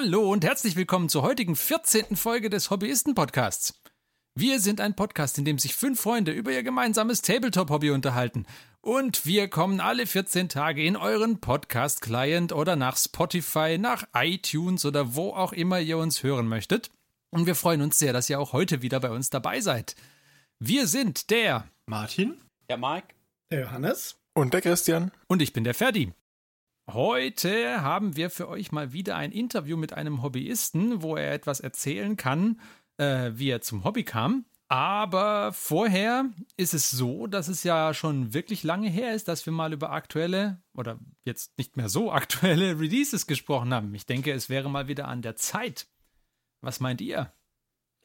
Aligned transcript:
Hallo 0.00 0.30
und 0.30 0.44
herzlich 0.44 0.76
willkommen 0.76 1.08
zur 1.08 1.22
heutigen 1.22 1.56
14. 1.56 2.14
Folge 2.14 2.50
des 2.50 2.70
Hobbyisten-Podcasts. 2.70 3.82
Wir 4.36 4.60
sind 4.60 4.80
ein 4.80 4.94
Podcast, 4.94 5.38
in 5.38 5.44
dem 5.44 5.58
sich 5.58 5.74
fünf 5.74 6.00
Freunde 6.00 6.30
über 6.30 6.52
ihr 6.52 6.62
gemeinsames 6.62 7.20
Tabletop-Hobby 7.20 7.90
unterhalten. 7.90 8.46
Und 8.80 9.26
wir 9.26 9.48
kommen 9.48 9.80
alle 9.80 10.06
14 10.06 10.48
Tage 10.48 10.84
in 10.84 10.96
euren 10.96 11.40
Podcast-Client 11.40 12.52
oder 12.52 12.76
nach 12.76 12.96
Spotify, 12.96 13.76
nach 13.76 14.04
iTunes 14.14 14.84
oder 14.84 15.16
wo 15.16 15.30
auch 15.30 15.52
immer 15.52 15.80
ihr 15.80 15.98
uns 15.98 16.22
hören 16.22 16.46
möchtet. 16.46 16.92
Und 17.30 17.46
wir 17.46 17.56
freuen 17.56 17.82
uns 17.82 17.98
sehr, 17.98 18.12
dass 18.12 18.30
ihr 18.30 18.38
auch 18.38 18.52
heute 18.52 18.82
wieder 18.82 19.00
bei 19.00 19.10
uns 19.10 19.30
dabei 19.30 19.60
seid. 19.60 19.96
Wir 20.60 20.86
sind 20.86 21.30
der 21.30 21.66
Martin, 21.86 22.40
der 22.70 22.78
Mike, 22.78 23.08
der 23.50 23.62
Johannes 23.62 24.16
und 24.32 24.54
der 24.54 24.60
Christian. 24.60 25.10
Und 25.26 25.42
ich 25.42 25.52
bin 25.52 25.64
der 25.64 25.74
Ferdi. 25.74 26.12
Heute 26.90 27.82
haben 27.82 28.16
wir 28.16 28.30
für 28.30 28.48
euch 28.48 28.72
mal 28.72 28.94
wieder 28.94 29.14
ein 29.16 29.30
Interview 29.30 29.76
mit 29.76 29.92
einem 29.92 30.22
Hobbyisten, 30.22 31.02
wo 31.02 31.16
er 31.16 31.34
etwas 31.34 31.60
erzählen 31.60 32.16
kann, 32.16 32.62
äh, 32.96 33.32
wie 33.34 33.50
er 33.50 33.60
zum 33.60 33.84
Hobby 33.84 34.04
kam. 34.04 34.46
Aber 34.68 35.52
vorher 35.52 36.30
ist 36.56 36.72
es 36.72 36.90
so, 36.90 37.26
dass 37.26 37.48
es 37.48 37.62
ja 37.62 37.92
schon 37.92 38.32
wirklich 38.32 38.62
lange 38.62 38.88
her 38.88 39.14
ist, 39.14 39.28
dass 39.28 39.44
wir 39.44 39.52
mal 39.52 39.74
über 39.74 39.92
aktuelle 39.92 40.62
oder 40.72 40.98
jetzt 41.24 41.58
nicht 41.58 41.76
mehr 41.76 41.90
so 41.90 42.10
aktuelle 42.10 42.70
Releases 42.80 43.26
gesprochen 43.26 43.74
haben. 43.74 43.94
Ich 43.94 44.06
denke, 44.06 44.32
es 44.32 44.48
wäre 44.48 44.70
mal 44.70 44.88
wieder 44.88 45.08
an 45.08 45.20
der 45.20 45.36
Zeit. 45.36 45.88
Was 46.62 46.80
meint 46.80 47.02
ihr? 47.02 47.32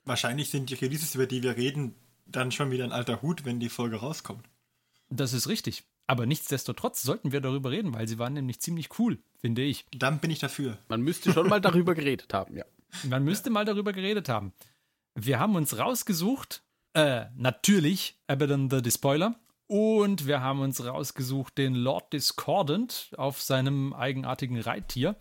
Wahrscheinlich 0.03 0.50
sind 0.50 0.70
die 0.70 0.75
Releases, 0.75 1.16
über 1.16 1.25
die 1.25 1.42
wir 1.42 1.56
reden, 1.56 1.95
dann 2.25 2.52
schon 2.52 2.70
wieder 2.70 2.84
ein 2.84 2.92
alter 2.92 3.22
Hut, 3.22 3.45
wenn 3.45 3.62
die 3.62 3.70
Folge 3.70 3.97
rauskommt. 3.97 4.50
Das 5.09 5.31
ist 5.31 5.47
richtig. 5.47 5.86
Aber 6.08 6.26
nichtsdestotrotz 6.26 7.02
sollten 7.02 7.32
wir 7.32 7.42
darüber 7.42 7.72
reden, 7.72 7.94
weil 7.94 8.08
sie 8.08 8.20
waren 8.20 8.34
nämlich 8.34 8.59
ziemlich 8.59 9.00
cool, 9.00 9.20
finde 9.40 9.62
ich. 9.62 9.86
Dann 9.92 10.20
bin 10.20 10.32
ich 10.32 10.40
dafür. 10.40 10.78
Man 10.90 11.02
müsste 11.02 11.32
schon 11.32 11.48
mal 11.48 11.62
darüber 11.62 11.96
geredet 11.96 12.34
haben, 12.34 12.58
ja. 12.58 12.66
Man 13.04 13.23
müsste 13.23 13.50
mal 13.50 13.66
darüber 13.66 13.94
geredet 13.94 14.30
haben. 14.30 14.54
Wir 15.16 15.40
haben 15.40 15.56
uns 15.56 15.78
rausgesucht, 15.78 16.64
äh, 16.94 17.26
natürlich 17.36 18.20
Abaddon 18.28 18.70
the 18.70 18.81
Despoiler. 18.81 19.40
Und 19.68 20.28
wir 20.28 20.42
haben 20.42 20.59
uns 20.59 20.86
rausgesucht 20.86 21.58
den 21.58 21.74
Lord 21.74 22.12
Discordant 22.14 23.12
auf 23.18 23.42
seinem 23.42 23.94
eigenartigen 23.94 24.59
Reittier. 24.59 25.16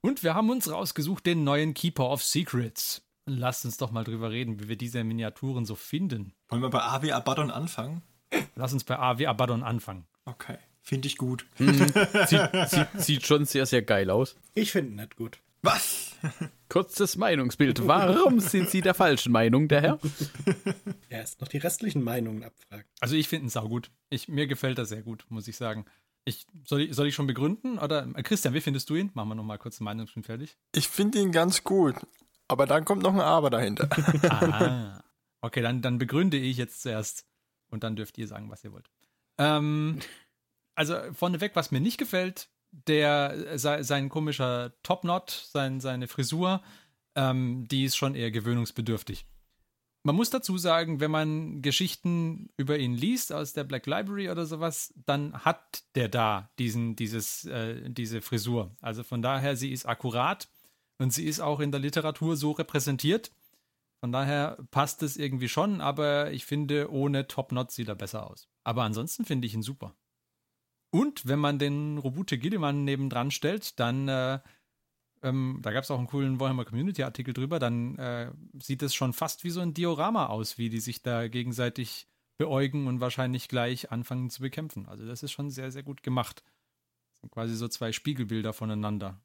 Und 0.00 0.24
wir 0.24 0.34
haben 0.34 0.50
uns 0.50 0.70
rausgesucht 0.70 1.26
den 1.26 1.44
neuen 1.44 1.74
Keeper 1.74 2.10
of 2.10 2.24
Secrets. 2.24 3.02
Lasst 3.26 3.64
uns 3.64 3.76
doch 3.76 3.92
mal 3.92 4.02
drüber 4.02 4.30
reden, 4.30 4.58
wie 4.58 4.68
wir 4.68 4.76
diese 4.76 5.04
Miniaturen 5.04 5.64
so 5.64 5.76
finden. 5.76 6.32
Wollen 6.48 6.62
wir 6.62 6.70
bei 6.70 6.82
AW 6.82 7.12
Abaddon 7.12 7.52
anfangen? 7.52 8.02
Lass 8.56 8.72
uns 8.72 8.84
bei 8.84 8.98
AW 8.98 9.26
Abaddon 9.26 9.62
anfangen. 9.62 10.06
Okay, 10.24 10.58
finde 10.80 11.08
ich 11.08 11.16
gut. 11.16 11.46
Hm, 11.56 11.74
sieht, 12.26 12.50
sieht, 12.68 12.88
sieht, 12.96 13.26
schon 13.26 13.44
sehr, 13.44 13.66
sehr 13.66 13.82
geil 13.82 14.10
aus. 14.10 14.36
Ich 14.54 14.72
finde 14.72 14.92
ihn 14.92 14.96
nicht 14.96 15.16
gut. 15.16 15.38
Was? 15.62 16.16
Kurzes 16.68 17.16
Meinungsbild. 17.16 17.86
Warum 17.86 18.40
sind 18.40 18.68
Sie 18.68 18.80
der 18.80 18.94
falschen 18.94 19.32
Meinung, 19.32 19.68
der 19.68 19.80
Herr? 19.80 19.98
Er 21.08 21.22
ist 21.22 21.40
noch 21.40 21.48
die 21.48 21.58
restlichen 21.58 22.02
Meinungen 22.02 22.42
abfragt. 22.42 22.88
Also 23.00 23.14
ich 23.14 23.28
finde 23.28 23.46
ihn 23.46 23.50
saugut. 23.50 23.90
Ich, 24.10 24.28
mir 24.28 24.46
gefällt 24.46 24.78
er 24.78 24.86
sehr 24.86 25.02
gut, 25.02 25.24
muss 25.28 25.46
ich 25.46 25.56
sagen. 25.56 25.84
Ich, 26.24 26.46
soll, 26.64 26.82
ich, 26.82 26.94
soll 26.94 27.06
ich 27.08 27.14
schon 27.14 27.26
begründen? 27.26 27.78
Oder 27.78 28.06
Christian, 28.22 28.54
wie 28.54 28.60
findest 28.60 28.90
du 28.90 28.96
ihn? 28.96 29.10
Machen 29.14 29.28
wir 29.28 29.34
nochmal 29.36 29.58
kurz 29.58 29.80
ein 29.80 29.84
Meinungsbild 29.84 30.26
fertig. 30.26 30.56
Ich 30.74 30.88
finde 30.88 31.20
ihn 31.20 31.30
ganz 31.30 31.62
gut. 31.62 31.94
Aber 32.48 32.66
dann 32.66 32.84
kommt 32.84 33.02
noch 33.02 33.14
ein 33.14 33.20
Aber 33.20 33.50
dahinter. 33.50 33.88
ah. 34.30 35.02
Okay, 35.40 35.62
dann, 35.62 35.82
dann 35.82 35.98
begründe 35.98 36.36
ich 36.36 36.56
jetzt 36.56 36.82
zuerst. 36.82 37.26
Und 37.72 37.82
dann 37.82 37.96
dürft 37.96 38.18
ihr 38.18 38.28
sagen, 38.28 38.50
was 38.50 38.62
ihr 38.62 38.72
wollt. 38.72 38.88
Ähm, 39.38 39.98
also 40.74 40.94
vorneweg, 41.14 41.56
was 41.56 41.70
mir 41.70 41.80
nicht 41.80 41.98
gefällt, 41.98 42.48
der 42.70 43.58
sein 43.58 44.08
komischer 44.08 44.72
Topknot, 44.82 45.30
sein, 45.30 45.80
seine 45.80 46.06
Frisur, 46.06 46.62
ähm, 47.14 47.66
die 47.68 47.84
ist 47.84 47.96
schon 47.96 48.14
eher 48.14 48.30
gewöhnungsbedürftig. 48.30 49.26
Man 50.04 50.16
muss 50.16 50.30
dazu 50.30 50.58
sagen, 50.58 51.00
wenn 51.00 51.10
man 51.10 51.62
Geschichten 51.62 52.50
über 52.56 52.76
ihn 52.78 52.94
liest 52.94 53.32
aus 53.32 53.52
der 53.52 53.64
Black 53.64 53.86
Library 53.86 54.30
oder 54.30 54.46
sowas, 54.46 54.92
dann 55.06 55.32
hat 55.44 55.84
der 55.94 56.08
da 56.08 56.50
diesen, 56.58 56.96
dieses, 56.96 57.44
äh, 57.44 57.88
diese 57.88 58.20
Frisur. 58.20 58.74
Also 58.80 59.04
von 59.04 59.22
daher, 59.22 59.56
sie 59.56 59.70
ist 59.70 59.86
akkurat 59.86 60.48
und 60.98 61.12
sie 61.12 61.24
ist 61.24 61.40
auch 61.40 61.60
in 61.60 61.70
der 61.70 61.80
Literatur 61.80 62.36
so 62.36 62.50
repräsentiert. 62.50 63.30
Von 64.02 64.10
daher 64.10 64.58
passt 64.72 65.04
es 65.04 65.16
irgendwie 65.16 65.48
schon, 65.48 65.80
aber 65.80 66.32
ich 66.32 66.44
finde, 66.44 66.90
ohne 66.90 67.28
Top-Knot 67.28 67.70
sieht 67.70 67.86
er 67.86 67.94
besser 67.94 68.28
aus. 68.28 68.48
Aber 68.64 68.82
ansonsten 68.82 69.24
finde 69.24 69.46
ich 69.46 69.54
ihn 69.54 69.62
super. 69.62 69.94
Und 70.90 71.28
wenn 71.28 71.38
man 71.38 71.60
den 71.60 71.98
Robute 71.98 72.36
Gilliman 72.36 72.82
nebendran 72.82 73.30
stellt, 73.30 73.78
dann, 73.78 74.08
äh, 74.08 74.40
ähm, 75.22 75.60
da 75.62 75.70
gab 75.70 75.84
es 75.84 75.90
auch 75.92 75.98
einen 75.98 76.08
coolen 76.08 76.40
Warhammer 76.40 76.64
Community-Artikel 76.64 77.32
drüber, 77.32 77.60
dann 77.60 77.96
äh, 77.96 78.32
sieht 78.60 78.82
es 78.82 78.92
schon 78.92 79.12
fast 79.12 79.44
wie 79.44 79.50
so 79.50 79.60
ein 79.60 79.72
Diorama 79.72 80.26
aus, 80.26 80.58
wie 80.58 80.68
die 80.68 80.80
sich 80.80 81.02
da 81.02 81.28
gegenseitig 81.28 82.08
beäugen 82.38 82.88
und 82.88 83.00
wahrscheinlich 83.00 83.46
gleich 83.46 83.92
anfangen 83.92 84.30
zu 84.30 84.42
bekämpfen. 84.42 84.88
Also 84.88 85.06
das 85.06 85.22
ist 85.22 85.30
schon 85.30 85.48
sehr, 85.48 85.70
sehr 85.70 85.84
gut 85.84 86.02
gemacht. 86.02 86.42
Das 87.12 87.20
sind 87.20 87.30
quasi 87.30 87.54
so 87.54 87.68
zwei 87.68 87.92
Spiegelbilder 87.92 88.52
voneinander. 88.52 89.22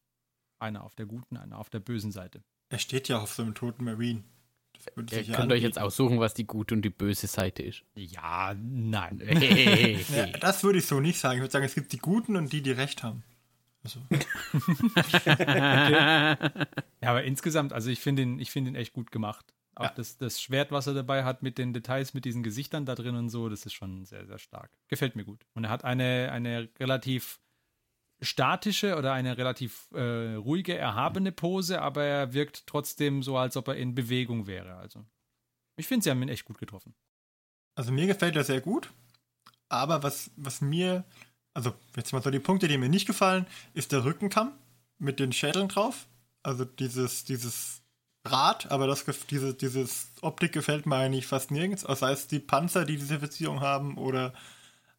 Einer 0.59 0.83
auf 0.83 0.93
der 0.93 1.07
guten, 1.07 1.35
einer 1.35 1.57
auf 1.57 1.71
der 1.71 1.79
bösen 1.79 2.11
Seite. 2.11 2.43
Er 2.69 2.77
steht 2.77 3.07
ja 3.07 3.17
auf 3.17 3.33
so 3.33 3.41
einem 3.41 3.55
toten 3.55 3.83
Marine. 3.83 4.23
Ihr 4.95 5.03
könnt 5.03 5.17
anbieten. 5.17 5.51
euch 5.51 5.63
jetzt 5.63 5.79
aussuchen, 5.79 6.19
was 6.19 6.33
die 6.33 6.45
gute 6.45 6.75
und 6.75 6.81
die 6.81 6.89
böse 6.89 7.27
Seite 7.27 7.63
ist. 7.63 7.83
Ja, 7.95 8.55
nein. 8.55 9.21
ja, 10.15 10.27
das 10.39 10.63
würde 10.63 10.79
ich 10.79 10.85
so 10.85 10.99
nicht 10.99 11.19
sagen. 11.19 11.38
Ich 11.38 11.41
würde 11.41 11.51
sagen, 11.51 11.65
es 11.65 11.75
gibt 11.75 11.91
die 11.93 11.99
Guten 11.99 12.35
und 12.35 12.51
die, 12.53 12.61
die 12.61 12.71
Recht 12.71 13.03
haben. 13.03 13.23
Also. 13.83 13.99
ja, 17.01 17.09
aber 17.09 17.23
insgesamt, 17.23 17.73
also 17.73 17.89
ich 17.89 17.99
finde 17.99 18.23
ihn, 18.23 18.45
find 18.45 18.67
ihn 18.67 18.75
echt 18.75 18.93
gut 18.93 19.11
gemacht. 19.11 19.53
Auch 19.75 19.85
ja. 19.85 19.93
das, 19.95 20.17
das 20.17 20.41
Schwert, 20.41 20.71
was 20.71 20.87
er 20.87 20.95
dabei 20.95 21.23
hat, 21.23 21.43
mit 21.43 21.57
den 21.57 21.71
Details, 21.71 22.13
mit 22.13 22.25
diesen 22.25 22.41
Gesichtern 22.41 22.85
da 22.85 22.95
drin 22.95 23.16
und 23.16 23.29
so, 23.29 23.47
das 23.47 23.66
ist 23.66 23.73
schon 23.73 24.05
sehr, 24.05 24.25
sehr 24.25 24.39
stark. 24.39 24.71
Gefällt 24.87 25.16
mir 25.16 25.23
gut. 25.23 25.45
Und 25.53 25.66
er 25.66 25.69
hat 25.69 25.85
eine, 25.85 26.31
eine 26.31 26.69
relativ 26.79 27.39
statische 28.22 28.95
oder 28.95 29.13
eine 29.13 29.38
relativ 29.38 29.89
äh, 29.94 30.35
ruhige, 30.35 30.78
erhabene 30.78 31.31
Pose, 31.31 31.81
aber 31.81 32.03
er 32.03 32.33
wirkt 32.33 32.66
trotzdem 32.67 33.22
so, 33.23 33.38
als 33.38 33.57
ob 33.57 33.67
er 33.67 33.75
in 33.75 33.95
Bewegung 33.95 34.47
wäre. 34.47 34.75
Also, 34.75 35.05
ich 35.75 35.88
finde, 35.88 36.03
sie 36.03 36.09
haben 36.09 36.22
ihn 36.22 36.29
echt 36.29 36.45
gut 36.45 36.57
getroffen. 36.57 36.95
Also, 37.75 37.91
mir 37.91 38.07
gefällt 38.07 38.35
er 38.35 38.44
sehr 38.44 38.61
gut, 38.61 38.91
aber 39.69 40.01
was, 40.03 40.31
was 40.35 40.61
mir, 40.61 41.03
also, 41.53 41.73
jetzt 41.95 42.11
mal 42.11 42.23
so 42.23 42.31
die 42.31 42.39
Punkte, 42.39 42.67
die 42.67 42.78
mir 42.78 42.89
nicht 42.89 43.05
gefallen, 43.05 43.45
ist 43.73 43.91
der 43.91 44.03
Rückenkamm 44.03 44.53
mit 44.97 45.19
den 45.19 45.31
Schädeln 45.31 45.67
drauf. 45.67 46.07
Also, 46.41 46.66
dieses, 46.66 47.23
dieses 47.23 47.84
Rad, 48.25 48.72
aber 48.72 48.88
das, 48.88 49.05
diese, 49.29 49.53
dieses 49.53 50.11
Optik 50.22 50.53
gefällt 50.53 50.85
mir 50.85 50.95
eigentlich 50.95 51.28
fast 51.28 51.51
nirgends, 51.51 51.84
sei 51.84 52.11
es 52.11 52.28
die 52.28 52.39
Panzer, 52.39 52.85
die 52.85 52.97
diese 52.97 53.19
Verzierung 53.19 53.61
haben 53.61 53.97
oder 53.97 54.34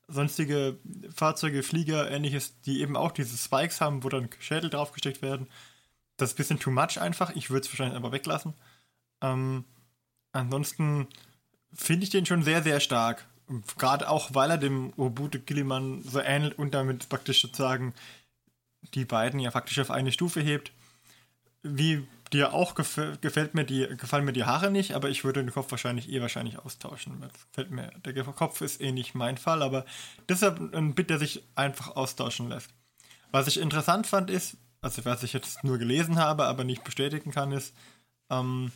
sonstige 0.09 0.79
Fahrzeuge, 1.15 1.63
Flieger, 1.63 2.11
ähnliches, 2.11 2.61
die 2.63 2.81
eben 2.81 2.97
auch 2.97 3.13
diese 3.13 3.37
Spikes 3.37 3.81
haben, 3.81 4.03
wo 4.03 4.09
dann 4.09 4.31
Schädel 4.41 4.71
draufgesteckt 4.71 5.23
werden. 5.23 5.47
Das 6.17 6.31
ist 6.31 6.35
ein 6.35 6.39
bisschen 6.39 6.59
too 6.59 6.71
much 6.71 7.01
einfach. 7.01 7.35
Ich 7.37 7.51
würde 7.51 7.67
es 7.67 7.73
wahrscheinlich 7.73 7.97
einfach 7.97 8.13
weglassen. 8.13 8.55
Ähm, 9.21 9.65
ansonsten 10.33 11.07
finde 11.73 12.05
ich 12.05 12.11
den 12.11 12.27
schon 12.27 12.43
sehr, 12.43 12.63
sehr 12.63 12.81
stark. 12.81 13.27
Gerade 13.79 14.09
auch, 14.09 14.35
weil 14.35 14.51
er 14.51 14.59
dem 14.59 14.93
Obute 14.97 15.39
Gilliman 15.39 16.03
so 16.03 16.21
ähnelt 16.21 16.59
und 16.59 16.75
damit 16.75 17.09
praktisch 17.09 17.41
sozusagen 17.41 17.95
die 18.95 19.05
beiden 19.05 19.41
ja 19.41 19.51
faktisch 19.51 19.79
auf 19.79 19.91
eine 19.91 20.13
Stufe 20.13 20.41
hebt. 20.41 20.73
Wie 21.63 22.07
dir 22.33 22.53
auch 22.53 22.75
gefällt, 22.75 23.23
gefällt 23.23 23.55
mir 23.55 23.65
die, 23.65 23.87
gefallen 23.97 24.25
mir 24.25 24.33
die 24.33 24.45
Haare 24.45 24.71
nicht, 24.71 24.95
aber 24.95 25.09
ich 25.09 25.25
würde 25.25 25.43
den 25.43 25.53
Kopf 25.53 25.71
wahrscheinlich 25.71 26.11
eh 26.11 26.21
wahrscheinlich 26.21 26.59
austauschen. 26.59 27.21
Das 27.21 27.33
gefällt 27.49 27.71
mir. 27.71 27.91
Der 28.05 28.25
Kopf 28.25 28.61
ist 28.61 28.81
eh 28.81 28.93
nicht 28.93 29.15
mein 29.15 29.39
Fall, 29.39 29.63
aber 29.63 29.85
deshalb 30.29 30.75
ein 30.75 30.95
Bit, 30.95 31.11
der 31.11 31.19
sich 31.19 31.45
einfach 31.55 31.97
austauschen 31.97 32.49
lässt. 32.49 32.71
Was 33.31 33.47
ich 33.47 33.59
interessant 33.59 34.07
fand 34.07 34.31
ist, 34.31 34.57
also 34.81 35.05
was 35.05 35.23
ich 35.23 35.33
jetzt 35.33 35.65
nur 35.65 35.79
gelesen 35.79 36.19
habe, 36.19 36.47
aber 36.47 36.65
nicht 36.65 36.85
bestätigen 36.85 37.31
kann, 37.31 37.53
ist, 37.53 37.75
ähm, 38.31 38.73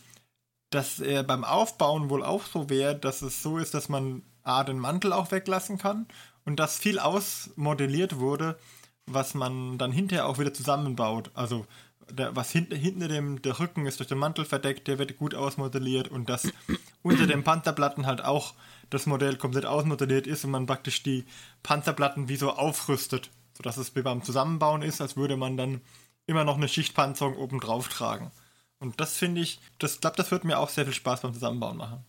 dass 0.71 1.01
er 1.01 1.23
beim 1.23 1.45
Aufbauen 1.45 2.11
wohl 2.11 2.25
auch 2.25 2.45
so 2.47 2.71
wäre, 2.71 2.97
dass 2.97 3.23
es 3.23 3.43
so 3.43 3.59
ist, 3.59 3.75
dass 3.75 3.89
man 3.89 4.23
A, 4.43 4.65
den 4.65 4.79
Mantel 4.79 5.13
auch 5.13 5.31
weglassen 5.31 5.79
kann 5.79 6.07
und 6.45 6.59
dass 6.59 6.79
viel 6.79 6.99
ausmodelliert 6.99 8.19
wurde, 8.19 8.59
was 9.07 9.35
man 9.35 9.79
dann 9.79 9.93
hinterher 9.93 10.27
auch 10.27 10.39
wieder 10.39 10.55
zusammenbaut. 10.55 11.31
Also 11.35 11.67
der, 12.13 12.37
was 12.37 12.51
hinter, 12.51 12.77
hinter 12.77 13.09
dem, 13.09 13.43
der 13.43 13.59
Rücken 13.59 13.87
ist 13.87 13.99
durch 13.99 14.09
den 14.09 14.19
Mantel 14.19 14.45
verdeckt, 14.45 14.89
der 14.89 14.99
wird 14.99 15.17
gut 15.17 15.35
ausmodelliert 15.35 16.09
und 16.09 16.29
dass 16.29 16.49
unter 17.03 17.27
den 17.27 17.45
Panzerplatten 17.45 18.07
halt 18.07 18.25
auch 18.25 18.55
das 18.91 19.07
Modell 19.07 19.37
komplett 19.37 19.67
ausmodelliert 19.67 20.27
ist 20.27 20.45
und 20.45 20.51
man 20.51 20.67
praktisch 20.67 21.03
die 21.03 21.25
Panzerplatten 21.63 22.29
wie 22.29 22.37
so 22.37 22.51
aufrüstet, 22.53 23.31
sodass 23.57 23.77
es 23.77 23.95
wie 23.97 24.03
beim 24.03 24.23
Zusammenbauen 24.23 24.83
ist, 24.83 25.01
als 25.01 25.17
würde 25.17 25.37
man 25.37 25.57
dann 25.57 25.81
immer 26.27 26.45
noch 26.45 26.57
eine 26.57 26.69
Schichtpanzerung 26.69 27.37
oben 27.37 27.61
drauf 27.61 27.89
tragen. 27.89 28.31
Und 28.79 29.01
das 29.01 29.17
finde 29.17 29.41
ich, 29.41 29.61
das 29.79 30.01
glaube, 30.01 30.17
das 30.17 30.31
wird 30.31 30.45
mir 30.45 30.59
auch 30.59 30.69
sehr 30.69 30.85
viel 30.85 30.95
Spaß 30.95 31.23
beim 31.23 31.35
Zusammenbauen 31.35 31.77
machen. 31.77 32.05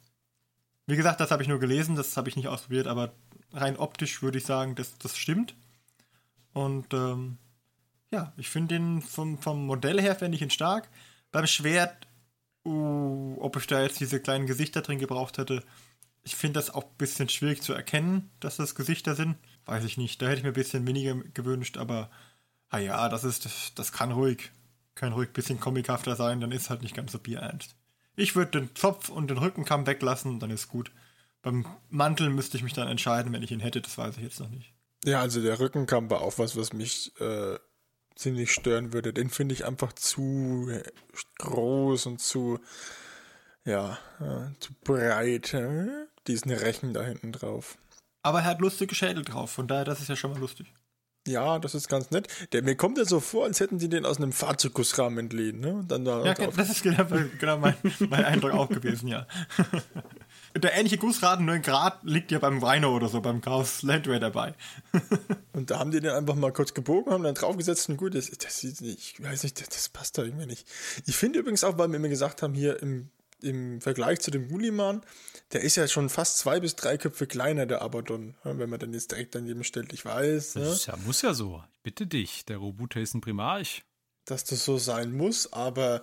Wie 0.85 0.95
gesagt, 0.95 1.19
das 1.19 1.31
habe 1.31 1.41
ich 1.41 1.49
nur 1.49 1.59
gelesen, 1.59 1.95
das 1.95 2.17
habe 2.17 2.29
ich 2.29 2.35
nicht 2.35 2.47
ausprobiert, 2.47 2.87
aber 2.87 3.13
rein 3.51 3.77
optisch 3.77 4.21
würde 4.21 4.39
ich 4.39 4.45
sagen, 4.45 4.75
dass 4.75 4.97
das 4.97 5.17
stimmt. 5.17 5.55
Und 6.51 6.93
ähm, 6.93 7.37
ja, 8.13 8.31
ich 8.37 8.49
finde 8.49 8.75
den 8.75 9.01
vom, 9.01 9.39
vom 9.39 9.65
Modell 9.65 9.99
her 9.99 10.15
fände 10.15 10.35
ich 10.35 10.41
ihn 10.41 10.51
stark. 10.51 10.87
Beim 11.31 11.47
Schwert, 11.47 12.07
uh, 12.63 13.35
ob 13.39 13.57
ich 13.57 13.65
da 13.65 13.81
jetzt 13.81 13.99
diese 13.99 14.19
kleinen 14.19 14.45
Gesichter 14.45 14.81
drin 14.81 14.99
gebraucht 14.99 15.39
hätte, 15.39 15.63
ich 16.21 16.35
finde 16.35 16.59
das 16.59 16.69
auch 16.69 16.83
ein 16.83 16.97
bisschen 16.97 17.27
schwierig 17.27 17.63
zu 17.63 17.73
erkennen, 17.73 18.29
dass 18.39 18.55
das 18.55 18.75
Gesichter 18.75 19.15
sind. 19.15 19.35
Weiß 19.65 19.83
ich 19.83 19.97
nicht. 19.97 20.21
Da 20.21 20.27
hätte 20.27 20.37
ich 20.37 20.43
mir 20.43 20.51
ein 20.51 20.53
bisschen 20.53 20.85
weniger 20.85 21.15
gewünscht, 21.33 21.77
aber 21.77 22.09
ah 22.69 22.77
ja, 22.77 23.09
das 23.09 23.23
ist, 23.23 23.77
das 23.77 23.91
kann 23.91 24.11
ruhig, 24.11 24.51
kann 24.95 25.11
ruhig 25.11 25.29
ein 25.29 25.33
bisschen 25.33 25.59
comichafter 25.59 26.15
sein, 26.15 26.39
dann 26.39 26.51
ist 26.51 26.69
halt 26.69 26.83
nicht 26.83 26.95
ganz 26.95 27.11
so 27.11 27.19
bierernst. 27.19 27.75
Ich 28.15 28.35
würde 28.35 28.59
den 28.59 28.75
Zopf 28.75 29.09
und 29.09 29.29
den 29.29 29.39
Rückenkamm 29.39 29.87
weglassen, 29.87 30.39
dann 30.39 30.51
ist 30.51 30.69
gut. 30.69 30.91
Beim 31.41 31.65
Mantel 31.89 32.29
müsste 32.29 32.57
ich 32.57 32.63
mich 32.63 32.73
dann 32.73 32.87
entscheiden, 32.87 33.33
wenn 33.33 33.43
ich 33.43 33.51
ihn 33.51 33.59
hätte, 33.59 33.81
das 33.81 33.97
weiß 33.97 34.17
ich 34.17 34.23
jetzt 34.23 34.39
noch 34.39 34.49
nicht. 34.49 34.71
Ja, 35.03 35.19
also 35.19 35.41
der 35.41 35.59
Rückenkamm 35.59 36.09
war 36.09 36.21
auch 36.21 36.37
was, 36.37 36.55
was 36.55 36.71
mich 36.71 37.11
äh, 37.19 37.57
ziemlich 38.15 38.51
stören 38.51 38.93
würde. 38.93 39.13
Den 39.13 39.29
finde 39.29 39.53
ich 39.53 39.65
einfach 39.65 39.93
zu 39.93 40.71
groß 41.39 42.05
und 42.05 42.19
zu, 42.19 42.59
ja, 43.65 43.97
äh, 44.19 44.59
zu 44.59 44.73
breit. 44.83 45.53
Äh, 45.53 45.87
diesen 46.27 46.51
Rechen 46.51 46.93
da 46.93 47.03
hinten 47.03 47.31
drauf. 47.31 47.77
Aber 48.21 48.39
er 48.39 48.45
hat 48.45 48.61
lustige 48.61 48.95
Schädel 48.95 49.23
drauf, 49.23 49.51
von 49.51 49.67
daher, 49.67 49.83
das 49.83 49.99
ist 49.99 50.07
ja 50.07 50.15
schon 50.15 50.31
mal 50.31 50.39
lustig. 50.39 50.73
Ja, 51.27 51.57
das 51.59 51.73
ist 51.73 51.87
ganz 51.87 52.11
nett. 52.11 52.27
Der, 52.51 52.63
mir 52.63 52.75
kommt 52.75 52.97
ja 52.97 53.05
so 53.05 53.21
vor, 53.21 53.45
als 53.45 53.59
hätten 53.61 53.77
die 53.77 53.87
den 53.87 54.05
aus 54.05 54.17
einem 54.17 54.33
Fahrzeuggussrahmen 54.33 55.19
entliehen. 55.19 55.59
Ne? 55.61 55.73
Und 55.75 55.89
dann 55.89 56.03
da 56.03 56.23
Ja, 56.25 56.33
das 56.33 56.69
ist 56.69 56.83
genau, 56.83 57.05
genau 57.39 57.57
mein, 57.57 57.75
mein 58.09 58.25
Eindruck 58.25 58.51
auch 58.51 58.69
gewesen, 58.69 59.07
ja. 59.07 59.25
Der 60.63 60.73
ähnliche 60.75 60.97
Gussraden, 60.97 61.45
nur 61.45 61.55
in 61.55 61.61
Grad, 61.61 61.99
liegt 62.03 62.31
ja 62.31 62.39
beim 62.39 62.63
Rhino 62.63 62.95
oder 62.95 63.09
so, 63.09 63.19
beim 63.19 63.41
Chaos 63.41 63.81
Landwehr 63.81 64.19
dabei. 64.21 64.55
Und 65.51 65.69
da 65.69 65.77
haben 65.79 65.91
die 65.91 65.99
den 65.99 66.11
einfach 66.11 66.35
mal 66.35 66.53
kurz 66.53 66.73
gebogen, 66.73 67.11
haben 67.11 67.23
dann 67.23 67.35
draufgesetzt 67.35 67.89
und 67.89 67.97
gut, 67.97 68.15
das, 68.15 68.31
das 68.31 68.59
sieht 68.59 68.81
nicht, 68.81 69.19
ich 69.19 69.23
weiß 69.23 69.43
nicht, 69.43 69.59
das, 69.59 69.69
das 69.69 69.89
passt 69.89 70.17
da 70.17 70.23
irgendwie 70.23 70.45
nicht. 70.47 70.67
Ich 71.05 71.15
finde 71.15 71.39
übrigens 71.39 71.63
auch, 71.63 71.77
weil 71.77 71.91
wir 71.91 71.99
mir 71.99 72.09
gesagt 72.09 72.41
haben, 72.41 72.53
hier 72.53 72.81
im, 72.81 73.09
im 73.41 73.81
Vergleich 73.81 74.21
zu 74.21 74.31
dem 74.31 74.47
Gulliman, 74.47 75.01
der 75.51 75.61
ist 75.61 75.75
ja 75.75 75.87
schon 75.87 76.09
fast 76.09 76.39
zwei 76.39 76.59
bis 76.59 76.75
drei 76.75 76.97
Köpfe 76.97 77.27
kleiner, 77.27 77.65
der 77.65 77.81
Abaddon, 77.81 78.35
wenn 78.43 78.69
man 78.69 78.79
dann 78.79 78.93
jetzt 78.93 79.11
direkt 79.11 79.35
daneben 79.35 79.63
stellt. 79.65 79.93
Ich 79.93 80.05
weiß, 80.05 80.53
Das 80.53 80.63
ne, 80.63 80.69
ist 80.69 80.85
ja, 80.87 80.95
muss 81.05 81.21
ja 81.21 81.33
so. 81.33 81.61
Ich 81.73 81.81
bitte 81.81 82.07
dich, 82.07 82.45
der 82.45 82.57
Roboter 82.57 83.01
ist 83.01 83.13
ein 83.13 83.21
Primarch. 83.21 83.83
dass 84.25 84.45
das 84.45 84.63
so 84.63 84.77
sein 84.77 85.11
muss, 85.11 85.51
aber 85.53 86.01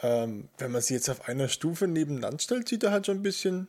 ähm, 0.00 0.48
wenn 0.58 0.70
man 0.70 0.80
sie 0.80 0.94
jetzt 0.94 1.10
auf 1.10 1.28
einer 1.28 1.48
Stufe 1.48 1.86
nebeneinander 1.86 2.38
stellt, 2.38 2.68
sieht 2.68 2.84
er 2.84 2.92
halt 2.92 3.06
schon 3.06 3.18
ein 3.18 3.22
bisschen 3.22 3.68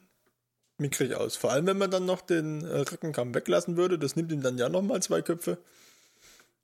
mickrig 0.82 1.16
aus. 1.16 1.38
Vor 1.38 1.52
allem, 1.52 1.66
wenn 1.68 1.78
man 1.78 1.92
dann 1.92 2.06
noch 2.06 2.22
den 2.22 2.66
äh, 2.66 2.80
Rückenkamm 2.80 3.34
weglassen 3.34 3.78
würde, 3.78 3.98
das 3.98 4.16
nimmt 4.16 4.32
ihm 4.32 4.42
dann 4.42 4.58
ja 4.58 4.68
nochmal 4.68 5.02
zwei 5.02 5.22
Köpfe. 5.22 5.58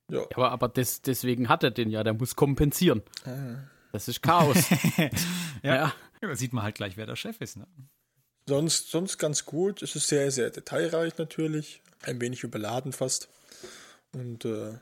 Ja. 0.09 0.19
Ja, 0.19 0.27
aber, 0.35 0.51
aber 0.51 0.69
des, 0.69 1.01
deswegen 1.01 1.49
hat 1.49 1.63
er 1.63 1.71
den 1.71 1.89
ja, 1.89 2.03
der 2.03 2.13
muss 2.13 2.35
kompensieren. 2.35 3.03
Das 3.91 4.07
ist 4.07 4.21
Chaos. 4.21 4.57
Ja. 5.63 5.75
ja. 5.75 5.93
Da 6.21 6.35
sieht 6.35 6.53
man 6.53 6.63
halt 6.63 6.75
gleich, 6.75 6.97
wer 6.97 7.07
der 7.07 7.15
Chef 7.15 7.41
ist. 7.41 7.57
Ne? 7.57 7.65
Sonst, 8.47 8.91
sonst 8.91 9.17
ganz 9.17 9.45
gut. 9.45 9.81
Es 9.81 9.95
ist 9.95 10.07
sehr, 10.07 10.31
sehr 10.31 10.51
detailreich 10.51 11.17
natürlich. 11.17 11.81
Ein 12.03 12.21
wenig 12.21 12.43
überladen 12.43 12.93
fast. 12.93 13.27
Und 14.13 14.45
äh, 14.45 14.77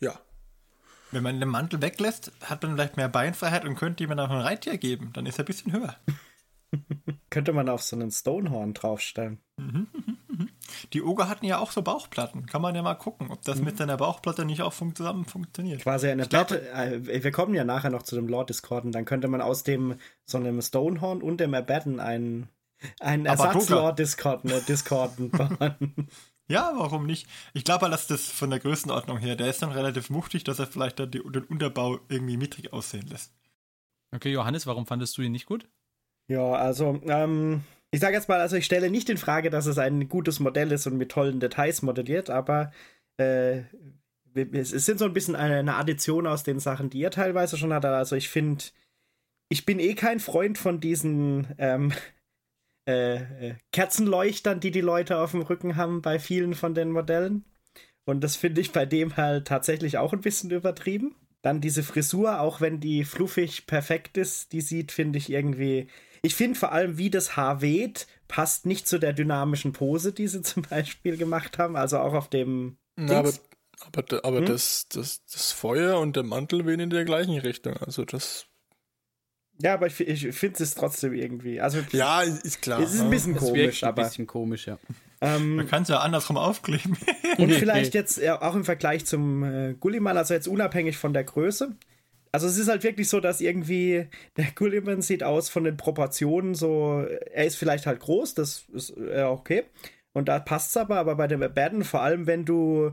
ja. 0.00 0.18
Wenn 1.12 1.22
man 1.22 1.38
den 1.38 1.48
Mantel 1.48 1.82
weglässt, 1.82 2.32
hat 2.42 2.62
man 2.62 2.74
vielleicht 2.74 2.96
mehr 2.96 3.08
Beinfreiheit 3.08 3.64
und 3.64 3.76
könnte 3.76 4.02
jemand 4.02 4.20
auch 4.20 4.30
ein 4.30 4.40
Reittier 4.40 4.78
geben. 4.78 5.12
Dann 5.12 5.26
ist 5.26 5.38
er 5.38 5.44
ein 5.44 5.46
bisschen 5.46 5.72
höher. 5.72 5.96
Könnte 7.34 7.52
man 7.52 7.68
auf 7.68 7.82
so 7.82 7.96
einen 7.96 8.12
Stonehorn 8.12 8.74
draufstellen. 8.74 9.40
Die 10.92 11.02
Oger 11.02 11.28
hatten 11.28 11.44
ja 11.46 11.58
auch 11.58 11.72
so 11.72 11.82
Bauchplatten. 11.82 12.46
Kann 12.46 12.62
man 12.62 12.76
ja 12.76 12.82
mal 12.82 12.94
gucken, 12.94 13.32
ob 13.32 13.42
das 13.42 13.60
mit 13.60 13.76
seiner 13.76 13.96
Bauchplatte 13.96 14.44
nicht 14.44 14.62
auch 14.62 14.72
fun 14.72 14.94
zusammen 14.94 15.24
funktioniert. 15.24 15.82
Quasi 15.82 16.06
eine 16.08 16.22
Ich 16.22 16.28
Platte. 16.28 16.70
Äh, 16.70 17.24
wir 17.24 17.32
kommen 17.32 17.56
ja 17.56 17.64
nachher 17.64 17.90
noch 17.90 18.04
zu 18.04 18.14
dem 18.14 18.28
Lord 18.28 18.50
Discorden. 18.50 18.92
Dann 18.92 19.04
könnte 19.04 19.26
man 19.26 19.40
aus 19.40 19.64
dem 19.64 19.96
so 20.24 20.38
einem 20.38 20.62
Stonehorn 20.62 21.22
und 21.22 21.40
dem 21.40 21.54
Abaddon 21.54 21.98
einen, 21.98 22.48
einen 23.00 23.26
Aber 23.26 23.46
Ersatz 23.46 23.66
Doga. 23.66 23.80
Lord 23.80 23.98
Discorden, 23.98 24.50
äh, 24.50 24.62
Discorden 24.62 25.30
bauen. 25.32 26.08
Ja, 26.46 26.72
warum 26.76 27.04
nicht? 27.04 27.26
Ich 27.52 27.64
glaube, 27.64 27.90
dass 27.90 28.06
das 28.06 28.28
von 28.30 28.50
der 28.50 28.60
Größenordnung 28.60 29.18
her, 29.18 29.34
der 29.34 29.48
ist 29.48 29.60
dann 29.60 29.72
relativ 29.72 30.08
muchtig, 30.08 30.44
dass 30.44 30.60
er 30.60 30.68
vielleicht 30.68 31.00
dann 31.00 31.10
die, 31.10 31.18
den 31.18 31.42
Unterbau 31.42 31.98
irgendwie 32.08 32.36
mittrig 32.36 32.72
aussehen 32.72 33.08
lässt. 33.08 33.34
Okay, 34.14 34.30
Johannes, 34.30 34.68
warum 34.68 34.86
fandest 34.86 35.18
du 35.18 35.22
ihn 35.22 35.32
nicht 35.32 35.46
gut? 35.46 35.68
Ja, 36.28 36.52
also, 36.52 37.00
ähm, 37.06 37.62
ich 37.90 38.00
sage 38.00 38.14
jetzt 38.14 38.28
mal, 38.28 38.40
also 38.40 38.56
ich 38.56 38.64
stelle 38.64 38.90
nicht 38.90 39.08
in 39.10 39.18
Frage, 39.18 39.50
dass 39.50 39.66
es 39.66 39.78
ein 39.78 40.08
gutes 40.08 40.40
Modell 40.40 40.72
ist 40.72 40.86
und 40.86 40.96
mit 40.96 41.10
tollen 41.10 41.38
Details 41.40 41.82
modelliert, 41.82 42.30
aber 42.30 42.72
äh, 43.18 43.62
es 44.34 44.70
sind 44.70 44.98
so 44.98 45.04
ein 45.04 45.12
bisschen 45.12 45.36
eine, 45.36 45.58
eine 45.58 45.76
Addition 45.76 46.26
aus 46.26 46.42
den 46.42 46.58
Sachen, 46.58 46.90
die 46.90 46.98
ihr 46.98 47.10
teilweise 47.10 47.56
schon 47.56 47.72
hattet. 47.72 47.90
Also 47.90 48.16
ich 48.16 48.28
finde, 48.28 48.64
ich 49.48 49.64
bin 49.64 49.78
eh 49.78 49.94
kein 49.94 50.18
Freund 50.18 50.58
von 50.58 50.80
diesen 50.80 51.54
ähm, 51.58 51.92
äh, 52.88 53.50
äh, 53.50 53.54
Kerzenleuchtern, 53.72 54.60
die 54.60 54.70
die 54.70 54.80
Leute 54.80 55.18
auf 55.18 55.30
dem 55.30 55.42
Rücken 55.42 55.76
haben 55.76 56.02
bei 56.02 56.18
vielen 56.18 56.54
von 56.54 56.74
den 56.74 56.90
Modellen. 56.90 57.44
Und 58.06 58.22
das 58.22 58.36
finde 58.36 58.60
ich 58.60 58.72
bei 58.72 58.86
dem 58.86 59.16
halt 59.16 59.46
tatsächlich 59.46 59.98
auch 59.98 60.12
ein 60.12 60.20
bisschen 60.20 60.50
übertrieben. 60.50 61.14
Dann 61.42 61.60
diese 61.60 61.82
Frisur, 61.82 62.40
auch 62.40 62.60
wenn 62.60 62.80
die 62.80 63.04
fluffig 63.04 63.66
perfekt 63.66 64.16
ist, 64.16 64.52
die 64.52 64.60
sieht, 64.60 64.92
finde 64.92 65.18
ich 65.18 65.30
irgendwie. 65.30 65.88
Ich 66.24 66.34
finde 66.34 66.58
vor 66.58 66.72
allem, 66.72 66.98
wie 66.98 67.10
das 67.10 67.36
Haar 67.36 67.60
weht, 67.60 68.06
passt 68.28 68.66
nicht 68.66 68.88
zu 68.88 68.98
der 68.98 69.12
dynamischen 69.12 69.72
Pose, 69.72 70.12
die 70.12 70.26
sie 70.26 70.42
zum 70.42 70.62
Beispiel 70.62 71.16
gemacht 71.16 71.58
haben. 71.58 71.76
Also 71.76 71.98
auch 71.98 72.14
auf 72.14 72.28
dem. 72.28 72.76
Na, 72.96 73.18
aber 73.18 73.30
Dings. 73.32 73.40
aber, 73.92 74.24
aber 74.24 74.38
Hm? 74.38 74.46
das, 74.46 74.86
das, 74.88 75.24
das 75.26 75.52
Feuer 75.52 75.98
und 76.00 76.16
der 76.16 76.22
Mantel 76.22 76.66
wehen 76.66 76.80
in 76.80 76.90
der 76.90 77.04
gleichen 77.04 77.38
Richtung. 77.38 77.76
Also 77.78 78.04
das. 78.04 78.46
Ja, 79.62 79.74
aber 79.74 79.86
ich, 79.86 80.00
ich 80.00 80.34
finde 80.34 80.62
es 80.64 80.74
trotzdem 80.74 81.12
irgendwie. 81.14 81.60
Also, 81.60 81.78
Ja, 81.92 82.22
ist 82.22 82.60
klar. 82.60 82.80
es 82.80 82.92
ist 82.92 83.02
ein 83.02 83.10
bisschen 83.10 83.34
Das 83.34 83.44
komisch, 83.44 83.84
ein 83.84 83.88
aber. 83.88 84.02
bisschen 84.04 84.26
komisch, 84.26 84.66
ja. 84.66 84.78
Ähm, 85.20 85.56
Man 85.56 85.68
kann 85.68 85.84
es 85.84 85.88
ja 85.88 86.00
andersrum 86.00 86.36
aufkleben. 86.36 86.96
Und 87.38 87.52
vielleicht 87.52 87.94
jetzt 87.94 88.20
auch 88.26 88.54
im 88.56 88.64
Vergleich 88.64 89.06
zum 89.06 89.44
äh, 89.44 89.74
Gulliman, 89.74 90.16
also 90.16 90.34
jetzt 90.34 90.48
unabhängig 90.48 90.96
von 90.96 91.12
der 91.12 91.22
Größe. 91.22 91.76
Also 92.34 92.48
es 92.48 92.58
ist 92.58 92.66
halt 92.68 92.82
wirklich 92.82 93.08
so, 93.08 93.20
dass 93.20 93.40
irgendwie 93.40 94.08
der 94.36 94.46
Gulliman 94.56 95.02
sieht 95.02 95.22
aus 95.22 95.48
von 95.50 95.62
den 95.62 95.76
Proportionen 95.76 96.56
so, 96.56 97.02
er 97.32 97.44
ist 97.46 97.54
vielleicht 97.54 97.86
halt 97.86 98.00
groß, 98.00 98.34
das 98.34 98.66
ist 98.72 98.96
äh, 98.96 99.22
okay. 99.22 99.66
Und 100.12 100.28
da 100.28 100.40
passt 100.40 100.70
es 100.70 100.76
aber, 100.76 100.96
aber 100.98 101.14
bei 101.14 101.28
dem 101.28 101.44
Abaddon, 101.44 101.84
vor 101.84 102.02
allem 102.02 102.26
wenn 102.26 102.44
du 102.44 102.92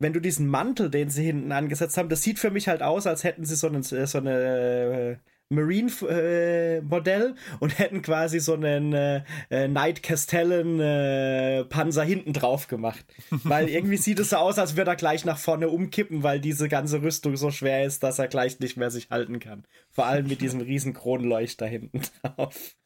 wenn 0.00 0.12
du 0.12 0.20
diesen 0.20 0.48
Mantel, 0.48 0.90
den 0.90 1.10
sie 1.10 1.24
hinten 1.24 1.52
angesetzt 1.52 1.96
haben, 1.96 2.08
das 2.08 2.22
sieht 2.22 2.38
für 2.40 2.50
mich 2.50 2.68
halt 2.68 2.82
aus, 2.82 3.06
als 3.06 3.24
hätten 3.24 3.44
sie 3.44 3.56
so, 3.56 3.68
einen, 3.68 3.82
so 3.84 4.18
eine 4.18 5.20
äh, 5.50 5.54
Marine-Modell 5.54 7.34
und 7.60 7.78
hätten 7.78 8.02
quasi 8.02 8.40
so 8.40 8.54
einen 8.54 8.92
äh, 8.92 9.22
äh, 9.48 9.68
Knight 9.68 10.02
Castellan 10.02 10.80
äh, 10.80 11.64
Panzer 11.64 12.04
hinten 12.04 12.32
drauf 12.32 12.66
gemacht. 12.68 13.04
Weil 13.30 13.68
irgendwie 13.68 13.96
sieht 13.96 14.18
es 14.18 14.30
so 14.30 14.36
aus, 14.36 14.58
als 14.58 14.76
würde 14.76 14.92
er 14.92 14.96
gleich 14.96 15.24
nach 15.24 15.38
vorne 15.38 15.68
umkippen, 15.68 16.22
weil 16.22 16.40
diese 16.40 16.68
ganze 16.68 17.02
Rüstung 17.02 17.36
so 17.36 17.50
schwer 17.50 17.84
ist, 17.84 18.02
dass 18.02 18.18
er 18.18 18.28
gleich 18.28 18.58
nicht 18.60 18.76
mehr 18.76 18.90
sich 18.90 19.10
halten 19.10 19.38
kann. 19.38 19.64
Vor 19.90 20.06
allem 20.06 20.26
mit 20.26 20.40
diesem 20.40 20.60
riesen 20.60 20.94
Kronleuchter 20.94 21.66
hinten 21.66 22.02
drauf. 22.22 22.76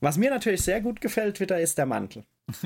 Was 0.00 0.16
mir 0.16 0.30
natürlich 0.30 0.62
sehr 0.62 0.80
gut 0.80 1.00
gefällt 1.00 1.40
wieder, 1.40 1.60
ist 1.60 1.76
der 1.76 1.86
Mantel. 1.86 2.24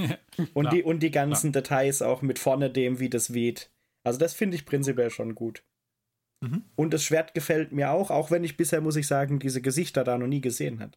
Und, 0.54 0.64
Klar, 0.64 0.75
die, 0.75 0.83
und 0.83 1.02
die 1.02 1.11
ganzen 1.11 1.52
Details 1.52 2.00
auch 2.00 2.23
mit 2.23 2.38
vorne 2.38 2.71
dem, 2.71 3.00
wie 3.00 3.11
das 3.11 3.35
weht. 3.35 3.71
Also 4.02 4.18
das 4.18 4.33
finde 4.33 4.56
ich 4.56 4.64
prinzipiell 4.64 5.11
schon 5.11 5.35
gut. 5.35 5.62
Mhm. 6.44 6.62
Und 6.76 6.92
das 6.92 7.02
Schwert 7.02 7.34
gefällt 7.34 7.72
mir 7.72 7.90
auch, 7.90 8.10
auch 8.10 8.30
wenn 8.30 8.44
ich 8.44 8.56
bisher, 8.56 8.80
muss 8.80 8.96
ich 8.96 9.06
sagen, 9.06 9.38
diese 9.38 9.62
Gesichter 9.62 10.04
da 10.04 10.18
noch 10.18 10.26
nie 10.26 10.40
gesehen 10.40 10.80
habe. 10.80 10.92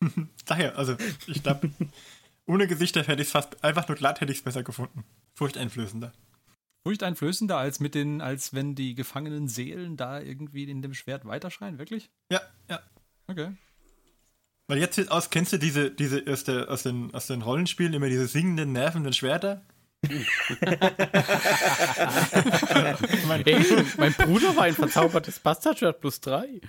Daher, 0.44 0.76
also 0.76 0.96
ich 1.26 1.42
glaube, 1.42 1.70
ohne 2.46 2.66
Gesichter 2.66 3.02
hätte 3.02 3.22
ich 3.22 3.28
es 3.28 3.32
fast, 3.32 3.62
einfach 3.64 3.88
nur 3.88 3.96
glatt 3.96 4.20
hätte 4.20 4.32
ich 4.32 4.38
es 4.38 4.44
besser 4.44 4.62
gefunden. 4.62 5.04
Furchteinflößender. 5.34 6.12
Furchteinflößender, 6.86 7.56
als 7.56 7.80
mit 7.80 7.94
den, 7.94 8.20
als 8.20 8.52
wenn 8.52 8.74
die 8.74 8.94
gefangenen 8.94 9.48
Seelen 9.48 9.96
da 9.96 10.20
irgendwie 10.20 10.64
in 10.64 10.82
dem 10.82 10.92
Schwert 10.92 11.24
weiterschreien, 11.24 11.78
wirklich? 11.78 12.10
Ja, 12.30 12.42
ja. 12.68 12.80
Okay. 13.26 13.52
Weil 14.66 14.78
jetzt 14.78 14.96
sieht 14.96 15.10
aus, 15.10 15.30
kennst 15.30 15.54
du 15.54 15.58
diese, 15.58 15.90
diese 15.90 16.24
aus, 16.26 16.44
der, 16.44 16.70
aus, 16.70 16.82
den, 16.82 17.12
aus 17.14 17.26
den 17.26 17.42
Rollenspielen 17.42 17.94
immer 17.94 18.08
diese 18.08 18.26
singenden, 18.26 18.72
nervenden 18.72 19.14
Schwerter? 19.14 19.62
Hey, 23.44 23.64
mein 23.98 24.12
Bruder 24.14 24.56
war 24.56 24.64
ein 24.64 24.74
verzaubertes 24.74 25.38
Bastardschwert 25.40 26.00
plus 26.00 26.20
drei. 26.20 26.60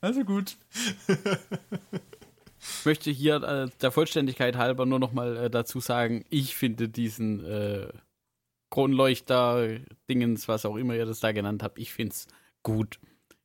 Also 0.00 0.24
gut. 0.24 0.56
Ich 1.08 2.84
möchte 2.84 3.10
hier 3.10 3.36
äh, 3.42 3.68
der 3.80 3.92
Vollständigkeit 3.92 4.56
halber 4.56 4.86
nur 4.86 4.98
noch 4.98 5.12
mal 5.12 5.36
äh, 5.36 5.50
dazu 5.50 5.80
sagen, 5.80 6.24
ich 6.30 6.56
finde 6.56 6.88
diesen 6.88 7.44
äh, 7.44 7.88
Kronleuchter, 8.70 9.78
Dingens, 10.08 10.48
was 10.48 10.64
auch 10.64 10.76
immer 10.76 10.94
ihr 10.94 11.06
das 11.06 11.20
da 11.20 11.32
genannt 11.32 11.62
habt, 11.62 11.78
ich 11.78 11.92
finde 11.92 12.12
es 12.12 12.26
gut. 12.62 12.98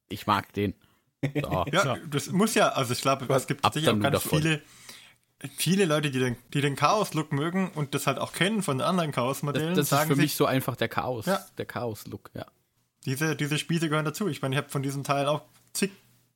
Ich 0.10 0.26
mag 0.26 0.52
den. 0.54 0.74
So. 1.22 1.66
Ja, 1.72 1.84
So. 1.84 1.96
das 2.10 2.32
muss 2.32 2.54
ja, 2.56 2.70
also 2.70 2.94
ich 2.94 3.02
glaube, 3.02 3.32
es 3.34 3.48
gibt 3.48 3.74
sicher 3.74 3.94
auch 3.94 4.00
ganz 4.00 4.14
davon. 4.24 4.42
viele 4.42 4.62
viele 5.58 5.86
Leute, 5.86 6.10
die 6.12 6.20
den, 6.20 6.36
die 6.53 6.62
den 6.62 6.75
Chaos-Look 6.75 7.32
mögen 7.32 7.70
und 7.75 7.94
das 7.94 8.08
halt 8.08 8.17
auch 8.17 8.34
kennen 8.34 8.63
von 8.63 8.79
den 8.79 8.88
anderen 8.88 9.12
Das, 9.12 9.15
Chaos-Modellen, 9.15 9.75
das 9.75 9.84
ist 9.86 9.89
sagen 9.89 10.10
für 10.10 10.15
sich, 10.15 10.24
mich 10.24 10.36
so 10.36 10.46
einfach 10.46 10.75
der 10.75 10.89
Chaos, 10.89 11.25
Ja. 11.25 11.39
der 11.58 11.65
Chaos-Look, 11.65 12.32
ja. 12.34 12.46
diese, 13.06 13.36
diese 13.36 13.58
Spieße 13.58 13.89
gehören 13.89 14.06
dazu. 14.06 14.27
Ich 14.27 14.41
meine, 14.41 14.56
ich 14.56 14.58
habe 14.58 14.70
von 14.70 14.82
diesem 14.84 15.03
Teil 15.03 15.27
auch 15.27 15.44
zig 15.74 15.91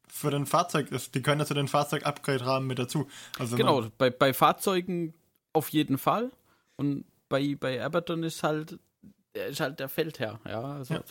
für 0.08 0.30
den 0.30 0.46
Fahrzeug, 0.46 0.90
die 1.14 1.22
gehören 1.22 1.40
ja 1.40 1.46
zu 1.46 1.54
den 1.54 1.68
Fahrzeug-Upgrade-Rahmen 1.68 2.68
mit 2.68 2.78
dazu. 2.80 3.08
Also 3.40 3.56
Genau, 3.56 3.88
bei, 3.98 4.10
bei 4.10 4.34
Fahrzeugen 4.34 5.14
auf 5.54 5.70
jeden 5.70 5.98
Fall. 5.98 6.32
Und 6.76 7.06
bei, 7.30 7.56
bei 7.60 7.84
Aberton 7.84 8.22
ist 8.24 8.44
halt, 8.44 8.78
er 9.34 9.48
ist 9.48 9.62
halt 9.62 9.80
der 9.80 9.88
Feldherr, 9.90 10.40
ja. 10.46 10.62
Also, 10.62 10.96
Ja. 10.96 11.04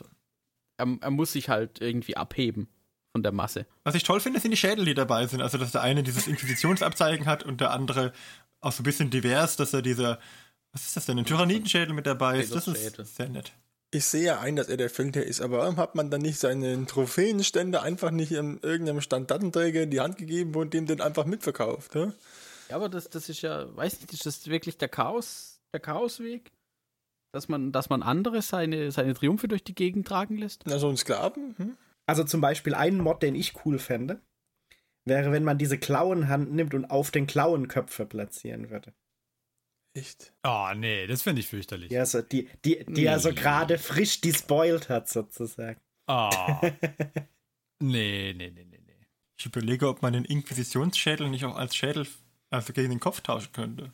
er, 0.76 0.98
er 1.00 1.10
muss 1.10 1.32
sich 1.32 1.48
halt 1.48 1.80
irgendwie 1.80 2.16
abheben 2.16 2.68
von 3.12 3.22
der 3.22 3.32
Masse. 3.32 3.66
Was 3.84 3.94
ich 3.94 4.02
toll 4.02 4.20
finde, 4.20 4.40
sind 4.40 4.50
die 4.50 4.56
Schädel, 4.56 4.84
die 4.84 4.94
dabei 4.94 5.26
sind. 5.26 5.42
Also, 5.42 5.58
dass 5.58 5.72
der 5.72 5.82
eine 5.82 6.02
dieses 6.02 6.26
Inquisitionsabzeichen 6.26 7.26
hat 7.26 7.42
und 7.42 7.60
der 7.60 7.72
andere 7.72 8.12
auch 8.60 8.72
so 8.72 8.82
ein 8.82 8.84
bisschen 8.84 9.10
divers, 9.10 9.56
dass 9.56 9.72
er 9.72 9.82
dieser, 9.82 10.18
was 10.72 10.86
ist 10.86 10.96
das 10.96 11.06
denn, 11.06 11.18
ein 11.18 11.24
Tyrannidenschädel 11.24 11.94
mit 11.94 12.06
dabei 12.06 12.40
ist. 12.40 12.54
Das 12.54 12.68
ist 12.68 13.16
sehr 13.16 13.28
nett. 13.28 13.52
Ich 13.92 14.04
sehe 14.04 14.24
ja 14.24 14.40
ein, 14.40 14.54
dass 14.54 14.68
er 14.68 14.76
der 14.76 14.88
Feldherr 14.88 15.26
ist, 15.26 15.40
aber 15.40 15.58
warum 15.58 15.76
hat 15.76 15.96
man 15.96 16.10
dann 16.10 16.20
nicht 16.20 16.38
seinen 16.38 16.86
Trophäenständer 16.86 17.82
einfach 17.82 18.12
nicht 18.12 18.30
in 18.30 18.60
irgendeinem 18.62 19.00
Standartenträger 19.00 19.82
in 19.82 19.90
die 19.90 19.98
Hand 19.98 20.16
gegeben 20.16 20.54
und 20.54 20.72
dem 20.74 20.86
den 20.86 21.00
einfach 21.00 21.24
mitverkauft? 21.24 21.96
Ja? 21.96 22.12
Ja, 22.68 22.76
aber 22.76 22.88
das, 22.88 23.10
das 23.10 23.28
ist 23.28 23.42
ja, 23.42 23.74
weiß 23.76 24.00
nicht, 24.00 24.12
ist 24.12 24.26
das 24.26 24.46
wirklich 24.46 24.78
der 24.78 24.88
Chaos, 24.88 25.60
der 25.72 25.80
Chaosweg? 25.80 26.52
Dass 27.32 27.48
man, 27.48 27.72
dass 27.72 27.90
man 27.90 28.02
andere 28.02 28.42
seine, 28.42 28.92
seine 28.92 29.14
Triumphe 29.14 29.48
durch 29.48 29.64
die 29.64 29.74
Gegend 29.74 30.06
tragen 30.06 30.36
lässt? 30.36 30.62
Na, 30.66 30.78
so 30.78 30.88
ein 30.88 30.96
Sklaven? 30.96 31.54
Hm? 31.56 31.76
Also 32.10 32.24
zum 32.24 32.40
Beispiel 32.40 32.74
ein 32.74 32.98
Mod, 32.98 33.22
den 33.22 33.36
ich 33.36 33.64
cool 33.64 33.78
fände, 33.78 34.20
wäre, 35.04 35.30
wenn 35.30 35.44
man 35.44 35.58
diese 35.58 35.78
Klauenhand 35.78 36.52
nimmt 36.52 36.74
und 36.74 36.86
auf 36.86 37.12
den 37.12 37.28
Klauenköpfe 37.28 38.04
platzieren 38.04 38.68
würde. 38.68 38.92
Echt? 39.94 40.32
Oh, 40.42 40.70
nee, 40.74 41.06
das 41.06 41.22
finde 41.22 41.38
ich 41.38 41.46
fürchterlich. 41.46 41.88
Die, 41.90 41.96
also, 41.98 42.20
die, 42.20 42.48
die, 42.64 42.84
die 42.84 43.04
er 43.04 43.20
so 43.20 43.28
Nee. 43.28 43.36
gerade 43.36 43.78
frisch 43.78 44.20
despoilt 44.20 44.88
hat, 44.88 45.08
sozusagen. 45.08 45.80
Oh. 46.08 46.30
nee, 47.80 48.34
nee, 48.36 48.50
nee, 48.50 48.64
nee, 48.64 48.80
nee. 48.84 49.06
Ich 49.38 49.46
überlege, 49.46 49.86
ob 49.88 50.02
man 50.02 50.12
den 50.12 50.24
Inquisitionsschädel 50.24 51.30
nicht 51.30 51.44
auch 51.44 51.54
als 51.54 51.76
Schädel, 51.76 52.08
also 52.50 52.72
gegen 52.72 52.90
den 52.90 52.98
Kopf 52.98 53.20
tauschen 53.20 53.52
könnte. 53.52 53.92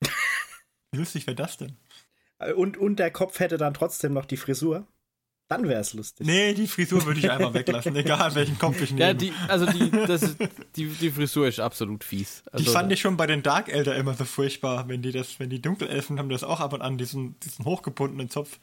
Wie 0.90 0.98
lustig 0.98 1.26
wäre 1.26 1.36
das 1.36 1.58
denn? 1.58 1.76
Und, 2.56 2.78
und 2.78 2.96
der 2.98 3.10
Kopf 3.10 3.40
hätte 3.40 3.58
dann 3.58 3.74
trotzdem 3.74 4.14
noch 4.14 4.24
die 4.24 4.38
Frisur. 4.38 4.86
Dann 5.52 5.68
wäre 5.68 5.80
es 5.82 5.92
lustig. 5.92 6.26
Nee, 6.26 6.54
die 6.54 6.66
Frisur 6.66 7.04
würde 7.04 7.20
ich 7.20 7.30
einfach 7.30 7.52
weglassen, 7.60 7.94
egal 7.96 8.34
welchen 8.34 8.58
Kopf 8.58 8.80
ich 8.80 8.90
nehme. 8.90 9.02
Ja, 9.08 9.12
die, 9.12 9.32
also 9.48 9.66
die, 9.66 9.90
das 9.90 10.22
ist, 10.22 10.36
die, 10.76 10.86
die 10.86 11.10
Frisur 11.10 11.46
ist 11.46 11.60
absolut 11.60 12.04
fies. 12.04 12.42
Die 12.46 12.50
Also, 12.52 12.70
fand 12.72 12.90
ich 12.90 13.00
schon 13.00 13.18
bei 13.18 13.26
den 13.26 13.42
Dark 13.42 13.68
Elder 13.68 13.94
immer 13.96 14.14
so 14.14 14.24
furchtbar, 14.24 14.88
wenn 14.88 15.02
die 15.02 15.12
das, 15.12 15.38
wenn 15.40 15.50
die 15.50 15.60
Dunkelelfen 15.60 16.18
haben 16.18 16.30
das 16.30 16.42
auch 16.42 16.60
ab 16.60 16.72
und 16.72 16.80
an, 16.80 16.96
diesen, 16.96 17.38
diesen 17.40 17.66
hochgebundenen 17.66 18.30
Zopf. 18.30 18.58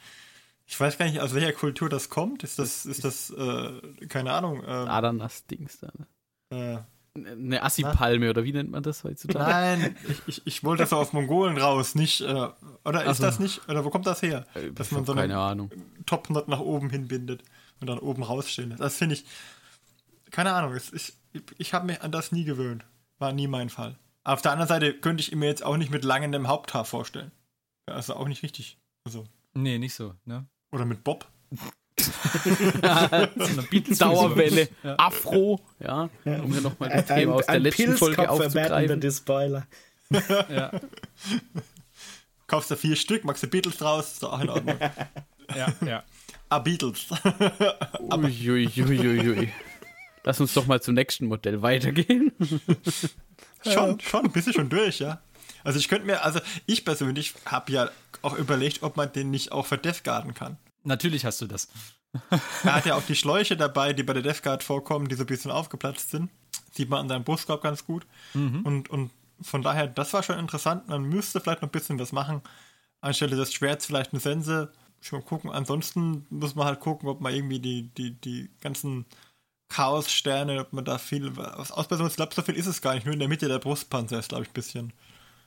Ich 0.66 0.80
weiß 0.80 0.98
gar 0.98 1.06
nicht, 1.06 1.20
aus 1.20 1.34
welcher 1.36 1.54
Kultur 1.54 1.90
das 1.90 2.10
kommt. 2.10 2.44
Ist 2.44 2.58
das, 2.58 2.86
ist 2.88 3.04
das, 3.04 3.30
äh, 3.30 4.08
keine 4.08 4.34
Ahnung, 4.34 4.64
ähm, 4.66 4.88
Ananas-Dings 4.88 5.80
da. 5.82 5.92
äh, 6.56 6.80
Eine 7.28 7.64
Assi-Palme 7.64 8.30
oder 8.30 8.44
wie 8.44 8.54
nennt 8.54 8.72
man 8.72 8.84
das 8.84 9.04
heutzutage? 9.04 9.50
Nein, 9.50 9.96
ich, 10.08 10.22
ich, 10.28 10.42
ich 10.48 10.64
wollte 10.64 10.86
so 10.86 10.98
auf 10.98 11.14
Mongolen 11.14 11.58
raus, 11.58 11.96
nicht, 11.96 12.22
äh, 12.22 12.48
oder 12.86 13.04
ist 13.06 13.18
so. 13.18 13.24
das 13.24 13.40
nicht, 13.40 13.68
oder 13.70 13.84
wo 13.86 13.90
kommt 13.90 14.06
das 14.08 14.22
her? 14.22 14.46
Äh, 14.56 14.72
Dass 14.72 14.92
man 14.92 15.06
so 15.06 15.14
keine 15.14 15.34
einen 15.34 15.42
Ahnung. 15.42 15.72
Topknot 16.06 16.48
nach 16.48 16.60
oben 16.60 16.90
hinbindet 16.90 17.44
und 17.82 17.88
dann 17.88 18.00
oben 18.00 18.24
rausstehen 18.24 18.70
lässt. 18.70 18.82
Das 18.82 18.98
finde 18.98 19.16
ich, 19.16 19.26
keine 20.32 20.54
Ahnung, 20.54 20.74
es, 20.74 20.92
ich, 20.94 21.14
ich 21.58 21.74
habe 21.74 21.86
mich 21.86 22.02
an 22.02 22.12
das 22.12 22.32
nie 22.32 22.44
gewöhnt. 22.44 22.86
War 23.18 23.32
nie 23.34 23.48
mein 23.48 23.70
Fall. 23.70 23.98
Auf 24.24 24.42
der 24.42 24.52
anderen 24.52 24.68
Seite 24.70 24.94
könnte 24.94 25.22
ich 25.22 25.34
mir 25.36 25.48
jetzt 25.48 25.64
auch 25.64 25.78
nicht 25.78 25.92
mit 25.92 26.04
langendem 26.04 26.48
Haupthaar 26.48 26.86
vorstellen. 26.86 27.32
Ja, 27.88 27.96
Also 27.96 28.16
auch 28.16 28.28
nicht 28.28 28.44
richtig. 28.44 28.78
Also, 29.06 29.26
Nee, 29.54 29.80
nicht 29.80 29.96
so, 29.96 30.14
ne? 30.26 30.46
oder 30.72 30.86
mit 30.86 31.04
Bob. 31.04 31.28
So 32.06 32.82
eine 32.82 33.62
Beatles- 33.70 33.98
Dauerwelle, 33.98 34.70
Ja. 34.84 34.96
Afro, 34.98 35.60
ja, 35.80 36.10
um 36.26 36.52
hier 36.52 36.62
nochmal 36.62 36.90
das 36.90 37.10
Ein, 37.10 37.20
Thema 37.20 37.34
aus 37.36 37.46
der 37.46 37.60
letzten 37.60 37.98
Folge 37.98 38.30
aufzugreifen. 38.30 39.00
Despoiler. 39.02 39.68
Ja, 40.50 40.72
Kaufst 42.48 42.72
du 42.72 42.76
vier 42.76 42.96
Stück, 42.96 43.24
magst 43.26 43.44
du 43.44 43.48
Beatles 43.48 43.78
draus, 43.78 44.14
ist 44.14 44.24
doch 44.24 44.34
auch 44.34 44.42
in 44.42 44.50
Ordnung. 44.50 44.78
ja, 45.56 45.68
ja. 45.86 46.04
ah, 46.50 46.58
Beatles. 46.60 47.06
Uiuiuiui. 48.12 49.50
Lass 50.24 50.42
uns 50.42 50.54
doch 50.56 50.66
mal 50.66 50.82
zum 50.82 50.96
nächsten 50.96 51.28
Modell 51.28 51.62
weitergehen. 51.62 52.32
Schon, 53.64 54.00
schon, 54.00 54.32
bist 54.32 54.48
du 54.48 54.54
schon 54.54 54.70
durch, 54.70 55.00
ja. 55.00 55.22
Also 55.64 55.78
ich 55.78 55.88
könnte 55.90 56.08
mir, 56.08 56.24
also 56.24 56.40
ich 56.66 56.86
persönlich 56.86 57.36
habe 57.46 57.72
ja 57.72 57.90
auch 58.22 58.36
überlegt, 58.38 58.82
ob 58.82 58.98
man 58.98 59.12
den 59.12 59.30
nicht 59.30 59.52
auch 59.52 59.66
für 59.68 59.78
Death 59.78 60.04
Garden 60.04 60.34
kann. 60.34 60.58
Natürlich 60.90 61.24
hast 61.24 61.40
du 61.40 61.46
das. 61.46 61.68
Er 62.64 62.74
hat 62.74 62.86
ja 62.88 62.96
auch 62.96 63.04
die 63.04 63.16
Schläuche 63.16 63.56
dabei, 63.56 63.94
die 63.94 64.02
bei 64.02 64.14
der 64.14 64.24
Death 64.24 64.42
Guard 64.42 64.64
vorkommen, 64.64 65.08
die 65.08 65.16
so 65.16 65.24
ein 65.24 65.28
bisschen 65.28 65.52
aufgeplatzt 65.52 66.10
sind. 66.10 66.32
Sieht 66.72 66.90
man 66.90 67.02
an 67.02 67.10
seinem 67.10 67.24
Brustkorb 67.24 67.62
ganz 67.62 67.86
gut. 67.86 68.08
Und, 68.64 68.90
und 68.90 69.12
von 69.40 69.62
daher, 69.62 69.88
das 69.88 70.12
war 70.14 70.24
schon 70.24 70.40
interessant. 70.40 70.88
Man 70.88 71.04
müsste 71.04 71.40
vielleicht 71.40 71.62
noch 71.62 71.70
ein 71.70 71.72
bisschen 71.72 72.00
was 72.00 72.12
machen. 72.12 72.42
Anstelle 73.02 73.36
des 73.36 73.54
Schwerts 73.54 73.86
vielleicht 73.86 74.14
eine 74.14 74.20
Sense. 74.20 74.74
Schon 75.00 75.20
mal 75.20 75.26
gucken. 75.26 75.52
Ansonsten 75.52 76.26
muss 76.32 76.56
man 76.56 76.66
halt 76.66 76.80
gucken, 76.80 77.08
ob 77.08 77.22
man 77.22 77.34
irgendwie 77.34 77.60
die, 77.60 77.84
die, 77.94 78.20
die 78.20 78.50
ganzen 78.60 79.06
Chaos-Sterne, 79.70 80.60
ob 80.62 80.74
man 80.74 80.86
da 80.86 80.98
viel 80.98 81.38
was 81.38 81.72
ausbessern 81.72 82.06
muss. 82.06 82.14
Ich 82.14 82.18
glaube, 82.18 82.34
so 82.34 82.42
viel 82.42 82.56
ist 82.56 82.66
es 82.66 82.82
gar 82.82 82.96
nicht. 82.96 83.06
Nur 83.06 83.14
in 83.14 83.20
der 83.20 83.30
Mitte 83.30 83.48
der 83.48 83.60
Brustpanzer 83.60 84.18
ist, 84.18 84.30
glaube 84.30 84.44
ich, 84.44 84.50
ein 84.50 84.54
bisschen. 84.54 84.94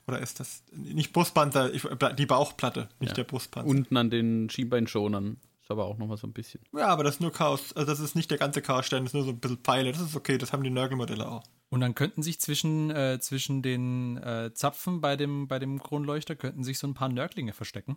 Oder 0.07 0.21
ist 0.21 0.41
das 0.41 0.65
nicht 0.73 1.13
Brustpanzer, 1.13 1.73
ich, 1.73 1.87
die 2.19 2.27
Bauchplatte, 2.27 2.89
nicht 3.01 3.11
Ja. 3.11 3.15
der 3.17 3.25
Brustpanzer. 3.25 3.69
Unten 3.69 3.97
an 3.97 4.11
den 4.11 4.51
Schienbeinschonern 4.51 5.39
ist 5.61 5.71
aber 5.71 5.85
auch 5.85 5.97
nochmal 5.97 6.17
so 6.17 6.27
ein 6.27 6.33
bisschen. 6.33 6.61
Ja, 6.77 6.89
aber 6.89 7.05
das 7.05 7.15
ist 7.17 7.21
nur 7.21 7.33
Chaos. 7.33 7.73
Also 7.75 7.91
das 7.91 8.01
ist 8.01 8.17
nicht 8.17 8.31
der 8.31 8.39
ganze 8.39 8.63
Chaos-Stern, 8.63 9.05
das 9.05 9.11
ist 9.11 9.15
nur 9.15 9.25
so 9.25 9.31
ein 9.31 9.39
bisschen 9.39 9.59
Pfeile. 9.59 9.93
Das 9.93 10.01
ist 10.01 10.17
okay, 10.17 10.39
das 10.39 10.53
haben 10.53 10.65
die 10.65 10.71
Nörgelmodelle 10.71 11.29
auch. 11.29 11.45
Und 11.69 11.81
dann 11.81 11.95
könnten 11.95 12.23
sich 12.23 12.41
zwischen, 12.41 12.91
äh, 12.91 13.19
zwischen 13.21 13.63
den 13.63 14.17
äh, 14.19 14.51
Zapfen 14.55 15.01
bei 15.01 15.17
dem, 15.17 15.47
bei 15.49 15.59
dem 15.59 15.83
Kronleuchter 15.83 16.35
könnten 16.37 16.65
sich 16.65 16.79
so 16.79 16.87
ein 16.87 16.95
paar 16.95 17.09
Nörglinge 17.09 17.53
verstecken. 17.53 17.97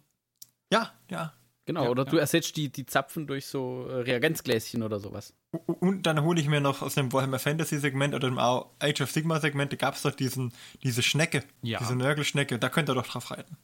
Ja, 0.71 0.93
ja. 1.09 1.33
Genau, 1.65 1.85
Ja, 1.85 1.89
oder 1.89 2.03
ja. 2.05 2.09
du 2.11 2.17
ersetzt 2.17 2.55
die, 2.57 2.69
die 2.71 2.85
Zapfen 2.85 3.25
durch 3.27 3.47
so 3.47 3.87
äh, 3.87 4.01
Reagenzgläschen 4.01 4.83
oder 4.83 4.99
sowas. 4.99 5.33
Und 5.65 6.03
dann 6.05 6.21
hole 6.21 6.39
ich 6.39 6.47
mir 6.47 6.61
noch 6.61 6.81
aus 6.81 6.93
dem 6.95 7.11
Warhammer 7.11 7.39
Fantasy 7.39 7.79
Segment 7.79 8.13
oder 8.13 8.27
dem 8.29 8.37
Age 8.37 9.01
of 9.01 9.09
Sigma 9.11 9.39
Segment, 9.39 9.71
da 9.73 9.77
gab 9.77 9.95
es 9.95 10.03
doch 10.03 10.11
diesen, 10.13 10.53
diese 10.83 11.01
Schnecke, 11.01 11.43
Ja. 11.63 11.79
diese 11.79 11.95
Nörgelschnecke, 11.95 12.59
da 12.59 12.69
könnt 12.69 12.89
ihr 12.89 12.93
doch 12.95 13.07
drauf 13.07 13.31
reiten. 13.31 13.57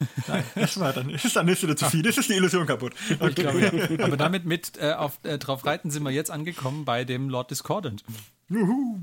Nein, 0.28 0.44
das 0.54 0.78
war 0.78 0.92
dann, 0.92 1.08
das 1.10 1.24
ist 1.24 1.34
dann 1.36 1.46
nicht 1.46 1.62
wieder 1.62 1.76
zu 1.76 1.86
viel, 1.86 2.02
das 2.02 2.18
ist 2.18 2.28
die 2.28 2.34
Illusion 2.34 2.66
kaputt. 2.66 2.94
Ich 3.10 3.34
glaube, 3.34 3.60
ja. 3.60 3.98
Aber 4.04 4.16
damit 4.16 4.44
mit 4.44 4.72
äh, 4.78 4.92
auf, 4.92 5.18
äh, 5.24 5.38
drauf 5.38 5.64
reiten 5.66 5.90
sind 5.90 6.02
wir 6.02 6.10
jetzt 6.10 6.30
angekommen 6.30 6.84
bei 6.84 7.04
dem 7.04 7.28
Lord 7.28 7.50
Discordant. 7.50 8.04
Juhu. 8.48 8.98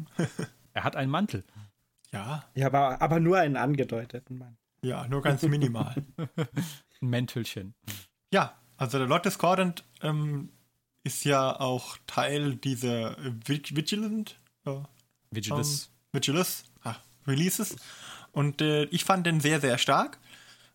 Er 0.73 0.83
hat 0.83 0.95
einen 0.95 1.09
Mantel. 1.11 1.43
Ja, 2.13 2.45
Ja, 2.55 2.67
aber, 2.67 3.01
aber 3.01 3.19
nur 3.19 3.37
einen 3.37 3.55
angedeuteten 3.57 4.37
Mann. 4.37 4.57
ja, 4.83 5.07
nur 5.07 5.21
ganz 5.21 5.41
minimal. 5.43 5.95
Ein 6.37 7.09
Mäntelchen. 7.09 7.73
Ja, 8.31 8.55
also 8.77 8.97
der 8.97 9.07
Lord 9.07 9.25
Discordant 9.25 9.83
ähm, 10.01 10.49
ist 11.03 11.23
ja 11.25 11.59
auch 11.59 11.97
Teil 12.07 12.55
dieser 12.55 13.17
Vig- 13.45 13.75
Vigilant, 13.75 14.39
äh, 14.65 14.77
Vigilus. 15.31 15.85
ähm, 15.85 16.19
Vigilus 16.19 16.63
ah, 16.83 16.95
Releases. 17.27 17.75
Und 18.31 18.61
äh, 18.61 18.85
ich 18.85 19.03
fand 19.03 19.25
den 19.25 19.39
sehr, 19.41 19.59
sehr 19.59 19.77
stark, 19.77 20.17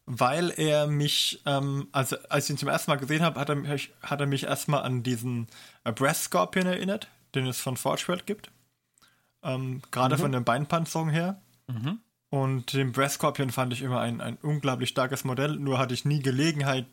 weil 0.05 0.51
er 0.57 0.87
mich, 0.87 1.41
ähm, 1.47 1.89
also 1.93 2.17
als 2.29 2.45
ich 2.45 2.51
ihn 2.51 2.59
zum 2.59 2.69
ersten 2.69 2.91
Mal 2.91 2.97
gesehen 2.97 3.23
habe, 3.23 3.41
hat 3.41 3.49
er 3.49 3.57
mich, 3.57 3.93
hat 4.03 4.21
er 4.21 4.27
mich 4.27 4.45
erstmal 4.45 4.83
an 4.83 5.03
diesen 5.03 5.47
äh, 5.85 5.93
Breast 5.93 6.25
Scorpion 6.25 6.67
erinnert, 6.67 7.09
den 7.35 7.47
es 7.47 7.61
von 7.61 7.77
Forge 7.77 8.05
World 8.09 8.27
gibt. 8.27 8.51
Ähm, 9.43 9.83
Gerade 9.91 10.19
von 10.19 10.33
der 10.33 10.41
Beinpanzerung 10.41 11.09
her. 11.11 11.41
Und 12.31 12.73
den 12.73 12.93
Breast 12.93 13.17
Scorpion 13.17 13.51
fand 13.51 13.73
ich 13.73 13.83
immer 13.83 14.01
ein, 14.01 14.21
ein 14.21 14.37
unglaublich 14.43 14.91
starkes 14.91 15.25
Modell, 15.25 15.57
nur 15.57 15.79
hatte 15.79 15.95
ich 15.95 16.05
nie 16.05 16.21
Gelegenheit, 16.21 16.87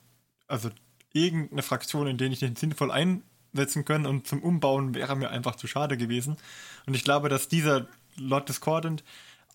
also 0.47 0.69
irgendeine 1.13 1.63
Fraktion, 1.63 2.07
in 2.07 2.17
der 2.17 2.29
ich 2.31 2.39
den 2.39 2.55
sinnvoll 2.55 2.91
einsetzen 2.91 3.85
können 3.85 4.05
und 4.05 4.27
zum 4.27 4.41
Umbauen 4.41 4.95
wäre 4.95 5.15
mir 5.15 5.29
einfach 5.29 5.55
zu 5.55 5.67
schade 5.67 5.97
gewesen. 5.97 6.38
Und 6.85 6.95
ich 6.95 7.03
glaube, 7.03 7.29
dass 7.29 7.47
dieser 7.47 7.88
Lord 8.17 8.50
Discordant, 8.50 9.03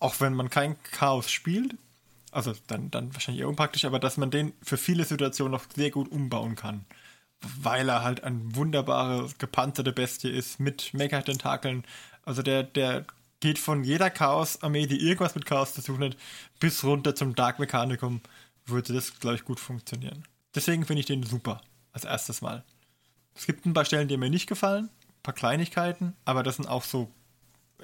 auch 0.01 0.21
wenn 0.21 0.35
man 0.35 0.51
kein 0.51 0.81
Chaos 0.83 1.31
spielt, 1.31 1.75
also 2.31 2.53
dann, 2.67 2.91
dann 2.91 3.13
wahrscheinlich 3.15 3.43
eher 3.43 3.49
unpraktisch, 3.49 3.85
aber 3.85 3.99
dass 3.99 4.17
man 4.17 4.31
den 4.31 4.53
für 4.63 4.77
viele 4.77 5.05
Situationen 5.05 5.53
noch 5.53 5.65
sehr 5.75 5.91
gut 5.91 6.11
umbauen 6.11 6.57
kann. 6.57 6.85
Weil 7.41 7.89
er 7.89 8.03
halt 8.03 8.25
ein 8.25 8.55
wunderbare, 8.57 9.29
gepanzerte 9.39 9.93
Bestie 9.93 10.31
ist 10.31 10.59
mit 10.61 10.93
Mega-Tentakeln. 10.93 11.85
Also 12.25 12.43
der, 12.43 12.65
der 12.65 13.07
geht 13.41 13.59
von 13.59 13.85
jeder 13.85 14.11
Chaos-Armee, 14.11 14.87
die 14.87 15.01
irgendwas 15.01 15.35
mit 15.35 15.47
Chaos 15.47 15.75
zu 15.75 15.83
tun 15.83 16.03
hat, 16.03 16.17
bis 16.59 16.83
runter 16.85 17.15
zum 17.15 17.35
Dark 17.35 17.59
Mechanicum, 17.59 18.21
würde 18.67 18.93
das, 18.93 19.19
glaube 19.21 19.37
ich, 19.37 19.45
gut 19.45 19.61
funktionieren. 19.61 20.25
Deswegen 20.55 20.87
finde 20.87 21.01
ich 21.01 21.07
den 21.07 21.23
super, 21.23 21.61
als 21.93 22.05
erstes 22.05 22.41
Mal. 22.41 22.65
Es 23.35 23.47
gibt 23.47 23.67
ein 23.67 23.75
paar 23.75 23.85
Stellen, 23.85 24.09
die 24.09 24.17
mir 24.17 24.31
nicht 24.31 24.49
gefallen, 24.49 24.91
ein 25.09 25.23
paar 25.23 25.35
Kleinigkeiten, 25.35 26.15
aber 26.25 26.43
das 26.43 26.57
sind 26.57 26.69
auch 26.69 26.85
so 26.85 27.11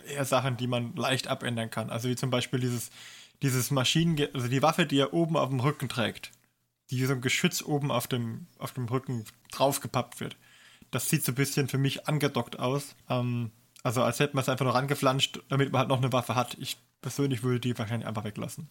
eher 0.08 0.24
Sachen, 0.24 0.56
die 0.56 0.66
man 0.66 0.94
leicht 0.96 1.28
abändern 1.28 1.70
kann. 1.70 1.90
Also 1.90 2.08
wie 2.08 2.16
zum 2.16 2.30
Beispiel 2.30 2.60
dieses, 2.60 2.90
dieses 3.42 3.70
Maschinen, 3.70 4.18
also 4.34 4.48
die 4.48 4.62
Waffe, 4.62 4.86
die 4.86 4.98
er 4.98 5.12
oben 5.12 5.36
auf 5.36 5.48
dem 5.48 5.60
Rücken 5.60 5.88
trägt, 5.88 6.32
die 6.90 7.04
so 7.04 7.12
ein 7.12 7.20
Geschütz 7.20 7.62
oben 7.62 7.90
auf 7.90 8.06
dem, 8.06 8.46
auf 8.58 8.72
dem 8.72 8.86
Rücken 8.86 9.24
draufgepappt 9.52 10.20
wird. 10.20 10.36
Das 10.90 11.08
sieht 11.08 11.24
so 11.24 11.32
ein 11.32 11.36
bisschen 11.36 11.68
für 11.68 11.78
mich 11.78 12.08
angedockt 12.08 12.58
aus. 12.58 12.96
Ähm, 13.08 13.50
also 13.82 14.02
als 14.02 14.18
hätte 14.18 14.34
man 14.34 14.42
es 14.42 14.48
einfach 14.48 14.64
nur 14.64 14.74
rangeflanscht, 14.74 15.40
damit 15.48 15.70
man 15.70 15.80
halt 15.80 15.88
noch 15.88 15.98
eine 15.98 16.12
Waffe 16.12 16.34
hat. 16.34 16.56
Ich 16.58 16.78
persönlich 17.00 17.42
würde 17.42 17.60
die 17.60 17.78
wahrscheinlich 17.78 18.08
einfach 18.08 18.24
weglassen. 18.24 18.68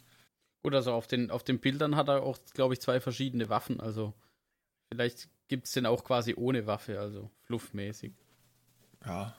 Gut, 0.63 0.73
also 0.75 0.93
auf 0.93 1.07
den, 1.07 1.29
auf 1.29 1.43
den 1.43 1.59
Bildern 1.59 1.95
hat 1.95 2.07
er 2.07 2.23
auch, 2.23 2.37
glaube 2.53 2.73
ich, 2.73 2.79
zwei 2.81 2.99
verschiedene 3.01 3.49
Waffen. 3.49 3.79
Also 3.81 4.13
vielleicht 4.89 5.27
gibt 5.49 5.65
es 5.67 5.73
den 5.73 5.85
auch 5.85 6.03
quasi 6.05 6.33
ohne 6.35 6.65
Waffe, 6.65 6.99
also 6.99 7.29
fluffmäßig. 7.43 8.13
Ja. 9.05 9.35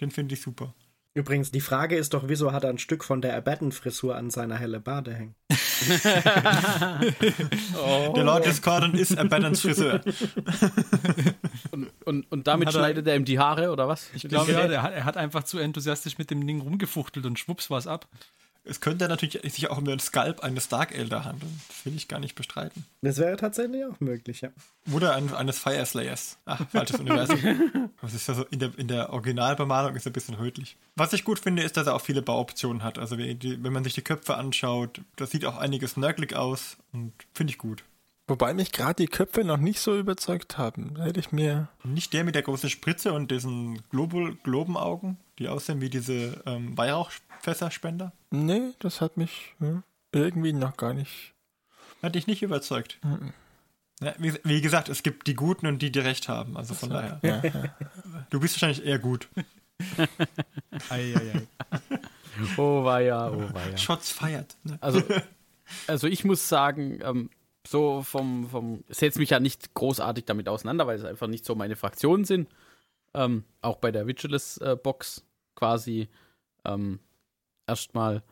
Den 0.00 0.10
finde 0.10 0.34
ich 0.34 0.42
super. 0.42 0.74
Übrigens, 1.16 1.50
die 1.50 1.62
Frage 1.62 1.96
ist 1.96 2.12
doch, 2.12 2.24
wieso 2.26 2.52
hat 2.52 2.62
er 2.64 2.68
ein 2.70 2.76
Stück 2.76 3.02
von 3.02 3.22
der 3.22 3.34
Abaddon-Frisur 3.38 4.14
an 4.14 4.28
seiner 4.28 4.56
helle 4.56 4.80
Bade 4.80 5.14
hängen? 5.14 5.34
Oh. 7.78 8.12
Der 8.14 8.24
Lord 8.24 8.46
Discordant 8.46 8.94
ist 8.98 9.16
Abaddons 9.18 9.60
Friseur. 9.60 10.00
Und, 11.70 11.90
und, 12.04 12.32
und 12.32 12.46
damit 12.46 12.68
er- 12.68 12.72
schneidet 12.72 13.06
er 13.06 13.16
ihm 13.16 13.24
die 13.24 13.38
Haare, 13.38 13.70
oder 13.70 13.86
was? 13.88 14.10
Ich 14.14 14.26
glaube, 14.28 14.52
ja, 14.52 14.66
der 14.68 14.82
hat, 14.82 14.92
er 14.92 15.04
hat 15.04 15.16
einfach 15.16 15.42
zu 15.44 15.58
enthusiastisch 15.58 16.16
mit 16.18 16.30
dem 16.30 16.46
Ding 16.46 16.60
rumgefuchtelt 16.60 17.26
und 17.26 17.38
schwupps 17.38 17.68
war's 17.70 17.86
ab. 17.86 18.06
Es 18.68 18.80
könnte 18.80 19.08
natürlich 19.08 19.40
sich 19.52 19.70
auch 19.70 19.78
um 19.78 19.84
den 19.84 20.00
Skalp 20.00 20.40
eines 20.40 20.68
Dark 20.68 20.92
Elder 20.92 21.24
handeln. 21.24 21.60
Das 21.68 21.86
will 21.86 21.94
ich 21.94 22.08
gar 22.08 22.18
nicht 22.18 22.34
bestreiten. 22.34 22.84
Das 23.00 23.18
wäre 23.18 23.36
tatsächlich 23.36 23.84
auch 23.84 24.00
möglich, 24.00 24.40
ja. 24.40 24.50
Oder 24.92 25.14
ein, 25.14 25.32
eines 25.32 25.58
Fire 25.58 25.84
Slayers. 25.86 26.38
Ach, 26.44 26.68
falsches 26.70 27.00
Universum. 27.00 27.36
Das 28.02 28.14
ist 28.14 28.28
ja 28.28 28.34
so, 28.34 28.44
in 28.50 28.58
der, 28.58 28.78
in 28.78 28.88
der 28.88 29.12
Originalbemalung 29.12 29.96
ist 29.96 30.06
er 30.06 30.10
ein 30.10 30.12
bisschen 30.12 30.34
rötlich. 30.34 30.76
Was 30.96 31.12
ich 31.12 31.24
gut 31.24 31.38
finde, 31.38 31.62
ist, 31.62 31.76
dass 31.76 31.86
er 31.86 31.94
auch 31.94 32.00
viele 32.00 32.22
Bauoptionen 32.22 32.84
hat. 32.84 32.98
Also 32.98 33.18
wenn, 33.18 33.72
man 33.72 33.82
sich 33.84 33.94
die 33.94 34.02
Köpfe 34.02 34.36
anschaut, 34.36 35.00
das 35.16 35.30
sieht 35.30 35.44
auch 35.44 35.56
einiges 35.56 35.96
nörgelig 35.96 36.36
aus 36.36 36.76
und 36.92 37.12
finde 37.34 37.52
ich 37.52 37.58
gut. 37.58 37.84
Wobei 38.28 38.54
mich 38.54 38.72
gerade 38.72 38.94
die 38.94 39.06
Köpfe 39.06 39.44
noch 39.44 39.58
nicht 39.58 39.78
so 39.78 39.96
überzeugt 39.96 40.58
haben. 40.58 40.94
Da 40.94 41.04
hätte 41.04 41.20
ich 41.20 41.30
mir. 41.30 41.68
Nicht 41.84 42.12
der 42.12 42.24
mit 42.24 42.34
der 42.34 42.42
großen 42.42 42.68
Spritze 42.68 43.12
und 43.12 43.30
diesen 43.30 43.82
Globul 43.90 44.36
Globenaugen, 44.42 45.16
die 45.38 45.48
aussehen 45.48 45.80
wie 45.80 45.90
diese 45.90 46.42
ähm, 46.44 46.76
Weihrauchfässerspender. 46.76 48.12
Nee, 48.30 48.72
das 48.80 49.00
hat 49.00 49.16
mich 49.16 49.54
hm, 49.58 49.84
irgendwie 50.12 50.52
noch 50.52 50.76
gar 50.76 50.92
nicht. 50.92 51.34
Hat 52.02 52.16
dich 52.16 52.26
nicht 52.26 52.42
überzeugt. 52.42 52.98
Ja, 54.00 54.14
wie, 54.18 54.34
wie 54.44 54.60
gesagt, 54.60 54.88
es 54.88 55.02
gibt 55.02 55.26
die 55.26 55.34
Guten 55.34 55.66
und 55.66 55.80
die, 55.80 55.90
die 55.90 56.00
recht 56.00 56.28
haben. 56.28 56.56
Also 56.56 56.74
von 56.74 56.90
daher. 56.90 57.20
Ja, 57.22 57.42
ja. 57.44 57.76
Du 58.30 58.40
bist 58.40 58.54
wahrscheinlich 58.54 58.84
eher 58.84 58.98
gut. 58.98 59.28
Ei, 60.88 61.14
ei, 61.14 61.32
ei. 61.34 61.46
Oh, 62.56 62.84
war 62.84 63.00
ja, 63.00 63.28
oh, 63.28 63.52
war 63.52 63.70
ja. 63.70 63.76
Shots 63.76 64.10
feiert. 64.10 64.56
Ne? 64.64 64.78
Also, 64.80 65.02
also 65.86 66.06
ich 66.06 66.24
muss 66.24 66.48
sagen, 66.48 67.00
ähm, 67.02 67.30
so 67.66 68.02
vom, 68.02 68.48
vom, 68.48 68.84
setze 68.88 69.18
mich 69.18 69.30
ja 69.30 69.40
nicht 69.40 69.74
großartig 69.74 70.24
damit 70.24 70.48
auseinander, 70.48 70.86
weil 70.86 70.98
es 70.98 71.04
einfach 71.04 71.26
nicht 71.26 71.44
so 71.44 71.54
meine 71.54 71.76
Fraktionen 71.76 72.24
sind. 72.24 72.48
Ähm, 73.14 73.44
auch 73.62 73.76
bei 73.76 73.90
der 73.90 74.06
Vigilus-Box 74.06 75.24
quasi 75.54 76.08
ähm, 76.64 77.00
erstmal. 77.66 78.22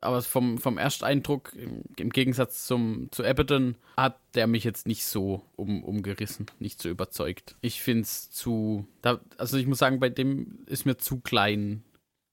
Aber 0.00 0.20
vom, 0.22 0.58
vom 0.58 0.78
Ersteindruck, 0.78 1.52
im, 1.54 1.84
im 1.96 2.10
Gegensatz 2.10 2.66
zum, 2.66 3.08
zu 3.12 3.24
Abaddon, 3.24 3.76
hat 3.96 4.18
der 4.34 4.48
mich 4.48 4.64
jetzt 4.64 4.86
nicht 4.86 5.04
so 5.04 5.42
um, 5.54 5.84
umgerissen, 5.84 6.46
nicht 6.58 6.82
so 6.82 6.88
überzeugt. 6.88 7.56
Ich 7.60 7.80
finde 7.82 8.02
es 8.02 8.30
zu. 8.30 8.86
Da, 9.00 9.20
also 9.38 9.56
ich 9.58 9.66
muss 9.66 9.78
sagen, 9.78 10.00
bei 10.00 10.08
dem 10.08 10.64
ist 10.66 10.86
mir 10.86 10.96
zu 10.96 11.20
klein 11.20 11.84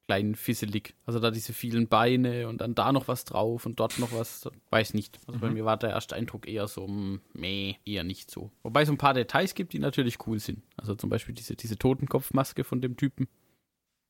klein 0.09 0.33
fisselig. 0.33 0.95
Also 1.05 1.19
da 1.19 1.29
diese 1.29 1.53
vielen 1.53 1.87
Beine 1.87 2.47
und 2.47 2.61
dann 2.61 2.73
da 2.73 2.91
noch 2.91 3.07
was 3.07 3.25
drauf 3.25 3.67
und 3.67 3.79
dort 3.79 3.99
noch 3.99 4.11
was, 4.11 4.49
weiß 4.71 4.95
nicht. 4.95 5.19
Also 5.27 5.39
bei 5.39 5.51
mir 5.51 5.65
war 5.65 5.77
der 5.77 5.91
erste 5.91 6.15
Eindruck 6.15 6.47
eher 6.47 6.67
so, 6.67 6.87
mm, 6.87 7.21
meh, 7.33 7.75
eher 7.85 8.03
nicht 8.03 8.31
so. 8.31 8.51
Wobei 8.63 8.81
es 8.81 8.89
ein 8.89 8.97
paar 8.97 9.13
Details 9.13 9.53
gibt, 9.53 9.71
die 9.71 9.77
natürlich 9.77 10.17
cool 10.25 10.39
sind. 10.39 10.63
Also 10.77 10.95
zum 10.95 11.11
Beispiel 11.11 11.35
diese, 11.35 11.55
diese 11.55 11.77
Totenkopfmaske 11.77 12.63
von 12.63 12.81
dem 12.81 12.97
Typen. 12.97 13.27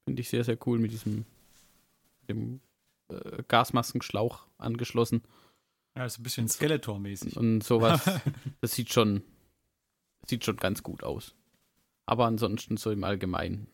Finde 0.06 0.22
ich 0.22 0.30
sehr, 0.30 0.46
sehr 0.46 0.58
cool 0.66 0.80
mit 0.80 0.94
diesem 0.94 1.26
dem 2.30 2.62
äh, 3.10 3.44
Gasmaskenschlauch 3.50 4.48
angeschlossen. 4.58 5.24
Ja, 5.98 6.06
ist 6.06 6.18
ein 6.18 6.24
bisschen 6.24 6.48
Skeletor-mäßig. 6.48 7.36
Und 7.36 7.62
sowas. 7.62 8.10
das 8.62 8.72
sieht 8.72 8.94
schon, 8.94 9.22
sieht 10.26 10.46
schon 10.46 10.56
ganz 10.56 10.82
gut 10.82 11.04
aus. 11.04 11.36
Aber 12.06 12.26
ansonsten 12.26 12.78
so 12.78 12.90
im 12.90 13.04
Allgemeinen 13.04 13.68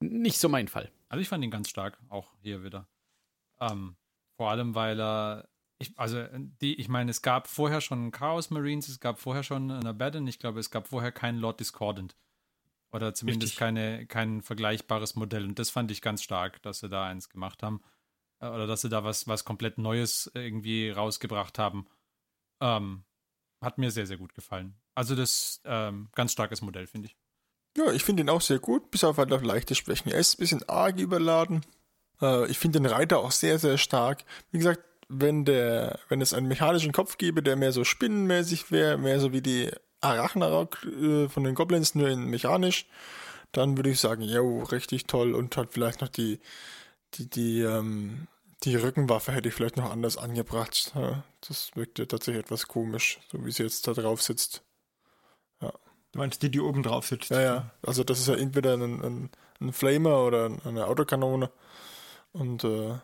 nicht 0.00 0.38
so 0.38 0.48
mein 0.48 0.68
Fall. 0.68 0.90
Also 1.08 1.20
ich 1.20 1.28
fand 1.28 1.44
ihn 1.44 1.50
ganz 1.50 1.68
stark, 1.68 1.98
auch 2.08 2.34
hier 2.40 2.62
wieder. 2.62 2.88
Ähm, 3.60 3.96
vor 4.36 4.50
allem, 4.50 4.74
weil 4.74 5.00
er, 5.00 5.48
ich, 5.78 5.98
also 5.98 6.24
die, 6.60 6.74
ich 6.74 6.88
meine, 6.88 7.10
es 7.10 7.22
gab 7.22 7.48
vorher 7.48 7.80
schon 7.80 8.10
Chaos 8.10 8.50
Marines, 8.50 8.88
es 8.88 9.00
gab 9.00 9.18
vorher 9.18 9.42
schon 9.42 9.70
einen 9.70 9.86
Abaddon, 9.86 10.26
ich 10.26 10.38
glaube, 10.38 10.60
es 10.60 10.70
gab 10.70 10.88
vorher 10.88 11.12
keinen 11.12 11.38
Lord 11.38 11.60
Discordant. 11.60 12.16
Oder 12.90 13.12
zumindest 13.12 13.52
Richtig. 13.52 13.58
keine, 13.58 14.06
kein 14.06 14.42
vergleichbares 14.42 15.14
Modell. 15.14 15.44
Und 15.44 15.58
das 15.58 15.70
fand 15.70 15.90
ich 15.90 16.00
ganz 16.00 16.22
stark, 16.22 16.62
dass 16.62 16.80
sie 16.80 16.88
da 16.88 17.06
eins 17.06 17.28
gemacht 17.28 17.62
haben. 17.62 17.82
Äh, 18.40 18.48
Oder 18.48 18.66
dass 18.66 18.80
sie 18.80 18.88
da 18.88 19.04
was, 19.04 19.28
was 19.28 19.44
komplett 19.44 19.78
Neues 19.78 20.30
irgendwie 20.34 20.90
rausgebracht 20.90 21.58
haben. 21.58 21.86
Ähm, 22.60 23.04
hat 23.60 23.78
mir 23.78 23.90
sehr, 23.90 24.06
sehr 24.06 24.16
gut 24.16 24.34
gefallen. 24.34 24.76
Also 24.94 25.14
das 25.14 25.60
ähm, 25.64 26.08
ganz 26.14 26.32
starkes 26.32 26.62
Modell, 26.62 26.86
finde 26.86 27.08
ich. 27.08 27.17
Ja, 27.78 27.92
ich 27.92 28.02
finde 28.02 28.22
ihn 28.22 28.28
auch 28.28 28.40
sehr 28.40 28.58
gut, 28.58 28.90
bis 28.90 29.04
auf 29.04 29.18
halt 29.18 29.32
auf 29.32 29.42
leichte 29.42 29.76
Schwächen. 29.76 30.10
Er 30.10 30.18
ist 30.18 30.34
ein 30.34 30.40
bisschen 30.40 30.68
arg 30.68 30.98
überladen. 30.98 31.64
Äh, 32.20 32.50
ich 32.50 32.58
finde 32.58 32.80
den 32.80 32.86
Reiter 32.86 33.20
auch 33.20 33.30
sehr, 33.30 33.60
sehr 33.60 33.78
stark. 33.78 34.24
Wie 34.50 34.58
gesagt, 34.58 34.80
wenn 35.08 35.44
der, 35.44 36.00
wenn 36.08 36.20
es 36.20 36.34
einen 36.34 36.48
mechanischen 36.48 36.92
Kopf 36.92 37.18
gäbe, 37.18 37.40
der 37.40 37.54
mehr 37.54 37.70
so 37.70 37.84
spinnenmäßig 37.84 38.72
wäre, 38.72 38.98
mehr 38.98 39.20
so 39.20 39.32
wie 39.32 39.42
die 39.42 39.70
Arachnarok 40.00 40.84
äh, 40.86 41.28
von 41.28 41.44
den 41.44 41.54
Goblins, 41.54 41.94
nur 41.94 42.08
in 42.08 42.24
mechanisch, 42.24 42.86
dann 43.52 43.76
würde 43.76 43.90
ich 43.90 44.00
sagen, 44.00 44.22
jo, 44.22 44.64
richtig 44.64 45.06
toll 45.06 45.32
und 45.32 45.56
hat 45.56 45.72
vielleicht 45.72 46.00
noch 46.00 46.08
die, 46.08 46.40
die, 47.14 47.30
die, 47.30 47.60
ähm, 47.60 48.26
die 48.64 48.74
Rückenwaffe 48.74 49.30
hätte 49.30 49.48
ich 49.48 49.54
vielleicht 49.54 49.76
noch 49.76 49.90
anders 49.90 50.16
angebracht. 50.16 50.90
Ja, 50.96 51.22
das 51.46 51.70
wirkte 51.76 52.08
tatsächlich 52.08 52.44
etwas 52.44 52.66
komisch, 52.66 53.20
so 53.30 53.46
wie 53.46 53.52
sie 53.52 53.62
jetzt 53.62 53.86
da 53.86 53.92
drauf 53.92 54.20
sitzt. 54.20 54.62
Du 56.12 56.18
meinst 56.18 56.42
die, 56.42 56.50
die 56.50 56.60
oben 56.60 56.82
drauf 56.82 57.06
sitzt? 57.06 57.30
Ja, 57.30 57.40
ja. 57.40 57.70
Also 57.82 58.04
das 58.04 58.18
ist 58.20 58.28
ja 58.28 58.34
entweder 58.34 58.74
ein, 58.74 59.02
ein, 59.02 59.30
ein 59.60 59.72
Flamer 59.72 60.24
oder 60.24 60.50
eine 60.64 60.86
Autokanone. 60.86 61.50
Und 62.32 62.64
äh, 62.64 62.94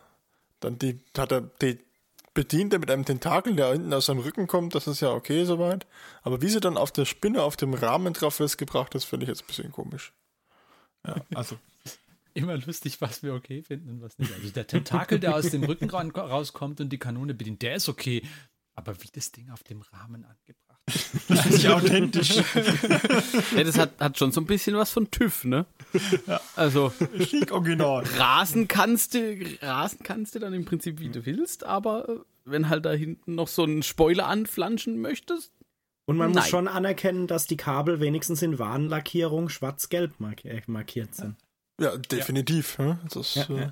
dann 0.59 0.79
die 0.79 0.99
hat 1.17 1.31
er 1.31 1.41
die 1.41 1.79
bedient 2.33 2.73
er 2.73 2.79
mit 2.79 2.91
einem 2.91 3.05
Tentakel, 3.05 3.55
der 3.55 3.71
hinten 3.71 3.93
aus 3.93 4.07
seinem 4.07 4.19
Rücken 4.19 4.45
kommt, 4.45 4.75
das 4.75 4.87
ist 4.87 4.99
ja 4.99 5.09
okay 5.11 5.45
soweit. 5.45 5.87
Aber 6.21 6.41
wie 6.41 6.49
sie 6.49 6.59
dann 6.59 6.77
auf 6.77 6.91
der 6.91 7.05
Spinne, 7.05 7.41
auf 7.41 7.55
dem 7.55 7.73
Rahmen 7.73 8.13
drauf 8.13 8.35
festgebracht 8.35 8.93
ist, 8.93 9.05
finde 9.05 9.23
ich 9.23 9.29
jetzt 9.29 9.43
ein 9.43 9.47
bisschen 9.47 9.71
komisch. 9.71 10.13
Also, 11.33 11.57
Immer 12.33 12.57
lustig, 12.57 12.99
was 12.99 13.23
wir 13.23 13.33
okay 13.33 13.63
finden 13.63 13.89
und 13.89 14.01
was 14.01 14.17
nicht. 14.17 14.33
Also 14.33 14.49
der 14.49 14.67
Tentakel, 14.67 15.21
der 15.21 15.35
aus 15.35 15.51
dem 15.51 15.63
Rücken 15.63 15.89
rauskommt 15.89 16.81
und 16.81 16.89
die 16.89 16.97
Kanone 16.97 17.33
bedient, 17.33 17.61
der 17.61 17.75
ist 17.75 17.87
okay. 17.87 18.27
Aber 18.73 19.01
wie 19.01 19.07
das 19.07 19.31
Ding 19.31 19.49
auf 19.51 19.63
dem 19.63 19.81
Rahmen 19.81 20.25
angebracht 20.25 20.43
ist. 20.59 20.64
Das 21.27 21.45
ist 21.45 21.51
nicht 21.51 21.67
authentisch. 21.69 22.35
Ja, 23.55 23.63
das 23.63 23.77
hat, 23.77 23.99
hat 23.99 24.17
schon 24.17 24.31
so 24.31 24.41
ein 24.41 24.45
bisschen 24.45 24.75
was 24.75 24.91
von 24.91 25.09
TÜV, 25.09 25.45
ne? 25.45 25.65
Also 26.55 26.93
Schick 27.27 27.51
original. 27.51 28.03
rasen 28.17 28.67
kannst 28.67 29.13
du, 29.15 29.37
rasen 29.61 29.99
kannst 30.03 30.35
du 30.35 30.39
dann 30.39 30.53
im 30.53 30.65
Prinzip 30.65 30.99
wie 30.99 31.09
du 31.09 31.25
willst, 31.25 31.63
aber 31.63 32.07
äh, 32.09 32.17
wenn 32.45 32.69
halt 32.69 32.85
da 32.85 32.91
hinten 32.91 33.35
noch 33.35 33.47
so 33.47 33.63
einen 33.63 33.81
Spoiler 33.81 34.27
anflanschen 34.27 34.99
möchtest, 34.99 35.51
Und 36.05 36.17
man 36.17 36.29
muss 36.29 36.35
Nein. 36.41 36.49
schon 36.49 36.67
anerkennen, 36.67 37.25
dass 37.27 37.47
die 37.47 37.57
Kabel 37.57 37.99
wenigstens 37.99 38.41
in 38.43 38.59
Warnlackierung 38.59 39.49
schwarz-gelb 39.49 40.13
äh, 40.43 40.61
markiert 40.67 41.15
sind. 41.15 41.35
Ja, 41.81 41.97
definitiv. 41.97 42.77
Ja. 42.77 42.99
Das, 43.11 43.35
äh, 43.35 43.71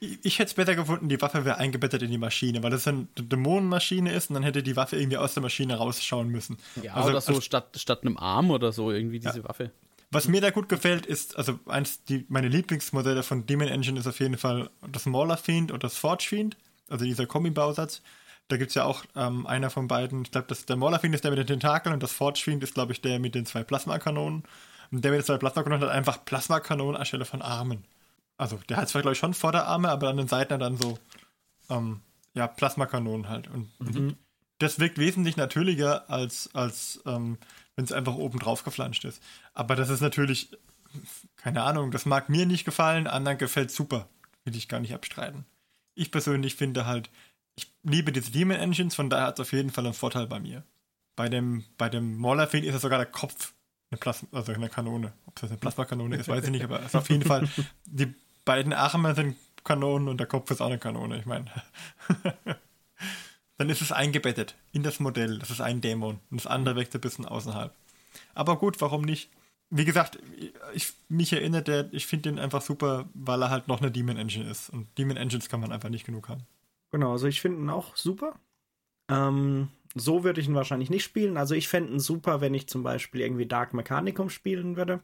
Ich, 0.00 0.18
ich 0.24 0.38
hätte 0.38 0.48
es 0.48 0.54
besser 0.54 0.74
gefunden, 0.74 1.08
die 1.08 1.20
Waffe 1.20 1.44
wäre 1.44 1.58
eingebettet 1.58 2.02
in 2.02 2.10
die 2.10 2.18
Maschine, 2.18 2.62
weil 2.62 2.70
das 2.70 2.86
eine 2.86 3.06
Dämonenmaschine 3.18 4.12
ist 4.12 4.30
und 4.30 4.34
dann 4.34 4.42
hätte 4.42 4.62
die 4.62 4.76
Waffe 4.76 4.96
irgendwie 4.96 5.16
aus 5.16 5.34
der 5.34 5.42
Maschine 5.42 5.76
rausschauen 5.76 6.28
müssen. 6.28 6.56
ja, 6.82 6.94
Also- 6.94 7.10
oder 7.10 7.20
so 7.20 7.28
also- 7.32 7.40
statt, 7.40 7.76
statt 7.76 8.02
einem 8.02 8.16
Arm 8.16 8.50
oder 8.50 8.72
so 8.72 8.90
irgendwie 8.90 9.18
diese 9.20 9.44
Waffe. 9.44 9.70
Was 10.10 10.26
mir 10.26 10.40
da 10.40 10.50
gut 10.50 10.70
gefällt, 10.70 11.04
ist, 11.04 11.36
also 11.36 11.58
eins, 11.66 12.02
die, 12.04 12.24
meine 12.28 12.48
Lieblingsmodelle 12.48 13.22
von 13.22 13.44
Demon 13.44 13.68
Engine 13.68 13.98
ist 14.00 14.06
auf 14.06 14.20
jeden 14.20 14.38
Fall 14.38 14.70
das 14.90 15.04
Mauler 15.04 15.36
Fiend 15.36 15.70
und 15.70 15.84
das 15.84 15.98
Forge 15.98 16.24
Fiend, 16.26 16.56
also 16.88 17.04
dieser 17.04 17.26
Kombi-Bausatz. 17.26 18.00
Da 18.48 18.56
gibt 18.56 18.70
es 18.70 18.74
ja 18.74 18.84
auch 18.84 19.04
ähm, 19.14 19.46
einer 19.46 19.68
von 19.68 19.88
beiden, 19.88 20.22
ich 20.22 20.30
glaube, 20.30 20.54
der 20.54 20.76
Mauler 20.76 20.98
Fiend 20.98 21.14
ist 21.14 21.24
der 21.24 21.30
mit 21.30 21.38
den 21.38 21.46
Tentakeln 21.46 21.92
und 21.92 22.02
das 22.02 22.12
Forge 22.12 22.40
Fiend 22.42 22.62
ist, 22.62 22.72
glaube 22.72 22.92
ich, 22.92 23.02
der 23.02 23.18
mit 23.18 23.34
den 23.34 23.44
zwei 23.44 23.62
Plasmakanonen. 23.62 24.44
Und 24.90 25.04
der 25.04 25.10
mit 25.10 25.20
den 25.20 25.26
zwei 25.26 25.36
Plasmakanonen 25.36 25.86
hat 25.86 25.94
einfach 25.94 26.24
Plasmakanonen 26.24 26.96
anstelle 26.96 27.26
von 27.26 27.42
Armen. 27.42 27.84
Also 28.38 28.58
der 28.68 28.78
hat 28.78 28.88
zwar, 28.88 29.02
glaube 29.02 29.12
ich, 29.12 29.18
schon 29.18 29.34
Vorderarme, 29.34 29.90
aber 29.90 30.08
an 30.08 30.16
den 30.16 30.28
Seiten 30.28 30.54
hat 30.54 30.62
dann 30.62 30.78
so, 30.78 30.98
ähm, 31.68 32.00
ja, 32.34 32.46
Plasmakanonen 32.46 33.28
halt. 33.28 33.48
Und 33.48 33.70
das 34.58 34.78
wirkt 34.78 34.98
wesentlich 34.98 35.36
natürlicher, 35.36 36.08
als, 36.08 36.54
als 36.54 37.00
ähm, 37.04 37.38
wenn 37.76 37.84
es 37.84 37.92
einfach 37.92 38.14
oben 38.14 38.38
drauf 38.38 38.64
geflanscht 38.64 39.04
ist. 39.04 39.22
Aber 39.54 39.76
das 39.76 39.90
ist 39.90 40.00
natürlich, 40.00 40.56
keine 41.36 41.62
Ahnung, 41.64 41.90
das 41.90 42.06
mag 42.06 42.28
mir 42.28 42.46
nicht 42.46 42.64
gefallen, 42.64 43.06
anderen 43.06 43.38
gefällt 43.38 43.70
super. 43.70 44.08
Will 44.44 44.56
ich 44.56 44.68
gar 44.68 44.80
nicht 44.80 44.94
abstreiten. 44.94 45.44
Ich 45.94 46.10
persönlich 46.10 46.54
finde 46.54 46.86
halt, 46.86 47.10
ich 47.56 47.72
liebe 47.82 48.12
diese 48.12 48.30
Demon 48.30 48.56
Engines, 48.56 48.94
von 48.94 49.10
daher 49.10 49.26
hat 49.26 49.38
es 49.38 49.46
auf 49.46 49.52
jeden 49.52 49.70
Fall 49.70 49.84
einen 49.84 49.94
Vorteil 49.94 50.28
bei 50.28 50.38
mir. 50.38 50.62
Bei 51.16 51.28
dem, 51.28 51.64
bei 51.76 51.88
dem 51.88 52.16
Mauler 52.16 52.52
ist 52.52 52.74
es 52.74 52.82
sogar 52.82 52.98
der 52.98 53.06
Kopf 53.06 53.52
eine 53.90 53.98
Plasma, 53.98 54.28
also 54.32 54.52
eine 54.52 54.68
Kanone. 54.68 55.12
Ob 55.26 55.34
das 55.40 55.50
eine 55.50 55.58
Plasmakanone 55.58 56.16
ist, 56.16 56.28
weiß 56.28 56.44
ich 56.44 56.50
nicht, 56.50 56.64
aber 56.64 56.80
es 56.80 56.86
ist 56.86 56.94
auf 56.94 57.10
jeden 57.10 57.24
Fall, 57.24 57.48
die 57.84 58.14
beiden 58.48 58.72
Arme 58.72 59.14
sind 59.14 59.36
Kanonen 59.62 60.08
und 60.08 60.16
der 60.18 60.26
Kopf 60.26 60.50
ist 60.50 60.62
auch 60.62 60.68
eine 60.68 60.78
Kanone, 60.78 61.18
ich 61.18 61.26
meine. 61.26 61.44
Dann 63.58 63.68
ist 63.68 63.82
es 63.82 63.92
eingebettet 63.92 64.54
in 64.72 64.82
das 64.82 65.00
Modell. 65.00 65.38
Das 65.38 65.50
ist 65.50 65.60
ein 65.60 65.82
Dämon. 65.82 66.18
Und 66.30 66.40
das 66.40 66.46
andere 66.46 66.74
wächst 66.74 66.94
ein 66.94 67.02
bisschen 67.02 67.26
außerhalb. 67.26 67.74
Aber 68.34 68.56
gut, 68.56 68.80
warum 68.80 69.02
nicht? 69.02 69.28
Wie 69.68 69.84
gesagt, 69.84 70.18
ich, 70.72 70.94
mich 71.10 71.30
erinnert 71.30 71.68
der, 71.68 71.92
ich 71.92 72.06
finde 72.06 72.30
den 72.30 72.38
einfach 72.38 72.62
super, 72.62 73.04
weil 73.12 73.42
er 73.42 73.50
halt 73.50 73.68
noch 73.68 73.82
eine 73.82 73.90
Demon 73.90 74.16
Engine 74.16 74.48
ist. 74.48 74.70
Und 74.70 74.86
Demon 74.96 75.18
Engines 75.18 75.50
kann 75.50 75.60
man 75.60 75.70
einfach 75.70 75.90
nicht 75.90 76.06
genug 76.06 76.30
haben. 76.30 76.46
Genau, 76.90 77.12
also 77.12 77.26
ich 77.26 77.42
finde 77.42 77.60
ihn 77.60 77.68
auch 77.68 77.96
super. 77.96 78.34
Ähm, 79.10 79.68
so 79.94 80.24
würde 80.24 80.40
ich 80.40 80.48
ihn 80.48 80.54
wahrscheinlich 80.54 80.88
nicht 80.88 81.04
spielen. 81.04 81.36
Also 81.36 81.54
ich 81.54 81.68
fände 81.68 81.92
ihn 81.92 82.00
super, 82.00 82.40
wenn 82.40 82.54
ich 82.54 82.66
zum 82.66 82.82
Beispiel 82.82 83.20
irgendwie 83.20 83.44
Dark 83.44 83.74
Mechanicum 83.74 84.30
spielen 84.30 84.76
würde. 84.76 85.02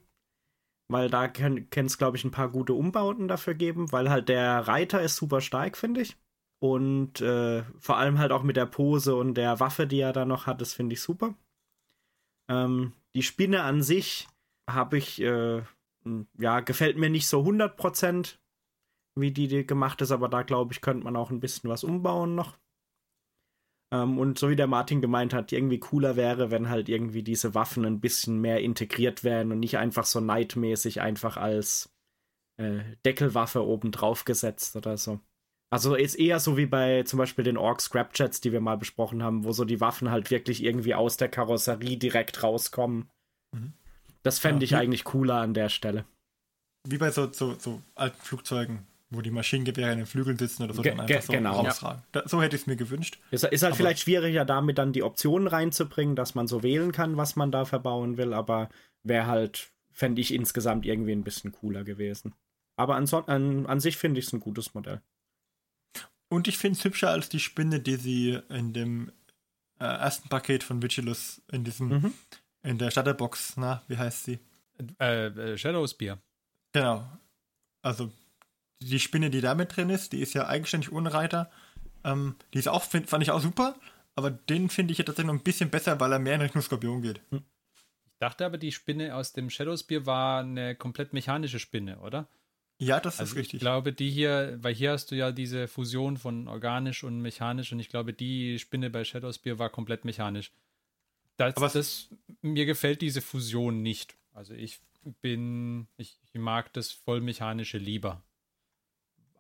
Weil 0.89 1.09
da 1.09 1.29
kann 1.29 1.67
es, 1.75 1.99
glaube 1.99 2.17
ich, 2.17 2.25
ein 2.25 2.31
paar 2.31 2.51
gute 2.51 2.75
Umbauten 2.75 3.27
dafür 3.27 3.55
geben, 3.55 3.91
weil 3.91 4.11
halt 4.11 4.29
der 4.29 4.69
Reiter 4.69 5.01
ist 5.01 5.17
super 5.17 5.41
stark, 5.41 5.77
finde 5.77 6.03
ich. 6.03 6.17
Und 6.63 7.21
äh, 7.21 7.63
vor 7.79 7.97
allem 7.97 8.19
halt 8.19 8.33
auch 8.33 8.43
mit 8.43 8.57
der 8.57 8.67
Pose 8.67 9.17
und 9.17 9.35
der 9.35 9.61
Waffe, 9.61 9.87
die 9.87 10.01
er 10.01 10.13
da 10.13 10.25
noch 10.25 10.47
hat, 10.47 10.61
das 10.61 10.75
finde 10.75 10.95
ich 10.95 11.01
super. 11.01 11.35
Ähm, 12.51 12.93
die 13.15 13.23
Spinne 13.23 13.63
an 13.63 13.83
sich 13.83 14.29
habe 14.71 14.99
ich, 14.99 15.21
äh, 15.21 15.63
ja, 16.39 16.61
gefällt 16.61 16.97
mir 16.97 17.11
nicht 17.11 17.27
so 17.27 17.43
100%, 17.43 18.39
wie 19.17 19.31
die, 19.31 19.49
die 19.49 19.67
gemacht 19.67 20.01
ist, 20.01 20.11
aber 20.11 20.29
da 20.29 20.43
glaube 20.43 20.73
ich, 20.73 20.81
könnte 20.81 21.05
man 21.05 21.17
auch 21.17 21.31
ein 21.31 21.41
bisschen 21.41 21.71
was 21.71 21.85
umbauen 21.85 22.35
noch. 22.35 22.59
Ähm, 23.95 24.19
und 24.19 24.39
so 24.39 24.49
wie 24.49 24.57
der 24.57 24.67
Martin 24.67 25.01
gemeint 25.01 25.33
hat, 25.33 25.53
irgendwie 25.53 25.79
cooler 25.79 26.17
wäre, 26.17 26.51
wenn 26.51 26.69
halt 26.69 26.89
irgendwie 26.89 27.23
diese 27.23 27.55
Waffen 27.55 27.85
ein 27.85 28.01
bisschen 28.01 28.41
mehr 28.41 28.61
integriert 28.61 29.23
werden 29.23 29.53
und 29.53 29.61
nicht 29.61 29.79
einfach 29.79 30.05
so 30.05 30.21
neidmäßig 30.21 31.01
einfach 31.01 31.37
als 31.37 31.93
äh, 32.57 32.81
Deckelwaffe 33.07 33.65
oben 33.65 33.93
drauf 33.93 34.25
gesetzt 34.25 34.75
oder 34.75 34.97
so. 34.97 35.21
Also 35.71 35.95
ist 35.95 36.17
eher 36.17 36.41
so 36.41 36.57
wie 36.57 36.67
bei 36.67 37.05
zum 37.05 37.19
Beispiel 37.19 37.45
den 37.45 37.57
Orc 37.57 37.81
Scrapjets, 37.81 38.41
die 38.41 38.53
wir 38.53 38.61
mal 38.61 38.77
besprochen 38.77 39.23
haben, 39.23 39.45
wo 39.45 39.53
so 39.53 39.65
die 39.65 39.81
Waffen 39.81 40.11
halt 40.11 40.31
wirklich 40.31 40.63
irgendwie 40.63 40.95
aus 40.95 41.17
der 41.17 41.29
Karosserie 41.29 41.97
direkt 41.97 42.43
rauskommen. 42.43 43.11
Mhm. 43.53 43.75
Das 44.23 44.39
fände 44.39 44.65
ja, 44.65 44.65
ich 44.65 44.77
eigentlich 44.77 45.05
cooler 45.05 45.37
an 45.37 45.55
der 45.55 45.69
Stelle. 45.69 46.05
Wie 46.87 46.99
bei 46.99 47.11
so, 47.11 47.33
so, 47.33 47.55
so 47.59 47.81
alten 47.95 48.21
Flugzeugen, 48.21 48.87
wo 49.17 49.23
die 49.23 49.31
Maschinengewehre 49.31 49.93
in 49.93 49.99
den 49.99 50.07
Flügeln 50.07 50.39
sitzen 50.39 50.65
oder 50.65 50.75
so, 50.75 50.83
dann 50.83 51.01
einfach 51.01 51.23
so 51.23 51.33
genau. 51.33 51.61
rausragen. 51.61 52.03
Da, 52.13 52.23
so 52.27 52.43
hätte 52.43 52.57
ich 52.57 52.63
es 52.63 52.67
mir 52.67 52.77
gewünscht. 52.77 53.19
Ist, 53.31 53.45
ist 53.45 53.63
halt 53.63 53.73
aber 53.73 53.77
vielleicht 53.77 54.01
schwieriger, 54.01 54.45
damit 54.45 54.79
dann 54.79 54.93
die 54.93 55.03
Optionen 55.03 55.49
reinzubringen, 55.49 56.17
dass 56.17 56.35
man 56.35 56.47
so 56.47 56.63
wählen 56.63 56.93
kann, 56.93 57.17
was 57.17 57.37
man 57.37 57.51
da 57.51 57.65
verbauen 57.65 58.17
will, 58.17 58.33
aber 58.33 58.69
wäre 59.03 59.27
halt, 59.27 59.71
fände 59.93 60.21
ich 60.21 60.33
insgesamt 60.33 60.87
irgendwie 60.87 61.13
ein 61.13 61.25
bisschen 61.25 61.53
cooler 61.53 61.85
gewesen. 61.85 62.35
Aber 62.77 62.97
an, 62.97 63.09
an, 63.27 63.67
an 63.67 63.81
sich 63.81 63.97
finde 63.97 64.21
ich 64.21 64.27
es 64.27 64.33
ein 64.33 64.41
gutes 64.41 64.75
Modell. 64.75 65.01
Und 66.29 66.49
ich 66.49 66.59
finde 66.59 66.79
es 66.79 66.85
hübscher 66.85 67.11
als 67.11 67.29
die 67.29 67.39
Spinne, 67.39 67.81
die 67.81 67.97
sie 67.97 68.41
in 68.49 68.73
dem 68.73 69.13
äh, 69.79 69.85
ersten 69.85 70.29
Paket 70.29 70.65
von 70.65 70.83
Vigilus 70.83 71.43
in 71.53 71.65
diesem, 71.65 71.89
mhm. 71.89 72.15
in 72.63 72.79
der 72.79 72.91
Starterbox, 72.91 73.57
na, 73.57 73.83
wie 73.89 73.99
heißt 73.99 74.25
sie? 74.25 74.41
Äh, 74.99 75.27
äh, 75.27 75.59
Shadowspear. 75.59 76.19
Genau. 76.73 77.09
Also 77.83 78.11
die 78.81 79.01
Spinne, 79.01 79.31
die 79.31 79.41
da 79.41 79.55
mit 79.55 79.77
drin 79.77 79.91
ist, 79.91 80.13
die 80.13 80.21
ist 80.21 80.35
ja 80.35 80.47
eigenständig 80.47 80.93
ohne 80.93 81.13
Reiter. 81.13 81.51
Ähm, 82.05 82.37
die 82.53 82.59
ist 82.59 82.69
auch, 82.69 82.83
find, 82.83 83.09
fand 83.09 83.23
ich 83.23 83.31
auch 83.31 83.41
super, 83.41 83.77
aber 84.15 84.31
den 84.31 84.69
finde 84.69 84.93
ich 84.93 84.99
ja 84.99 85.05
tatsächlich 85.05 85.33
noch 85.33 85.41
ein 85.41 85.45
bisschen 85.45 85.71
besser, 85.71 85.99
weil 86.01 86.13
er 86.13 86.19
mehr 86.19 86.35
in 86.35 86.43
Richtung 86.43 86.63
Skorpion 86.63 87.03
geht. 87.03 87.21
Hm. 87.31 87.43
Ich 88.07 88.19
dachte 88.19 88.45
aber, 88.47 88.59
die 88.59 88.73
Spinne 88.73 89.15
aus 89.15 89.33
dem 89.33 89.51
Shadowspear 89.51 90.07
war 90.07 90.41
eine 90.41 90.75
komplett 90.75 91.13
mechanische 91.13 91.59
Spinne, 91.59 91.99
oder? 91.99 92.29
Ja, 92.79 93.01
das 93.01 93.21
also 93.21 93.33
ist 93.33 93.39
richtig. 93.39 93.55
Ich 93.55 93.61
glaube, 93.61 93.93
die 93.93 94.11
hier, 94.11 94.59
weil 94.61 94.75
hier 94.75 94.93
hast 94.93 95.11
du 95.11 95.15
ja 95.15 95.33
diese 95.33 95.69
Fusion 95.69 96.17
von 96.17 96.49
organisch 96.49 97.05
und 97.05 97.21
mechanisch 97.21 97.73
und 97.73 97.81
ich 97.81 97.89
glaube, 97.89 98.13
die 98.13 98.59
Spinne 98.59 98.91
bei 98.91 99.05
Shadowspear 99.05 99.59
war 99.59 99.71
komplett 99.71 100.05
mechanisch. 100.05 100.53
Das, 101.37 101.57
aber 101.57 101.69
das, 101.69 102.09
mir 102.43 102.67
gefällt 102.67 103.01
diese 103.01 103.21
Fusion 103.21 103.83
nicht. 103.83 104.17
Also 104.33 104.55
ich 104.55 104.81
bin, 105.21 105.87
ich, 105.97 106.19
ich 106.33 106.41
mag 106.41 106.73
das 106.73 106.93
vollmechanische 106.93 107.79
lieber. 107.79 108.23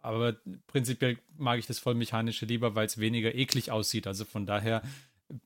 Aber 0.04 0.36
prinzipiell 0.66 1.18
mag 1.38 1.58
ich 1.58 1.66
das 1.66 1.78
vollmechanische 1.78 2.44
lieber, 2.44 2.74
weil 2.74 2.84
es 2.86 2.98
weniger 2.98 3.34
eklig 3.34 3.70
aussieht. 3.70 4.06
Also 4.06 4.26
von 4.26 4.44
daher 4.44 4.82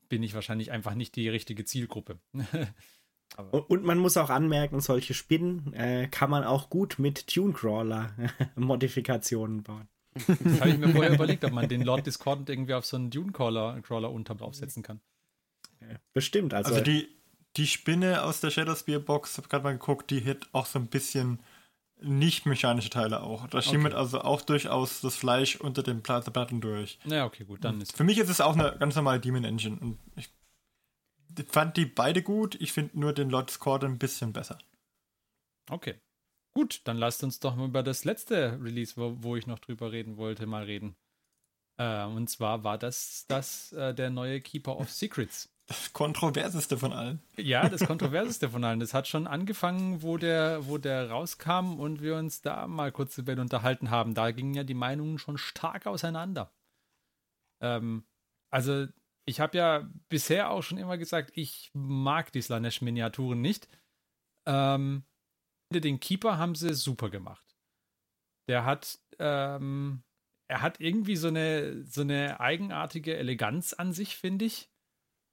bin 0.09 0.21
ich 0.21 0.33
wahrscheinlich 0.33 0.71
einfach 0.71 0.95
nicht 0.95 1.15
die 1.15 1.29
richtige 1.29 1.63
Zielgruppe. 1.63 2.19
Und, 3.51 3.69
und, 3.69 3.85
man 3.85 3.99
muss 3.99 4.17
auch 4.17 4.31
anmerken, 4.31 4.81
solche 4.81 5.13
Spinnen 5.13 5.71
äh, 5.73 6.07
kann 6.07 6.31
man 6.31 6.43
auch 6.43 6.71
gut 6.71 6.97
mit 6.97 7.27
Tune-Crawler-Modifikationen 7.27 9.61
bauen. 9.63 9.87
Das 10.15 10.27
habe 10.59 10.71
ich 10.71 10.79
mir 10.79 10.89
vorher 10.89 11.13
überlegt, 11.13 11.45
ob 11.45 11.51
man 11.51 11.69
den 11.69 11.83
Lord 11.83 12.07
Discordant 12.07 12.49
irgendwie 12.49 12.73
auf 12.73 12.87
so 12.87 12.97
einen 12.97 13.11
Dune-Crawler 13.11 13.81
Crawler 13.83 14.11
unter 14.11 14.33
draufsetzen 14.33 14.81
kann. 14.81 14.99
Bestimmt. 16.11 16.55
Also, 16.55 16.71
also 16.71 16.83
die, 16.83 17.07
die 17.55 17.67
Spinne 17.67 18.23
aus 18.23 18.41
der 18.41 18.49
Shadowspear-Box, 18.49 19.37
habe 19.37 19.47
gerade 19.47 19.63
mal 19.63 19.73
geguckt, 19.73 20.09
die 20.09 20.25
hat 20.25 20.49
auch 20.51 20.65
so 20.65 20.79
ein 20.79 20.87
bisschen 20.87 21.39
nicht 22.01 22.45
mechanische 22.45 22.89
Teile 22.89 23.21
auch. 23.21 23.47
Da 23.47 23.61
schimmert 23.61 23.93
okay. 23.93 24.01
also 24.01 24.21
auch 24.21 24.41
durchaus 24.41 25.01
das 25.01 25.15
Fleisch 25.15 25.57
unter 25.57 25.83
den 25.83 26.01
Platten 26.01 26.61
durch. 26.61 26.99
Ja, 27.05 27.25
okay, 27.25 27.43
gut, 27.43 27.63
dann 27.63 27.81
ist. 27.81 27.95
Für 27.95 28.03
mich 28.03 28.17
ist 28.17 28.29
es 28.29 28.41
auch 28.41 28.55
eine 28.57 28.77
ganz 28.77 28.95
normale 28.95 29.19
Demon 29.19 29.43
Engine. 29.43 29.77
Und 29.79 29.99
ich 30.15 30.29
fand 31.47 31.77
die 31.77 31.85
beide 31.85 32.21
gut. 32.21 32.55
Ich 32.55 32.71
finde 32.71 32.99
nur 32.99 33.13
den 33.13 33.29
Lord 33.29 33.49
Squad 33.49 33.83
ein 33.83 33.97
bisschen 33.97 34.33
besser. 34.33 34.57
Okay. 35.69 35.95
Gut, 36.53 36.81
dann 36.85 36.97
lasst 36.97 37.23
uns 37.23 37.39
doch 37.39 37.55
mal 37.55 37.67
über 37.67 37.83
das 37.83 38.05
letzte 38.05 38.59
Release, 38.61 38.97
wo, 38.97 39.15
wo 39.21 39.35
ich 39.35 39.45
noch 39.45 39.59
drüber 39.59 39.91
reden 39.91 40.17
wollte, 40.17 40.45
mal 40.45 40.63
reden. 40.63 40.95
Äh, 41.77 42.05
und 42.05 42.29
zwar 42.29 42.63
war 42.63 42.77
das, 42.77 43.25
das 43.27 43.71
äh, 43.73 43.93
der 43.93 44.09
neue 44.09 44.41
Keeper 44.41 44.77
of 44.77 44.91
Secrets. 44.91 45.49
Das 45.69 45.93
kontroverseste 45.93 46.77
von 46.79 46.91
allen. 46.93 47.21
Ja, 47.37 47.69
das 47.69 47.85
kontroverseste 47.85 48.49
von 48.49 48.63
allen. 48.63 48.79
Das 48.79 48.95
hat 48.95 49.07
schon 49.07 49.27
angefangen, 49.27 50.01
wo 50.01 50.17
der, 50.17 50.65
wo 50.65 50.79
der 50.79 51.11
rauskam 51.11 51.79
und 51.79 52.01
wir 52.01 52.15
uns 52.15 52.41
da 52.41 52.67
mal 52.67 52.91
kurz 52.91 53.19
über 53.19 53.33
unterhalten 53.33 53.91
haben. 53.91 54.15
Da 54.15 54.31
gingen 54.31 54.55
ja 54.55 54.63
die 54.63 54.73
Meinungen 54.73 55.19
schon 55.19 55.37
stark 55.37 55.85
auseinander. 55.85 56.51
Ähm, 57.61 58.03
also 58.49 58.87
ich 59.25 59.39
habe 59.39 59.59
ja 59.59 59.87
bisher 60.09 60.49
auch 60.49 60.63
schon 60.63 60.79
immer 60.79 60.97
gesagt, 60.97 61.33
ich 61.35 61.69
mag 61.73 62.31
die 62.31 62.41
Slanesh-Miniaturen 62.41 63.39
nicht. 63.39 63.67
Ähm, 64.47 65.03
den 65.71 65.99
Keeper 65.99 66.39
haben 66.39 66.55
sie 66.55 66.73
super 66.73 67.11
gemacht. 67.11 67.45
Der 68.47 68.65
hat, 68.65 68.97
ähm, 69.19 70.01
er 70.47 70.63
hat 70.63 70.79
irgendwie 70.79 71.15
so 71.15 71.27
eine, 71.27 71.85
so 71.85 72.01
eine 72.01 72.39
eigenartige 72.39 73.15
Eleganz 73.17 73.73
an 73.73 73.93
sich, 73.93 74.17
finde 74.17 74.45
ich. 74.45 74.71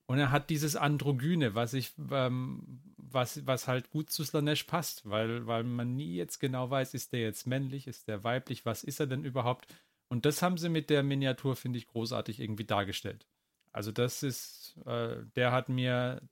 Und 0.07 0.19
er 0.19 0.31
hat 0.31 0.51
dieses 0.51 0.77
Androgyne, 0.77 1.55
was 1.55 1.75
ich, 1.75 1.93
ähm, 2.11 2.81
was, 2.97 3.45
was 3.47 3.67
halt 3.67 3.91
gut 3.91 4.11
zu 4.11 4.25
Slanesh 4.25 4.65
passt, 4.65 5.09
weil, 5.09 5.47
weil 5.47 5.65
man 5.65 5.97
nie 5.97 6.15
jetzt 6.15 6.39
genau 6.39 6.71
weiß, 6.71 6.95
ist 6.95 7.13
der 7.13 7.21
jetzt 7.21 7.47
männlich, 7.47 7.87
ist 7.87 8.07
der 8.07 8.23
weiblich, 8.23 8.65
was 8.65 8.85
ist 8.85 9.01
er 9.01 9.07
denn 9.07 9.25
überhaupt? 9.25 9.67
Und 10.09 10.25
das 10.25 10.43
haben 10.43 10.59
sie 10.59 10.69
mit 10.69 10.91
der 10.91 11.03
Miniatur, 11.03 11.57
finde 11.57 11.79
ich, 11.79 11.89
großartig 11.89 12.39
irgendwie 12.41 12.65
dargestellt. 12.65 13.27
Also 13.73 13.91
das 13.93 14.23
ist, 14.23 14.77
äh, 14.87 15.25
der 15.35 15.53
hat 15.53 15.69
mir 15.69 16.23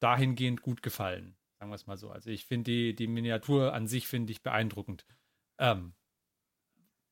dahingehend 0.00 0.62
gut 0.62 0.82
gefallen, 0.82 1.36
sagen 1.58 1.70
wir 1.70 1.76
es 1.76 1.86
mal 1.86 1.96
so. 1.96 2.10
Also 2.10 2.30
ich 2.30 2.44
finde 2.44 2.70
die, 2.70 2.94
die 2.94 3.06
Miniatur 3.06 3.72
an 3.72 3.86
sich 3.86 4.08
finde 4.08 4.32
ich 4.32 4.42
beeindruckend. 4.42 5.06
Ähm, 5.58 5.94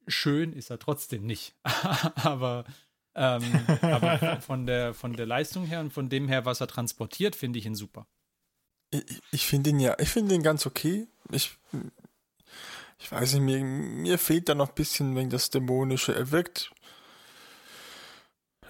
schön 0.09 0.53
ist 0.53 0.71
er 0.71 0.79
trotzdem 0.79 1.25
nicht, 1.25 1.55
aber, 1.65 2.65
ähm, 3.19 3.43
aber 3.83 4.41
von 4.41 4.67
der 4.67 4.95
von 4.95 5.13
der 5.13 5.27
Leistung 5.27 5.67
her 5.67 5.81
und 5.81 5.93
von 5.93 6.09
dem 6.09 6.29
her, 6.29 6.45
was 6.45 6.61
er 6.61 6.69
transportiert, 6.69 7.37
finde 7.37 7.59
ich 7.59 7.67
ihn 7.67 7.75
super. 7.75 8.07
Ich, 8.91 9.03
ich 9.33 9.47
finde 9.47 9.71
ihn 9.71 9.81
ja, 9.81 9.97
ich 9.99 10.09
finde 10.09 10.35
ihn 10.35 10.43
ganz 10.43 10.67
okay. 10.67 11.07
Ich, 11.31 11.59
ich 12.99 13.13
weiß 13.13 13.35
nicht, 13.35 13.43
mir, 13.43 13.63
mir 13.63 14.19
fehlt 14.19 14.49
da 14.49 14.55
noch 14.55 14.71
ein 14.71 14.75
bisschen 14.75 15.15
wegen 15.17 15.31
das 15.31 15.51
Dämonische. 15.51 16.15
Er 16.15 16.31
wirkt 16.31 16.71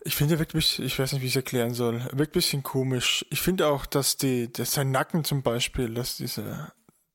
ich 0.04 0.16
finde, 0.16 0.34
er 0.34 0.38
wirkt 0.38 0.52
bisschen, 0.52 0.86
ich 0.86 0.98
weiß 0.98 1.12
nicht, 1.12 1.22
wie 1.22 1.26
ich 1.26 1.32
es 1.32 1.36
erklären 1.36 1.74
soll. 1.74 1.96
Er 1.96 2.18
wirkt 2.18 2.32
ein 2.32 2.40
bisschen 2.40 2.62
komisch. 2.62 3.26
Ich 3.30 3.40
finde 3.40 3.66
auch, 3.66 3.84
dass 3.84 4.16
die, 4.16 4.50
dass 4.52 4.72
sein 4.72 4.90
Nacken 4.90 5.24
zum 5.24 5.42
Beispiel, 5.42 5.92
dass 5.92 6.16
dieser, 6.16 6.72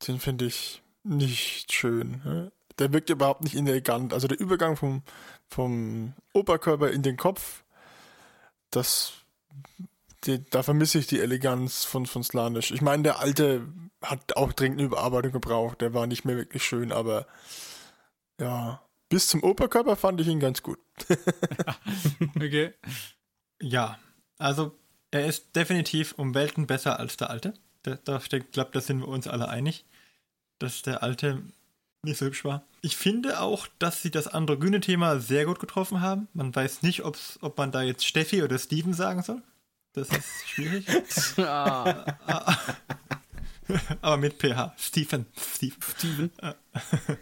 den 0.08 0.20
finde 0.20 0.46
ich 0.46 0.84
nicht 1.04 1.72
schön. 1.74 2.22
Ne? 2.24 2.52
Der 2.80 2.92
wirkt 2.92 3.10
überhaupt 3.10 3.44
nicht 3.44 3.56
elegant. 3.56 4.14
Also 4.14 4.28
der 4.28 4.40
Übergang 4.40 4.76
vom, 4.76 5.04
vom 5.48 6.14
Oberkörper 6.34 6.92
in 6.92 7.04
den 7.04 7.18
Kopf, 7.18 7.64
das, 8.72 9.14
die, 10.26 10.44
da 10.50 10.64
vermisse 10.64 11.00
ich 11.00 11.08
die 11.08 11.20
Eleganz 11.20 11.86
von, 11.86 12.06
von 12.06 12.24
Slanisch. 12.24 12.72
Ich 12.72 12.82
meine, 12.82 13.04
der 13.04 13.20
alte 13.20 13.68
hat 14.02 14.36
auch 14.36 14.54
dringend 14.54 14.80
eine 14.80 14.88
Überarbeitung 14.88 15.32
gebraucht. 15.32 15.82
Der 15.82 15.94
war 15.94 16.08
nicht 16.08 16.26
mehr 16.26 16.36
wirklich 16.36 16.64
schön, 16.64 16.92
aber 16.92 17.28
ja, 18.40 18.82
bis 19.10 19.28
zum 19.28 19.44
Oberkörper 19.44 19.96
fand 19.96 20.20
ich 20.22 20.28
ihn 20.28 20.40
ganz 20.40 20.64
gut. 20.64 20.80
Okay. 22.36 22.74
Ja, 23.62 23.98
also 24.38 24.78
er 25.12 25.26
ist 25.28 25.56
definitiv 25.56 26.14
um 26.14 26.34
Welten 26.34 26.68
besser 26.68 27.00
als 27.00 27.16
der 27.18 27.30
alte. 27.30 27.54
Da, 27.84 27.96
da 28.04 28.18
ich 28.18 28.30
glaube, 28.52 28.72
da 28.74 28.82
sind 28.82 29.00
wir 29.00 29.08
uns 29.08 29.28
alle 29.28 29.48
einig, 29.48 29.86
dass 30.60 30.82
der 30.82 31.04
alte 31.04 31.44
nicht 32.04 32.18
so 32.18 32.26
hübsch 32.26 32.44
war. 32.46 32.64
Ich 32.82 32.98
finde 32.98 33.40
auch, 33.40 33.68
dass 33.80 34.02
sie 34.02 34.12
das 34.12 34.28
androgyne 34.28 34.82
Thema 34.82 35.20
sehr 35.20 35.46
gut 35.46 35.60
getroffen 35.60 36.02
haben. 36.02 36.28
Man 36.34 36.54
weiß 36.54 36.82
nicht, 36.82 37.04
ob's, 37.06 37.40
ob 37.42 37.58
man 37.58 37.72
da 37.72 37.82
jetzt 37.82 38.06
Steffi 38.06 38.44
oder 38.44 38.60
Steven 38.60 38.94
sagen 38.94 39.24
soll. 39.24 39.42
Das 39.94 40.10
ist 40.10 40.48
schwierig. 40.48 40.86
Ah, 41.38 42.06
Aber 44.02 44.18
mit 44.18 44.38
PH. 44.40 44.74
Stephen. 44.78 45.26
Steve. 45.38 45.76
Steven. 45.98 46.32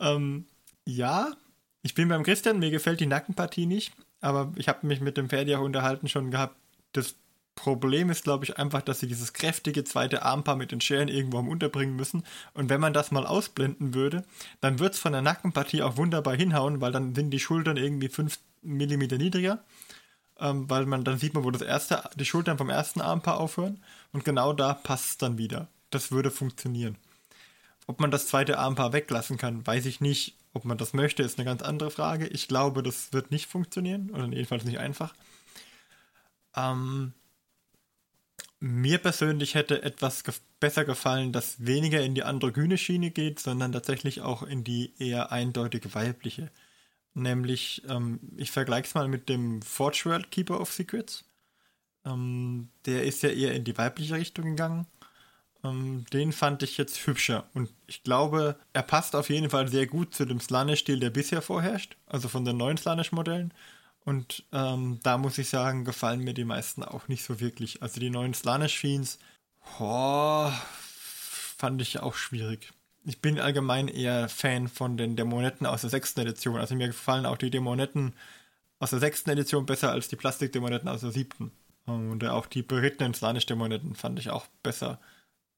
Ähm, 0.00 0.46
ja, 0.84 1.36
ich 1.82 1.94
bin 1.94 2.08
beim 2.08 2.24
Christian, 2.24 2.58
mir 2.58 2.72
gefällt 2.72 2.98
die 2.98 3.06
Nackenpartie 3.06 3.64
nicht, 3.64 3.92
aber 4.20 4.52
ich 4.56 4.68
habe 4.68 4.86
mich 4.86 5.00
mit 5.00 5.16
dem 5.16 5.28
Ferdi 5.28 5.54
auch 5.54 5.62
unterhalten 5.62 6.08
schon 6.08 6.32
gehabt. 6.32 6.56
Das 6.92 7.14
Problem 7.54 8.10
ist, 8.10 8.24
glaube 8.24 8.44
ich, 8.44 8.58
einfach, 8.58 8.82
dass 8.82 9.00
sie 9.00 9.06
dieses 9.06 9.32
kräftige 9.32 9.84
zweite 9.84 10.22
Armpaar 10.22 10.56
mit 10.56 10.72
den 10.72 10.80
Scheren 10.80 11.08
irgendwo 11.08 11.38
am 11.38 11.48
unterbringen 11.48 11.96
müssen. 11.96 12.24
Und 12.52 12.68
wenn 12.68 12.80
man 12.80 12.92
das 12.92 13.10
mal 13.10 13.26
ausblenden 13.26 13.94
würde, 13.94 14.24
dann 14.60 14.78
wird 14.78 14.94
es 14.94 15.00
von 15.00 15.12
der 15.12 15.22
Nackenpartie 15.22 15.82
auch 15.82 15.96
wunderbar 15.96 16.34
hinhauen, 16.34 16.80
weil 16.80 16.92
dann 16.92 17.14
sind 17.14 17.30
die 17.30 17.40
Schultern 17.40 17.76
irgendwie 17.76 18.08
5 18.08 18.38
mm 18.62 19.16
niedriger. 19.16 19.62
Ähm, 20.40 20.68
weil 20.68 20.84
man 20.86 21.04
dann 21.04 21.18
sieht 21.18 21.34
man, 21.34 21.44
wo 21.44 21.50
das 21.52 21.62
erste, 21.62 22.02
die 22.16 22.24
Schultern 22.24 22.58
vom 22.58 22.70
ersten 22.70 23.00
Armpaar 23.00 23.38
aufhören. 23.38 23.82
Und 24.12 24.24
genau 24.24 24.52
da 24.52 24.74
passt 24.74 25.10
es 25.10 25.18
dann 25.18 25.38
wieder. 25.38 25.68
Das 25.90 26.10
würde 26.10 26.32
funktionieren. 26.32 26.96
Ob 27.86 28.00
man 28.00 28.10
das 28.10 28.26
zweite 28.26 28.58
Armpaar 28.58 28.92
weglassen 28.92 29.36
kann, 29.36 29.64
weiß 29.66 29.86
ich 29.86 30.00
nicht. 30.00 30.36
Ob 30.54 30.64
man 30.64 30.78
das 30.78 30.92
möchte, 30.92 31.22
ist 31.22 31.38
eine 31.38 31.44
ganz 31.44 31.62
andere 31.62 31.90
Frage. 31.90 32.26
Ich 32.28 32.48
glaube, 32.48 32.82
das 32.82 33.12
wird 33.12 33.30
nicht 33.30 33.46
funktionieren 33.46 34.10
oder 34.10 34.26
jedenfalls 34.26 34.64
nicht 34.64 34.78
einfach. 34.78 35.14
Ähm, 36.56 37.12
mir 38.64 38.96
persönlich 38.96 39.54
hätte 39.54 39.82
etwas 39.82 40.24
gef 40.24 40.40
besser 40.58 40.86
gefallen, 40.86 41.32
das 41.32 41.66
weniger 41.66 42.00
in 42.00 42.14
die 42.14 42.22
androgyne 42.22 42.78
Schiene 42.78 43.10
geht, 43.10 43.38
sondern 43.38 43.72
tatsächlich 43.72 44.22
auch 44.22 44.42
in 44.42 44.64
die 44.64 44.94
eher 44.98 45.30
eindeutig 45.30 45.94
weibliche. 45.94 46.50
Nämlich, 47.12 47.82
ähm, 47.88 48.20
ich 48.38 48.50
vergleiche 48.50 48.88
es 48.88 48.94
mal 48.94 49.08
mit 49.08 49.28
dem 49.28 49.60
Forge 49.60 50.04
World 50.06 50.30
Keeper 50.30 50.60
of 50.60 50.72
Secrets. 50.72 51.26
Ähm, 52.06 52.70
der 52.86 53.04
ist 53.04 53.22
ja 53.22 53.28
eher 53.28 53.54
in 53.54 53.64
die 53.64 53.76
weibliche 53.76 54.14
Richtung 54.14 54.46
gegangen. 54.46 54.86
Ähm, 55.62 56.06
den 56.14 56.32
fand 56.32 56.62
ich 56.62 56.78
jetzt 56.78 57.06
hübscher. 57.06 57.46
Und 57.52 57.70
ich 57.86 58.02
glaube, 58.02 58.56
er 58.72 58.82
passt 58.82 59.14
auf 59.14 59.28
jeden 59.28 59.50
Fall 59.50 59.68
sehr 59.68 59.86
gut 59.86 60.14
zu 60.14 60.24
dem 60.24 60.40
Slanish-Stil, 60.40 61.00
der 61.00 61.10
bisher 61.10 61.42
vorherrscht. 61.42 61.96
Also 62.06 62.28
von 62.28 62.46
den 62.46 62.56
neuen 62.56 62.78
Slanish-Modellen. 62.78 63.52
Und 64.04 64.44
ähm, 64.52 65.00
da 65.02 65.16
muss 65.16 65.38
ich 65.38 65.48
sagen, 65.48 65.84
gefallen 65.84 66.20
mir 66.20 66.34
die 66.34 66.44
meisten 66.44 66.82
auch 66.82 67.08
nicht 67.08 67.24
so 67.24 67.40
wirklich. 67.40 67.82
Also 67.82 68.00
die 68.00 68.10
neuen 68.10 68.34
Slanish-Fiends, 68.34 69.18
oh, 69.80 70.50
fand 71.56 71.80
ich 71.80 72.00
auch 72.00 72.14
schwierig. 72.14 72.72
Ich 73.06 73.20
bin 73.20 73.40
allgemein 73.40 73.88
eher 73.88 74.28
Fan 74.28 74.68
von 74.68 74.96
den 74.96 75.16
Dämonetten 75.16 75.66
aus 75.66 75.82
der 75.82 75.90
sechsten 75.90 76.20
Edition. 76.20 76.56
Also 76.56 76.74
mir 76.74 76.88
gefallen 76.88 77.26
auch 77.26 77.38
die 77.38 77.50
Dämonetten 77.50 78.14
aus 78.78 78.90
der 78.90 78.98
sechsten 78.98 79.30
Edition 79.30 79.66
besser 79.66 79.90
als 79.90 80.08
die 80.08 80.16
Plastikdämonetten 80.16 80.88
aus 80.88 81.00
der 81.00 81.10
siebten. 81.10 81.52
Und 81.86 82.24
auch 82.24 82.46
die 82.46 82.62
berittenen 82.62 83.14
Slanish-Dämonetten 83.14 83.94
fand 83.94 84.18
ich 84.18 84.30
auch 84.30 84.46
besser 84.62 85.00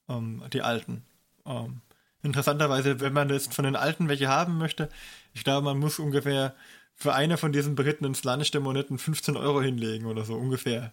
ähm, 0.08 0.42
die 0.52 0.62
alten. 0.62 1.04
Ähm, 1.44 1.80
interessanterweise, 2.22 3.00
wenn 3.00 3.12
man 3.12 3.30
jetzt 3.30 3.54
von 3.54 3.64
den 3.64 3.76
alten 3.76 4.08
welche 4.08 4.28
haben 4.28 4.58
möchte, 4.58 4.88
ich 5.34 5.44
glaube, 5.44 5.64
man 5.64 5.78
muss 5.78 5.98
ungefähr 5.98 6.54
für 6.96 7.14
eine 7.14 7.36
von 7.36 7.52
diesen 7.52 7.74
berittenen 7.74 8.14
Slanish-Dämonetten 8.14 8.98
15 8.98 9.36
Euro 9.36 9.60
hinlegen 9.60 10.06
oder 10.06 10.24
so 10.24 10.34
ungefähr. 10.34 10.92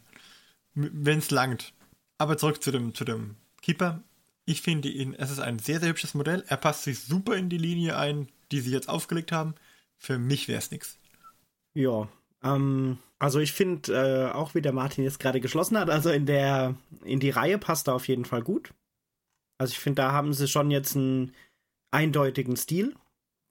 Wenn 0.73 1.19
es 1.19 1.31
langt. 1.31 1.73
Aber 2.17 2.37
zurück 2.37 2.61
zu 2.61 2.71
dem, 2.71 2.93
zu 2.93 3.05
dem 3.05 3.35
Keeper. 3.61 4.03
Ich 4.45 4.61
finde 4.61 4.89
ihn, 4.89 5.15
es 5.15 5.31
ist 5.31 5.39
ein 5.39 5.59
sehr, 5.59 5.79
sehr 5.79 5.89
hübsches 5.89 6.13
Modell. 6.13 6.43
Er 6.47 6.57
passt 6.57 6.83
sich 6.83 6.99
super 6.99 7.37
in 7.37 7.49
die 7.49 7.57
Linie 7.57 7.97
ein, 7.97 8.27
die 8.51 8.59
sie 8.59 8.71
jetzt 8.71 8.89
aufgelegt 8.89 9.31
haben. 9.31 9.55
Für 9.97 10.19
mich 10.19 10.49
wäre 10.49 10.59
es 10.59 10.71
nichts. 10.71 10.99
Ja, 11.73 12.09
ähm, 12.43 12.97
also 13.19 13.39
ich 13.39 13.53
finde 13.53 13.93
äh, 13.93 14.31
auch, 14.33 14.53
wie 14.53 14.61
der 14.61 14.73
Martin 14.73 15.05
jetzt 15.05 15.19
gerade 15.19 15.39
geschlossen 15.39 15.77
hat, 15.77 15.89
also 15.89 16.11
in 16.11 16.25
der, 16.25 16.75
in 17.05 17.21
die 17.21 17.29
Reihe 17.29 17.57
passt 17.57 17.87
er 17.87 17.95
auf 17.95 18.09
jeden 18.09 18.25
Fall 18.25 18.41
gut. 18.41 18.73
Also 19.57 19.71
ich 19.71 19.79
finde, 19.79 20.01
da 20.01 20.11
haben 20.11 20.33
sie 20.33 20.49
schon 20.49 20.69
jetzt 20.69 20.97
einen 20.97 21.33
eindeutigen 21.91 22.57
Stil, 22.57 22.93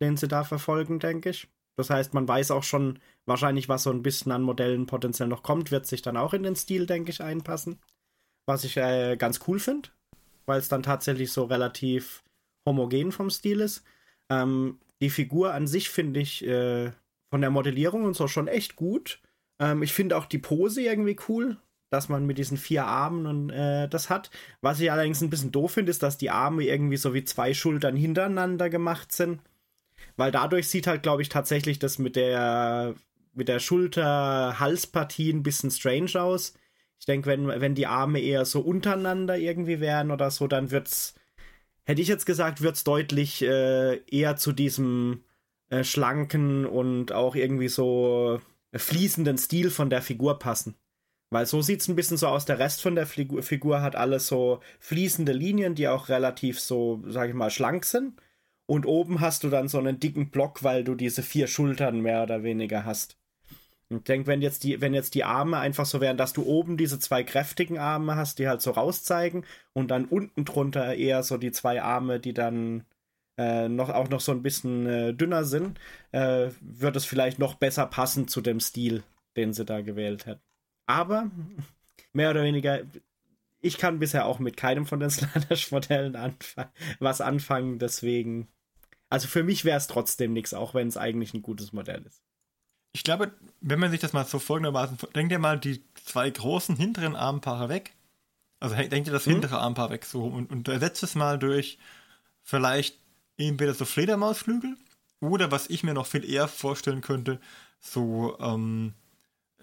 den 0.03 0.19
sie 0.19 0.29
da 0.29 0.45
verfolgen, 0.45 0.99
denke 0.99 1.31
ich. 1.31 1.49
Das 1.77 1.91
heißt, 1.91 2.15
man 2.15 2.29
weiß 2.29 2.51
auch 2.51 2.65
schon 2.65 2.99
wahrscheinlich, 3.27 3.69
was 3.69 3.85
so 3.85 3.91
ein 3.91 4.03
bisschen 4.03 4.33
an 4.33 4.43
Modellen 4.43 4.87
potenziell 4.87 5.29
noch 5.29 5.43
kommt, 5.43 5.71
wird 5.71 5.87
sich 5.87 6.03
dann 6.03 6.17
auch 6.17 6.35
in 6.35 6.43
den 6.43 6.57
Stil, 6.57 6.87
denke 6.87 7.11
ich, 7.11 7.23
einpassen. 7.23 7.79
Was 8.47 8.65
ich 8.65 8.77
äh, 8.77 9.17
ganz 9.17 9.41
cool 9.47 9.59
finde, 9.59 9.89
weil 10.47 10.59
es 10.59 10.69
dann 10.69 10.83
tatsächlich 10.83 11.33
so 11.33 11.45
relativ 11.45 12.25
homogen 12.67 13.13
vom 13.13 13.31
Stil 13.31 13.61
ist. 13.61 13.85
Ähm, 14.31 14.79
die 15.01 15.11
Figur 15.11 15.55
an 15.55 15.67
sich 15.67 15.91
finde 15.91 16.21
ich 16.21 16.45
äh, 16.47 16.93
von 17.31 17.41
der 17.41 17.51
Modellierung 17.51 18.05
und 18.05 18.15
so 18.15 18.29
schon 18.29 18.49
echt 18.49 18.77
gut. 18.77 19.21
Ähm, 19.61 19.83
ich 19.83 19.93
finde 19.93 20.17
auch 20.17 20.27
die 20.27 20.39
Pose 20.39 20.83
irgendwie 20.83 21.17
cool, 21.29 21.57
dass 21.91 22.09
man 22.09 22.27
mit 22.27 22.39
diesen 22.39 22.57
vier 22.57 22.87
Armen 22.87 23.27
und 23.27 23.51
äh, 23.51 23.89
das 23.89 24.11
hat. 24.11 24.31
Was 24.61 24.81
ich 24.81 24.91
allerdings 24.91 25.21
ein 25.21 25.31
bisschen 25.31 25.53
doof 25.53 25.73
finde, 25.73 25.91
ist, 25.91 26.03
dass 26.03 26.19
die 26.19 26.31
Arme 26.31 26.65
irgendwie 26.65 26.97
so 26.97 27.15
wie 27.15 27.25
zwei 27.25 27.55
Schultern 27.55 27.97
hintereinander 27.97 28.71
gemacht 28.71 29.13
sind. 29.13 29.41
Weil 30.17 30.31
dadurch 30.31 30.69
sieht 30.69 30.87
halt, 30.87 31.03
glaube 31.03 31.23
ich, 31.23 31.29
tatsächlich 31.29 31.79
das 31.79 31.99
mit 31.99 32.17
der 32.17 32.95
mit 33.35 33.49
der 33.49 33.61
Schulter-Halspartie 33.61 35.31
ein 35.33 35.43
bisschen 35.43 35.71
strange 35.71 36.21
aus. 36.21 36.55
Ich 36.99 37.07
denke, 37.07 37.29
wenn, 37.29 37.49
wenn 37.49 37.75
die 37.75 37.87
Arme 37.87 38.21
eher 38.21 38.45
so 38.45 38.61
untereinander 38.61 39.37
irgendwie 39.37 39.81
wären 39.81 40.11
oder 40.11 40.31
so, 40.31 40.47
dann 40.47 40.71
wird's, 40.71 41.15
hätte 41.85 42.03
ich 42.03 42.09
jetzt 42.09 42.27
gesagt, 42.27 42.61
wird's 42.61 42.85
deutlich 42.85 43.43
äh, 43.43 43.97
eher 44.07 44.37
zu 44.37 44.53
diesem 44.53 45.25
äh, 45.71 45.83
schlanken 45.83 46.67
und 46.67 47.13
auch 47.13 47.35
irgendwie 47.35 47.69
so 47.69 48.41
fließenden 48.75 49.39
Stil 49.39 49.71
von 49.71 49.91
der 49.91 50.03
Figur 50.03 50.39
passen. 50.39 50.77
Weil 51.31 51.47
so 51.47 51.63
sieht's 51.63 51.89
ein 51.89 51.97
bisschen 51.97 52.19
so 52.19 52.29
aus. 52.29 52.45
Der 52.45 52.59
Rest 52.59 52.83
von 52.83 52.95
der 52.95 53.07
Figur, 53.07 53.43
Figur 53.43 53.81
hat 53.81 53.97
alles 53.97 54.27
so 54.27 54.61
fließende 54.81 55.33
Linien, 55.33 55.75
die 55.75 55.89
auch 55.89 56.11
relativ 56.11 56.61
so, 56.61 57.03
sag 57.07 57.31
ich 57.31 57.35
mal, 57.35 57.51
schlank 57.51 57.87
sind. 57.87 58.21
Und 58.67 58.87
oben 58.87 59.21
hast 59.21 59.45
du 59.45 59.51
dann 59.51 59.69
so 59.69 59.79
einen 59.79 60.01
dicken 60.01 60.31
Block, 60.31 60.63
weil 60.63 60.85
du 60.85 60.95
diese 60.95 61.23
vier 61.23 61.47
Schultern 61.47 62.01
mehr 62.01 62.23
oder 62.23 62.43
weniger 62.43 62.85
hast. 62.85 63.17
Ich 63.91 64.05
denke, 64.05 64.27
wenn 64.27 64.41
jetzt 64.41 64.65
die, 64.65 64.81
wenn 64.81 64.95
jetzt 64.95 65.15
die 65.15 65.25
Arme 65.25 65.59
einfach 65.59 65.85
so 65.85 66.01
wären, 66.01 66.17
dass 66.17 66.33
du 66.33 66.45
oben 66.45 66.77
diese 66.77 66.99
zwei 66.99 67.25
kräftigen 67.25 67.79
Arme 67.79 68.17
hast, 68.17 68.39
die 68.39 68.49
halt 68.49 68.63
so 68.63 68.71
rauszeigen, 68.71 69.45
und 69.73 69.91
dann 69.91 70.07
unten 70.07 70.45
drunter 70.45 70.95
eher 70.95 71.23
so 71.23 71.37
die 71.37 71.53
zwei 71.53 71.83
Arme, 71.83 72.21
die 72.21 72.33
dann 72.33 72.85
äh, 73.39 73.69
noch 73.69 73.91
auch 73.91 74.09
noch 74.09 74.21
so 74.21 74.33
ein 74.33 74.43
bisschen 74.43 74.87
äh, 74.87 75.15
dünner 75.15 75.45
sind, 75.45 75.79
äh, 76.13 76.51
wird 76.61 76.97
es 76.97 77.05
vielleicht 77.05 77.39
noch 77.39 77.55
besser 77.55 77.87
passen 77.87 78.29
zu 78.29 78.41
dem 78.41 78.61
Stil, 78.61 79.03
den 79.37 79.53
sie 79.53 79.65
da 79.65 79.81
gewählt 79.81 80.27
hätten. 80.27 80.43
Aber 80.87 81.31
mehr 82.13 82.31
oder 82.31 82.43
weniger, 82.45 82.81
ich 83.63 83.79
kann 83.79 83.99
bisher 83.99 84.27
auch 84.27 84.39
mit 84.39 84.57
keinem 84.57 84.85
von 84.87 85.01
den 85.01 85.11
Slanish-Modellen 85.11 86.17
anfa 86.17 86.71
was 87.01 87.21
anfangen, 87.21 87.79
deswegen. 87.79 88.49
Also 89.09 89.29
für 89.29 89.43
mich 89.43 89.65
wäre 89.65 89.77
es 89.77 89.87
trotzdem 89.87 90.33
nichts, 90.33 90.55
auch 90.55 90.75
wenn 90.75 90.89
es 90.89 90.97
eigentlich 90.97 91.35
ein 91.35 91.43
gutes 91.43 91.73
Modell 91.73 92.03
ist. 92.07 92.23
Ich 92.93 93.05
glaube, 93.05 93.33
wenn 93.61 93.79
man 93.81 93.91
sich 93.91 94.01
das 94.01 94.13
mal 94.13 94.25
so 94.27 94.39
folgendermaßen, 94.39 94.99
denkt 95.15 95.33
ihr 95.33 95.39
mal 95.39 95.59
die 95.59 95.83
zwei 96.05 96.29
großen 96.29 96.77
hinteren 96.77 97.17
Armpaare 97.17 97.69
weg. 97.69 97.95
Also 98.61 98.77
denkt 98.77 99.09
ihr 99.09 99.13
das 99.13 99.27
Mhm. 99.27 99.33
hintere 99.33 99.59
Armpaar 99.59 99.91
weg 99.91 100.05
so 100.05 100.25
und, 100.25 100.51
und 100.51 100.69
ersetzt 100.69 101.03
es 101.03 101.15
mal 101.15 101.39
durch 101.39 101.79
vielleicht 102.43 102.99
entweder 103.37 103.75
so 103.75 103.85
Fledermausflügel 103.85 104.77
oder 105.21 105.51
was 105.51 105.69
ich 105.69 105.83
mir 105.85 105.95
noch 105.95 106.07
viel 106.07 106.29
eher 106.29 106.49
vorstellen 106.49 107.01
könnte, 107.01 107.41
so 107.81 108.39
ähm, 108.41 108.95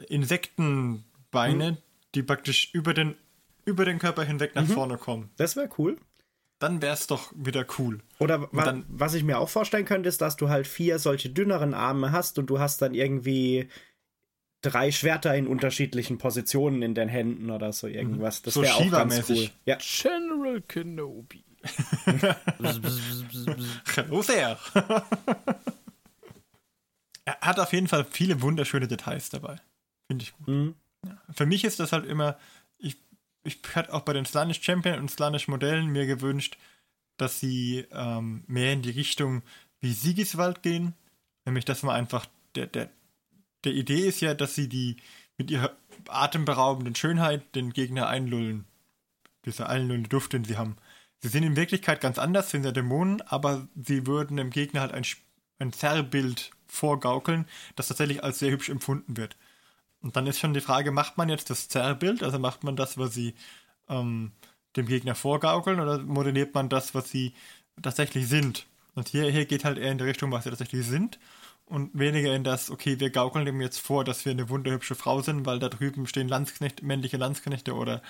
Insektenbeine, 0.07 1.77
die 2.15 2.23
praktisch 2.23 2.73
über 2.73 2.93
den, 2.93 3.15
über 3.65 3.85
den 3.85 3.99
Körper 3.99 4.23
hinweg 4.23 4.55
nach 4.55 4.67
Mhm. 4.67 4.73
vorne 4.73 4.97
kommen. 4.97 5.29
Das 5.37 5.55
wäre 5.55 5.69
cool. 5.77 5.97
Dann 6.59 6.81
wäre 6.81 6.93
es 6.93 7.07
doch 7.07 7.31
wieder 7.35 7.65
cool. 7.77 7.99
Oder 8.19 8.51
wa 8.51 8.63
dann- 8.65 8.85
was 8.89 9.13
ich 9.13 9.23
mir 9.23 9.39
auch 9.39 9.47
vorstellen 9.49 9.85
könnte, 9.85 10.09
ist, 10.09 10.19
dass 10.21 10.35
du 10.35 10.49
halt 10.49 10.67
vier 10.67 10.99
solche 10.99 11.29
dünneren 11.29 11.73
Arme 11.73 12.11
hast 12.11 12.37
und 12.37 12.47
du 12.47 12.59
hast 12.59 12.81
dann 12.81 12.93
irgendwie 12.93 13.69
drei 14.61 14.91
Schwerter 14.91 15.33
in 15.35 15.47
unterschiedlichen 15.47 16.17
Positionen 16.17 16.81
in 16.81 16.93
den 16.95 17.07
Händen 17.07 17.49
oder 17.49 17.71
so 17.71 17.87
irgendwas. 17.87 18.41
Das 18.41 18.55
So 18.55 18.61
wäre 18.61 18.75
auch 18.75 18.91
ganz 18.91 19.29
cool. 19.29 19.49
Ja, 19.65 19.77
General 19.79 20.61
Kenobi. 20.61 21.45
Hallo 23.95 24.21
sehr. 24.21 24.57
er 27.25 27.37
hat 27.41 27.59
auf 27.59 27.71
jeden 27.73 27.87
Fall 27.87 28.05
viele 28.09 28.41
wunderschöne 28.41 28.87
Details 28.87 29.29
dabei. 29.29 29.57
Finde 30.07 30.23
ich 30.23 30.33
gut. 30.37 30.47
Mhm. 30.47 30.75
für 31.33 31.45
mich 31.45 31.63
ist 31.63 31.79
das 31.79 31.91
halt 31.93 32.05
immer, 32.05 32.37
ich, 33.43 33.59
hatte 33.75 33.93
auch 33.93 34.01
bei 34.01 34.13
den 34.13 34.25
Slanish 34.25 34.61
Champion 34.61 34.99
und 34.99 35.11
Slanish 35.11 35.47
Modellen 35.47 35.87
mir 35.87 36.05
gewünscht, 36.05 36.57
dass 37.17 37.39
sie 37.39 37.85
ähm, 37.91 38.43
mehr 38.47 38.73
in 38.73 38.81
die 38.81 38.91
Richtung 38.91 39.43
wie 39.81 39.93
Siegiswald 39.93 40.63
gehen. 40.63 40.93
Nämlich, 41.45 41.65
dass 41.65 41.83
man 41.83 41.95
einfach, 41.95 42.25
der, 42.55 42.67
der, 42.67 42.89
der 43.63 43.73
Idee 43.73 44.07
ist 44.07 44.21
ja, 44.21 44.33
dass 44.33 44.55
sie 44.55 44.69
die 44.69 44.97
mit 45.37 45.51
ihrer 45.51 45.75
atemberaubenden 46.07 46.95
Schönheit 46.95 47.55
den 47.55 47.71
Gegner 47.71 48.07
einlullen. 48.07 48.65
Dieser 49.45 49.69
einlullende 49.69 50.09
Duft, 50.09 50.33
den 50.33 50.43
sie 50.43 50.57
haben. 50.57 50.77
Sie 51.21 51.29
sind 51.29 51.43
in 51.43 51.55
Wirklichkeit 51.55 52.01
ganz 52.01 52.17
anders, 52.17 52.49
sind 52.49 52.65
ja 52.65 52.71
Dämonen, 52.71 53.21
aber 53.21 53.67
sie 53.75 54.05
würden 54.07 54.37
dem 54.37 54.51
Gegner 54.51 54.81
halt 54.81 54.93
ein, 54.93 55.05
ein 55.59 55.73
Zerrbild 55.73 56.51
vorgaukeln, 56.67 57.45
das 57.75 57.87
tatsächlich 57.87 58.23
als 58.23 58.39
sehr 58.39 58.51
hübsch 58.51 58.69
empfunden 58.69 59.17
wird. 59.17 59.35
Und 60.01 60.15
dann 60.15 60.27
ist 60.27 60.39
schon 60.39 60.53
die 60.53 60.61
Frage, 60.61 60.91
macht 60.91 61.17
man 61.17 61.29
jetzt 61.29 61.49
das 61.49 61.67
Zerrbild, 61.67 62.23
also 62.23 62.39
macht 62.39 62.63
man 62.63 62.75
das, 62.75 62.97
was 62.97 63.13
sie 63.13 63.35
ähm, 63.89 64.31
dem 64.75 64.87
Gegner 64.87 65.15
vorgaukeln, 65.15 65.79
oder 65.79 65.99
modelliert 65.99 66.53
man 66.53 66.69
das, 66.69 66.95
was 66.95 67.09
sie 67.09 67.33
tatsächlich 67.81 68.27
sind? 68.27 68.65
Und 68.95 69.09
hier, 69.09 69.29
hier 69.29 69.45
geht 69.45 69.65
halt 69.65 69.77
eher 69.77 69.91
in 69.91 69.97
die 69.97 70.05
Richtung, 70.05 70.31
was 70.31 70.43
sie 70.43 70.49
tatsächlich 70.49 70.85
sind 70.85 71.19
und 71.69 71.97
weniger 71.97 72.35
in 72.35 72.43
das, 72.43 72.71
okay, 72.71 72.99
wir 72.99 73.11
gaukeln 73.11 73.45
dem 73.45 73.61
jetzt 73.61 73.79
vor, 73.79 74.03
dass 74.03 74.25
wir 74.25 74.31
eine 74.31 74.49
wunderhübsche 74.49 74.95
Frau 74.95 75.21
sind, 75.21 75.45
weil 75.45 75.59
da 75.59 75.69
drüben 75.69 76.07
stehen 76.07 76.27
Landsknecht, 76.27 76.81
männliche 76.81 77.17
Landsknechte 77.17 77.75
oder 77.75 78.01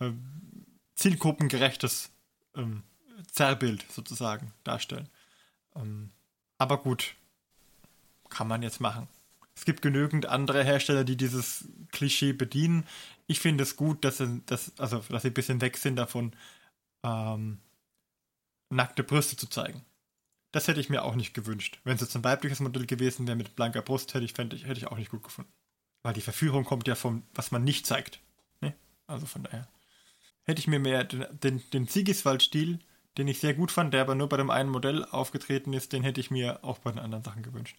äh, 0.00 0.10
zielgruppengerechtes 0.96 2.10
ähm, 2.56 2.82
Zerrbild 3.30 3.84
sozusagen 3.90 4.52
darstellen. 4.64 5.08
Ähm, 5.76 6.10
aber 6.58 6.78
gut, 6.78 7.14
kann 8.30 8.48
man 8.48 8.62
jetzt 8.62 8.80
machen. 8.80 9.06
Es 9.64 9.66
gibt 9.66 9.80
genügend 9.80 10.26
andere 10.26 10.62
Hersteller, 10.62 11.04
die 11.04 11.16
dieses 11.16 11.66
Klischee 11.90 12.34
bedienen. 12.34 12.86
Ich 13.26 13.40
finde 13.40 13.62
es 13.62 13.76
gut, 13.76 14.04
dass 14.04 14.18
sie, 14.18 14.42
dass, 14.44 14.78
also, 14.78 14.98
dass 15.08 15.22
sie 15.22 15.28
ein 15.28 15.32
bisschen 15.34 15.62
weg 15.62 15.78
sind 15.78 15.96
davon, 15.96 16.36
ähm, 17.02 17.56
nackte 18.68 19.02
Brüste 19.02 19.38
zu 19.38 19.46
zeigen. 19.46 19.82
Das 20.52 20.68
hätte 20.68 20.80
ich 20.80 20.90
mir 20.90 21.02
auch 21.02 21.14
nicht 21.14 21.32
gewünscht. 21.32 21.80
Wenn 21.82 21.94
es 21.94 22.02
jetzt 22.02 22.14
ein 22.14 22.24
weibliches 22.24 22.60
Modell 22.60 22.84
gewesen 22.84 23.26
wäre 23.26 23.38
mit 23.38 23.56
blanker 23.56 23.80
Brust, 23.80 24.12
hätte 24.12 24.26
ich, 24.26 24.38
ich, 24.38 24.66
hätte 24.66 24.80
ich 24.80 24.86
auch 24.88 24.98
nicht 24.98 25.10
gut 25.10 25.22
gefunden. 25.22 25.50
Weil 26.02 26.12
die 26.12 26.20
Verführung 26.20 26.64
kommt 26.64 26.86
ja 26.86 26.94
vom, 26.94 27.22
was 27.32 27.50
man 27.50 27.64
nicht 27.64 27.86
zeigt. 27.86 28.20
Ne? 28.60 28.74
Also 29.06 29.24
von 29.24 29.44
daher. 29.44 29.66
Hätte 30.42 30.60
ich 30.60 30.66
mir 30.66 30.78
mehr 30.78 31.04
den, 31.04 31.24
den, 31.40 31.62
den 31.70 31.86
Siegeswald-Stil, 31.86 32.80
den 33.16 33.28
ich 33.28 33.40
sehr 33.40 33.54
gut 33.54 33.72
fand, 33.72 33.94
der 33.94 34.02
aber 34.02 34.14
nur 34.14 34.28
bei 34.28 34.36
dem 34.36 34.50
einen 34.50 34.68
Modell 34.68 35.06
aufgetreten 35.06 35.72
ist, 35.72 35.94
den 35.94 36.02
hätte 36.02 36.20
ich 36.20 36.30
mir 36.30 36.62
auch 36.62 36.80
bei 36.80 36.90
den 36.90 37.00
anderen 37.00 37.24
Sachen 37.24 37.42
gewünscht 37.42 37.78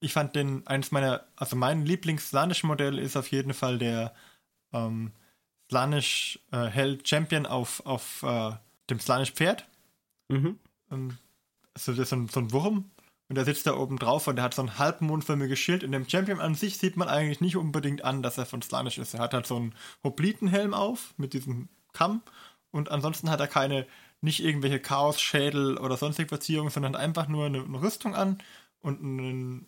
ich 0.00 0.12
fand 0.12 0.36
den, 0.36 0.66
eines 0.66 0.92
meiner, 0.92 1.24
also 1.36 1.56
mein 1.56 1.86
Lieblings-Slanish-Modell 1.86 2.98
ist 2.98 3.16
auf 3.16 3.30
jeden 3.30 3.54
Fall 3.54 3.78
der 3.78 4.14
ähm, 4.72 5.12
Slanish 5.70 6.38
äh, 6.52 6.66
Hell 6.66 6.98
Champion 7.04 7.46
auf, 7.46 7.84
auf 7.86 8.22
äh, 8.22 8.52
dem 8.90 9.00
Slanish 9.00 9.32
Pferd. 9.32 9.66
Mhm. 10.28 10.58
Ähm, 10.90 11.18
also 11.74 11.92
das 11.92 12.00
ist 12.00 12.10
so 12.10 12.16
ein, 12.16 12.28
so 12.28 12.40
ein 12.40 12.52
Wurm 12.52 12.90
und 13.28 13.36
der 13.36 13.44
sitzt 13.44 13.66
da 13.66 13.76
oben 13.76 13.98
drauf 13.98 14.28
und 14.28 14.36
der 14.36 14.44
hat 14.44 14.54
so 14.54 14.62
ein 14.62 14.78
halbmondförmiges 14.78 15.58
Schild. 15.58 15.82
In 15.82 15.92
dem 15.92 16.08
Champion 16.08 16.40
an 16.40 16.54
sich 16.54 16.78
sieht 16.78 16.96
man 16.96 17.08
eigentlich 17.08 17.40
nicht 17.40 17.56
unbedingt 17.56 18.04
an, 18.04 18.22
dass 18.22 18.38
er 18.38 18.46
von 18.46 18.62
Slanish 18.62 18.98
ist. 18.98 19.14
Er 19.14 19.20
hat 19.20 19.34
halt 19.34 19.46
so 19.46 19.56
einen 19.56 19.74
Hoplitenhelm 20.04 20.74
auf 20.74 21.14
mit 21.16 21.32
diesem 21.32 21.68
Kamm 21.92 22.22
und 22.70 22.90
ansonsten 22.90 23.30
hat 23.30 23.40
er 23.40 23.48
keine, 23.48 23.86
nicht 24.20 24.42
irgendwelche 24.42 24.80
Chaos-Schädel 24.80 25.78
oder 25.78 25.96
sonstige 25.96 26.28
Verzierungen, 26.28 26.70
sondern 26.70 26.94
einfach 26.94 27.26
nur 27.28 27.46
eine, 27.46 27.62
eine 27.62 27.80
Rüstung 27.80 28.14
an 28.14 28.38
und 28.80 29.00
einen 29.00 29.66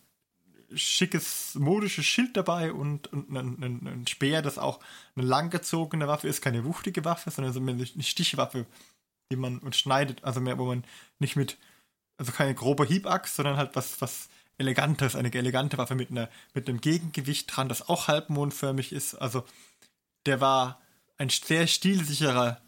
schickes, 0.75 1.55
modisches 1.55 2.05
Schild 2.05 2.37
dabei 2.37 2.73
und, 2.73 3.13
und 3.13 3.31
ein, 3.31 3.63
ein, 3.63 3.87
ein, 3.87 4.07
Speer, 4.07 4.43
das 4.43 4.59
auch 4.59 4.81
eine 5.17 5.27
langgezogene 5.27 6.09
Waffe 6.09 6.29
ist, 6.29 6.43
keine 6.43 6.65
wuchtige 6.65 7.05
Waffe, 7.05 7.31
sondern 7.31 7.53
so 7.53 7.61
eine 7.61 7.87
Stichwaffe, 8.03 8.67
die 9.31 9.37
man 9.37 9.59
und 9.59 9.77
schneidet, 9.77 10.25
also 10.25 10.41
mehr, 10.41 10.59
wo 10.59 10.67
man 10.67 10.85
nicht 11.19 11.37
mit, 11.37 11.57
also 12.19 12.33
keine 12.33 12.55
grobe 12.55 12.85
Hiebaxt, 12.85 13.37
sondern 13.37 13.57
halt 13.57 13.77
was, 13.77 14.01
was 14.01 14.29
Elegantes, 14.59 15.17
eine 15.17 15.33
elegante 15.33 15.79
Waffe 15.79 15.95
mit, 15.95 16.11
einer, 16.11 16.29
mit 16.53 16.69
einem 16.69 16.81
Gegengewicht 16.81 17.55
dran, 17.55 17.69
das 17.69 17.89
auch 17.89 18.09
halbmondförmig 18.09 18.93
ist. 18.93 19.15
Also 19.15 19.45
der 20.27 20.41
war 20.41 20.81
ein 21.17 21.29
sehr 21.31 21.67
stilsicherer 21.67 22.61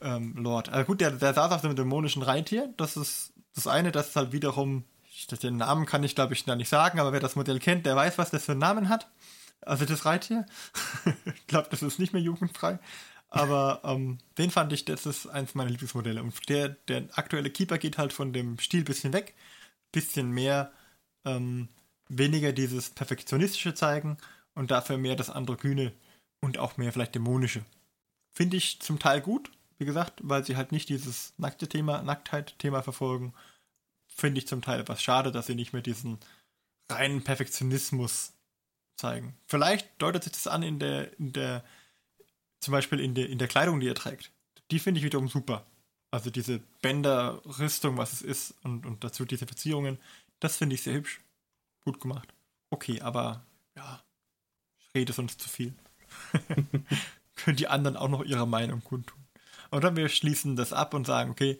ähm, 0.00 0.34
Lord. 0.36 0.68
Also 0.68 0.86
gut, 0.86 1.00
der, 1.00 1.12
der 1.12 1.34
saß 1.34 1.52
auf 1.52 1.62
dem 1.62 1.74
dämonischen 1.74 2.22
Reittier, 2.22 2.72
das 2.76 2.96
ist 2.96 3.32
das 3.54 3.66
eine, 3.66 3.92
das 3.92 4.08
ist 4.08 4.16
halt 4.16 4.32
wiederum 4.32 4.84
den 5.26 5.56
Namen 5.56 5.86
kann 5.86 6.04
ich, 6.04 6.14
glaube 6.14 6.34
ich, 6.34 6.44
da 6.44 6.56
nicht 6.56 6.68
sagen, 6.68 7.00
aber 7.00 7.12
wer 7.12 7.20
das 7.20 7.36
Modell 7.36 7.58
kennt, 7.58 7.86
der 7.86 7.96
weiß, 7.96 8.18
was 8.18 8.30
das 8.30 8.44
für 8.44 8.52
einen 8.52 8.60
Namen 8.60 8.88
hat. 8.88 9.08
Also 9.60 9.84
das 9.84 10.04
Reittier. 10.04 10.46
ich 11.24 11.46
glaube, 11.46 11.68
das 11.70 11.82
ist 11.82 11.98
nicht 11.98 12.12
mehr 12.12 12.22
jugendfrei. 12.22 12.78
Aber 13.30 13.80
ähm, 13.84 14.18
den 14.36 14.50
fand 14.50 14.72
ich, 14.72 14.84
das 14.84 15.06
ist 15.06 15.26
eins 15.26 15.54
meiner 15.54 15.70
Lieblingsmodelle. 15.70 16.22
Und 16.22 16.48
der, 16.48 16.70
der 16.70 17.04
aktuelle 17.14 17.50
Keeper 17.50 17.78
geht 17.78 17.96
halt 17.96 18.12
von 18.12 18.32
dem 18.32 18.58
Stil 18.58 18.84
bisschen 18.84 19.12
weg. 19.12 19.34
Bisschen 19.90 20.30
mehr, 20.30 20.72
ähm, 21.24 21.68
weniger 22.08 22.52
dieses 22.52 22.90
perfektionistische 22.90 23.74
zeigen 23.74 24.18
und 24.54 24.70
dafür 24.70 24.98
mehr 24.98 25.16
das 25.16 25.30
androgyne 25.30 25.92
und 26.40 26.58
auch 26.58 26.76
mehr 26.76 26.92
vielleicht 26.92 27.14
dämonische. 27.14 27.64
Finde 28.34 28.56
ich 28.56 28.80
zum 28.80 28.98
Teil 28.98 29.20
gut, 29.20 29.50
wie 29.78 29.84
gesagt, 29.84 30.20
weil 30.22 30.44
sie 30.44 30.56
halt 30.56 30.72
nicht 30.72 30.88
dieses 30.88 31.32
nackte 31.38 31.68
Thema, 31.68 32.02
Nacktheit-Thema 32.02 32.82
verfolgen 32.82 33.32
finde 34.14 34.38
ich 34.38 34.46
zum 34.46 34.62
Teil 34.62 34.80
etwas 34.80 35.02
schade, 35.02 35.32
dass 35.32 35.46
sie 35.46 35.54
nicht 35.54 35.72
mehr 35.72 35.82
diesen 35.82 36.18
reinen 36.90 37.24
Perfektionismus 37.24 38.32
zeigen. 38.96 39.36
Vielleicht 39.46 39.90
deutet 39.98 40.24
sich 40.24 40.32
das 40.32 40.46
an 40.46 40.62
in 40.62 40.78
der, 40.78 41.18
in 41.18 41.32
der, 41.32 41.64
zum 42.60 42.72
Beispiel 42.72 43.00
in 43.00 43.14
der, 43.14 43.28
in 43.28 43.38
der 43.38 43.48
Kleidung, 43.48 43.80
die 43.80 43.88
er 43.88 43.94
trägt. 43.94 44.30
Die 44.70 44.78
finde 44.78 44.98
ich 44.98 45.04
wiederum 45.04 45.28
super. 45.28 45.66
Also 46.10 46.30
diese 46.30 46.60
Bänderrüstung, 46.82 47.96
was 47.96 48.12
es 48.12 48.22
ist, 48.22 48.54
und, 48.62 48.84
und 48.84 49.02
dazu 49.02 49.24
diese 49.24 49.46
Verzierungen, 49.46 49.98
das 50.40 50.56
finde 50.56 50.74
ich 50.74 50.82
sehr 50.82 50.94
hübsch. 50.94 51.20
Gut 51.84 52.00
gemacht. 52.00 52.32
Okay, 52.70 53.00
aber 53.00 53.44
ja, 53.74 54.02
ich 54.78 54.94
rede 54.94 55.12
sonst 55.12 55.40
zu 55.40 55.48
viel. 55.48 55.74
Können 57.36 57.56
die 57.56 57.68
anderen 57.68 57.96
auch 57.96 58.08
noch 58.08 58.24
ihre 58.24 58.46
Meinung 58.46 58.84
kundtun. 58.84 59.18
Und 59.70 59.82
dann 59.84 59.96
wir 59.96 60.08
schließen 60.08 60.54
das 60.54 60.72
ab 60.72 60.92
und 60.94 61.06
sagen, 61.06 61.30
okay, 61.30 61.58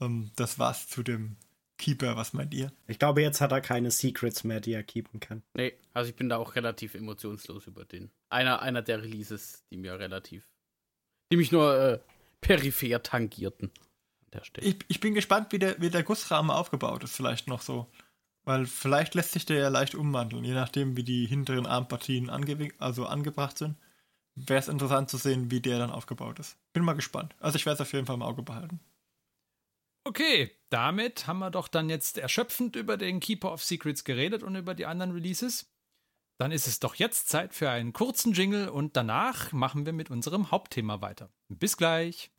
ähm, 0.00 0.30
das 0.36 0.58
war's 0.58 0.88
zu 0.88 1.02
dem 1.02 1.36
Keeper, 1.80 2.14
was 2.14 2.34
meint 2.34 2.52
ihr? 2.52 2.70
Ich 2.86 2.98
glaube, 2.98 3.22
jetzt 3.22 3.40
hat 3.40 3.52
er 3.52 3.62
keine 3.62 3.90
Secrets 3.90 4.44
mehr, 4.44 4.60
die 4.60 4.74
er 4.74 4.82
keepen 4.82 5.18
kann. 5.18 5.42
Nee, 5.54 5.72
also 5.94 6.10
ich 6.10 6.16
bin 6.16 6.28
da 6.28 6.36
auch 6.36 6.54
relativ 6.54 6.94
emotionslos 6.94 7.66
über 7.66 7.86
den. 7.86 8.10
Einer, 8.28 8.60
einer 8.60 8.82
der 8.82 9.02
Releases, 9.02 9.64
die 9.70 9.78
mir 9.78 9.98
relativ, 9.98 10.46
die 11.32 11.38
mich 11.38 11.50
nur 11.50 11.74
äh, 11.74 11.98
peripher 12.42 13.02
tangierten. 13.02 13.70
Ich, 14.58 14.76
ich, 14.86 15.00
bin 15.00 15.14
gespannt, 15.14 15.52
wie 15.52 15.58
der, 15.58 15.80
wie 15.80 15.90
der 15.90 16.04
Gussrahmen 16.04 16.50
aufgebaut 16.50 17.02
ist, 17.02 17.16
vielleicht 17.16 17.48
noch 17.48 17.62
so. 17.62 17.90
Weil 18.44 18.66
vielleicht 18.66 19.14
lässt 19.14 19.32
sich 19.32 19.44
der 19.44 19.58
ja 19.58 19.68
leicht 19.68 19.94
umwandeln, 19.94 20.44
je 20.44 20.54
nachdem, 20.54 20.96
wie 20.96 21.02
die 21.02 21.26
hinteren 21.26 21.66
Armpartien 21.66 22.30
ange 22.30 22.68
also 22.78 23.06
angebracht 23.06 23.58
sind. 23.58 23.76
Wäre 24.36 24.60
es 24.60 24.68
interessant 24.68 25.10
zu 25.10 25.16
sehen, 25.16 25.50
wie 25.50 25.60
der 25.60 25.78
dann 25.78 25.90
aufgebaut 25.90 26.38
ist. 26.38 26.56
Bin 26.72 26.84
mal 26.84 26.92
gespannt. 26.92 27.34
Also 27.40 27.56
ich 27.56 27.66
werde 27.66 27.76
es 27.76 27.80
auf 27.80 27.92
jeden 27.92 28.06
Fall 28.06 28.14
im 28.16 28.22
Auge 28.22 28.42
behalten. 28.42 28.80
Okay, 30.04 30.50
damit 30.70 31.26
haben 31.26 31.40
wir 31.40 31.50
doch 31.50 31.68
dann 31.68 31.90
jetzt 31.90 32.18
erschöpfend 32.18 32.74
über 32.76 32.96
den 32.96 33.20
Keeper 33.20 33.52
of 33.52 33.62
Secrets 33.62 34.04
geredet 34.04 34.42
und 34.42 34.56
über 34.56 34.74
die 34.74 34.86
anderen 34.86 35.12
Releases. 35.12 35.70
Dann 36.38 36.52
ist 36.52 36.66
es 36.66 36.80
doch 36.80 36.94
jetzt 36.94 37.28
Zeit 37.28 37.52
für 37.52 37.68
einen 37.68 37.92
kurzen 37.92 38.32
Jingle 38.32 38.70
und 38.70 38.96
danach 38.96 39.52
machen 39.52 39.84
wir 39.84 39.92
mit 39.92 40.10
unserem 40.10 40.50
Hauptthema 40.50 41.02
weiter. 41.02 41.30
Bis 41.48 41.76
gleich. 41.76 42.30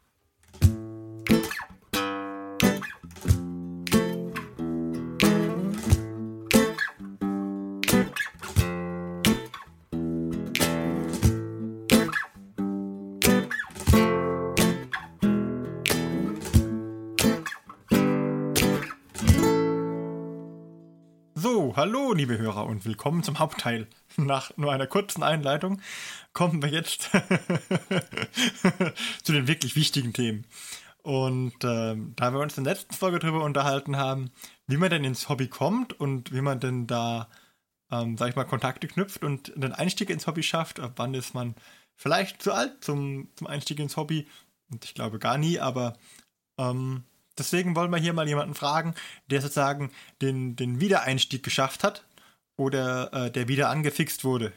Hallo, 21.76 22.14
liebe 22.14 22.38
Hörer, 22.38 22.66
und 22.66 22.86
willkommen 22.86 23.24
zum 23.24 23.40
Hauptteil. 23.40 23.88
Nach 24.18 24.56
nur 24.58 24.74
einer 24.74 24.88
kurzen 24.88 25.24
Einleitung 25.24 25.82
kommen 26.34 26.62
wir 26.62 26.70
jetzt 26.70 27.04
zu 29.24 29.32
den 29.32 29.48
wirklich 29.48 29.76
wichtigen 29.76 30.12
Themen. 30.12 30.46
Und 31.02 31.54
ähm, 31.64 32.14
da 32.16 32.34
wir 32.34 32.40
uns 32.40 32.58
in 32.58 32.66
der 32.66 32.74
letzten 32.74 32.94
Folge 32.94 33.20
darüber 33.20 33.44
unterhalten 33.44 33.98
haben, 33.98 34.32
wie 34.68 34.78
man 34.78 34.90
denn 34.90 35.04
ins 35.04 35.30
Hobby 35.30 35.48
kommt 35.48 36.00
und 36.00 36.34
wie 36.34 36.42
man 36.42 36.60
denn 36.60 36.88
da, 36.88 37.30
ähm, 37.90 38.18
sag 38.18 38.30
ich 38.30 38.36
mal, 38.36 38.44
Kontakte 38.44 38.88
knüpft 38.88 39.24
und 39.24 39.54
den 39.56 39.72
Einstieg 39.72 40.10
ins 40.10 40.28
Hobby 40.28 40.44
schafft, 40.44 40.80
ab 40.80 40.94
wann 40.98 41.14
ist 41.14 41.34
man 41.34 41.56
vielleicht 41.96 42.42
zu 42.42 42.54
alt 42.54 42.84
zum, 42.84 43.30
zum 43.36 43.48
Einstieg 43.48 43.80
ins 43.80 43.98
Hobby, 43.98 44.28
und 44.70 44.86
ich 44.86 44.94
glaube 44.94 45.20
gar 45.20 45.38
nie, 45.38 45.60
aber 45.60 45.98
ähm, 46.58 47.04
Deswegen 47.38 47.76
wollen 47.76 47.92
wir 47.92 47.98
hier 47.98 48.14
mal 48.14 48.28
jemanden 48.28 48.56
fragen, 48.56 48.94
der 49.28 49.42
sozusagen 49.42 49.92
den, 50.22 50.56
den 50.56 50.80
Wiedereinstieg 50.80 51.44
geschafft 51.44 51.84
hat 51.84 52.04
oder 52.58 53.12
äh, 53.14 53.32
der 53.32 53.48
wieder 53.48 53.70
angefixt 53.70 54.24
wurde. 54.24 54.54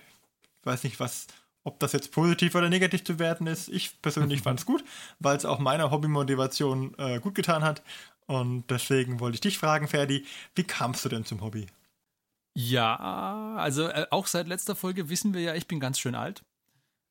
Ich 0.61 0.67
weiß 0.67 0.85
nicht, 0.85 1.01
was 1.01 1.27
ob 1.65 1.81
das 1.81 1.93
jetzt 1.93 2.13
positiv 2.13 2.55
oder 2.55 2.69
negativ 2.69 3.05
zu 3.05 3.19
werten 3.19 3.47
ist. 3.47 3.69
Ich 3.69 4.01
persönlich 4.03 4.43
fand 4.43 4.61
es 4.61 4.67
gut, 4.67 4.85
weil 5.19 5.37
es 5.37 5.45
auch 5.45 5.59
meiner 5.59 5.91
Hobbymotivation 5.91 6.95
äh, 6.99 7.19
gut 7.21 7.35
getan 7.35 7.65
hat. 7.65 7.83
Und 8.27 8.71
deswegen 8.71 9.21
wollte 9.21 9.37
ich 9.37 9.41
dich 9.41 9.59
fragen, 9.59 9.89
Ferdi, 9.89 10.27
wie 10.55 10.65
kamst 10.65 11.05
du 11.05 11.09
denn 11.09 11.25
zum 11.25 11.41
Hobby? 11.41 11.67
Ja, 12.57 13.57
also 13.57 13.89
äh, 13.89 14.07
auch 14.11 14.27
seit 14.27 14.47
letzter 14.47 14.77
Folge 14.77 15.09
wissen 15.09 15.35
wir 15.35 15.41
ja, 15.41 15.55
ich 15.55 15.67
bin 15.67 15.81
ganz 15.81 15.99
schön 15.99 16.15
alt. 16.15 16.45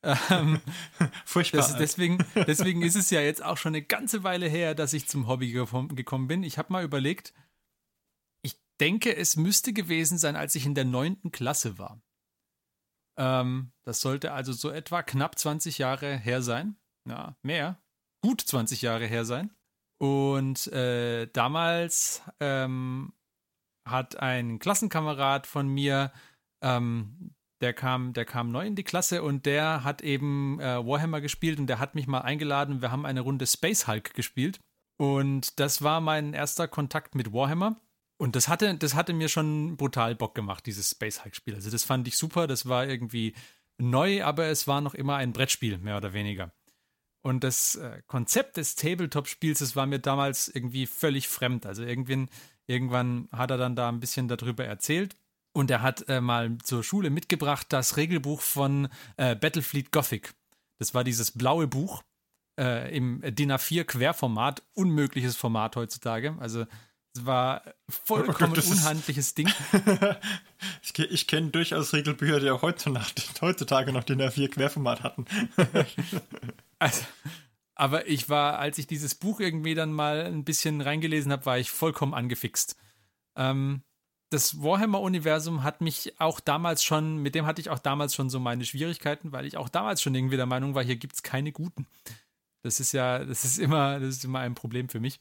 Ähm, 0.04 0.60
Furchtbar. 1.26 1.66
alt. 1.66 1.80
deswegen, 1.80 2.26
deswegen 2.36 2.82
ist 2.82 2.95
es 2.95 3.10
ja 3.10 3.22
jetzt 3.22 3.41
auch 3.43 3.58
schon 3.58 3.72
eine 3.74 3.82
ganze 3.84 4.24
Weile 4.24 4.47
her, 4.47 4.76
dass 4.76 4.93
ich 4.93 5.08
zum 5.08 5.28
Hobby 5.28 5.51
gekom- 5.51 5.95
gekommen 5.95 6.28
bin. 6.28 6.43
Ich 6.43 6.58
habe 6.58 6.74
mal 6.74 6.84
überlegt, 6.84 7.34
ich 8.43 8.58
denke, 8.82 9.16
es 9.16 9.38
müsste 9.38 9.72
gewesen 9.74 10.18
sein, 10.18 10.36
als 10.36 10.56
ich 10.56 10.66
in 10.66 10.76
der 10.76 10.86
neunten 10.86 11.32
Klasse 11.32 11.78
war. 11.78 12.01
Ähm, 13.18 13.72
das 13.84 14.01
sollte 14.01 14.34
also 14.34 14.51
so 14.54 14.70
etwa 14.72 15.04
knapp 15.04 15.38
20 15.38 15.78
Jahre 15.78 16.18
her 16.18 16.41
sein. 16.41 16.76
Ja, 17.08 17.38
mehr. 17.41 17.80
Gut 18.22 18.41
20 18.41 18.82
Jahre 18.82 19.06
her 19.06 19.24
sein. 19.26 19.54
Und 20.01 20.68
äh, 20.68 21.28
damals 21.28 22.24
ähm, 22.39 23.14
hat 23.88 24.18
ein 24.18 24.60
Klassenkamerad 24.60 25.47
von 25.47 25.68
mir, 25.68 26.12
ähm, 26.62 27.34
der 27.64 27.74
kam, 27.74 28.14
der 28.14 28.26
kam 28.26 28.51
neu 28.51 28.68
in 28.68 28.76
die 28.76 28.84
Klasse 28.84 29.24
und 29.24 29.45
der 29.45 29.84
hat 29.84 30.01
eben 30.01 30.59
äh, 30.59 30.86
Warhammer 30.86 31.22
gespielt 31.22 31.59
und 31.59 31.68
der 31.68 31.80
hat 31.80 31.95
mich 31.95 32.05
mal 32.05 32.20
eingeladen. 32.20 32.82
Wir 32.82 32.91
haben 32.91 33.05
eine 33.05 33.22
Runde 33.22 33.47
Space 33.47 33.88
Hulk 33.88 34.14
gespielt. 34.14 34.59
Und 34.97 35.59
das 35.59 35.82
war 35.82 36.01
mein 36.01 36.34
erster 36.34 36.68
Kontakt 36.68 37.16
mit 37.16 37.34
Warhammer. 37.34 37.80
Und 38.18 38.36
das 38.36 38.47
hatte, 38.47 38.76
das 38.76 38.95
hatte 38.95 39.14
mir 39.14 39.30
schon 39.30 39.76
brutal 39.78 40.16
Bock 40.16 40.36
gemacht, 40.36 40.66
dieses 40.66 40.91
Space 40.91 41.24
Hulk-Spiel. 41.24 41.55
Also 41.55 41.72
das 41.72 41.84
fand 41.84 42.07
ich 42.07 42.18
super, 42.18 42.47
das 42.47 42.68
war 42.68 42.86
irgendwie 42.86 43.34
neu, 43.78 44.24
aber 44.24 44.45
es 44.45 44.68
war 44.68 44.82
noch 44.82 44.93
immer 44.93 45.16
ein 45.16 45.34
Brettspiel, 45.34 45.78
mehr 45.78 45.97
oder 45.97 46.14
weniger. 46.14 46.53
Und 47.22 47.43
das 47.43 47.76
äh, 47.76 48.01
Konzept 48.07 48.57
des 48.57 48.76
Tabletop-Spiels, 48.76 49.59
das 49.59 49.76
war 49.76 49.86
mir 49.86 49.99
damals 49.99 50.47
irgendwie 50.47 50.86
völlig 50.86 51.28
fremd. 51.28 51.66
Also 51.66 51.84
irgendwann, 51.84 52.30
irgendwann 52.68 53.30
hat 53.32 53.51
er 53.51 53.57
dann 53.57 53.76
da 53.76 53.89
ein 53.89 53.99
bisschen 53.99 54.28
darüber 54.28 54.66
erzählt. 54.66 55.16
Und 55.54 55.70
er 55.72 55.82
hat 55.82 56.10
äh, 56.10 56.20
mal 56.20 56.58
zur 56.64 56.84
Schule 56.84 57.10
mitgebracht 57.10 57.68
das 57.70 57.95
Regelbuch 57.97 58.41
von 58.41 58.89
äh, 59.18 59.36
Battlefleet 59.36 59.91
Gothic. 59.91 60.34
Das 60.80 60.93
war 60.93 61.04
dieses 61.04 61.32
blaue 61.32 61.68
Buch 61.68 62.04
äh, 62.60 62.95
im 62.95 63.22
DIN 63.24 63.51
A4 63.51 63.84
Querformat, 63.84 64.64
unmögliches 64.74 65.36
Format 65.36 65.76
heutzutage. 65.76 66.36
Also 66.39 66.66
es 67.16 67.26
war 67.28 67.62
vollkommen 67.88 68.56
das 68.56 68.66
ist- 68.66 68.72
unhandliches 68.72 69.36
Ding. 69.36 69.47
ich 70.82 70.97
ich 70.97 71.28
kenne 71.28 71.51
durchaus 71.51 71.93
Regelbücher, 71.93 72.39
die 72.39 72.49
auch 72.49 72.64
heutzutage, 72.64 73.06
heutzutage 73.41 73.93
noch 73.93 74.04
den 74.04 74.20
A4 74.22 74.49
Querformat 74.49 75.04
hatten. 75.04 75.26
Also, 76.80 77.06
aber 77.76 78.08
ich 78.08 78.28
war, 78.28 78.60
als 78.60 78.78
ich 78.78 78.88
dieses 78.88 79.16
Buch 79.16 79.39
irgendwie 79.39 79.74
dann 79.74 79.93
mal 79.93 80.26
ein 80.26 80.43
bisschen 80.43 80.82
reingelesen 80.82 81.32
habe, 81.32 81.45
war 81.45 81.58
ich 81.58 81.72
vollkommen 81.72 82.14
angefixt. 82.14 82.76
Ähm, 83.38 83.84
das 84.34 84.61
Warhammer-Universum 84.61 85.63
hat 85.63 85.81
mich 85.81 86.13
auch 86.19 86.39
damals 86.39 86.84
schon, 86.84 87.17
mit 87.17 87.36
dem 87.36 87.45
hatte 87.45 87.61
ich 87.61 87.69
auch 87.69 87.79
damals 87.79 88.15
schon 88.15 88.29
so 88.29 88.39
meine 88.39 88.65
Schwierigkeiten, 88.65 89.31
weil 89.31 89.45
ich 89.45 89.57
auch 89.57 89.69
damals 89.69 90.01
schon 90.01 90.13
irgendwie 90.15 90.38
der 90.38 90.45
Meinung 90.45 90.75
war, 90.75 90.84
hier 90.84 90.95
gibt 90.95 91.13
es 91.15 91.23
keine 91.23 91.51
Guten. 91.51 91.86
Das 92.61 92.79
ist 92.79 92.91
ja, 92.93 93.19
das 93.23 93.45
ist 93.45 93.59
immer, 93.59 93.99
das 93.99 94.09
ist 94.15 94.25
immer 94.25 94.39
ein 94.39 94.55
Problem 94.55 94.89
für 94.89 94.99
mich. 94.99 95.19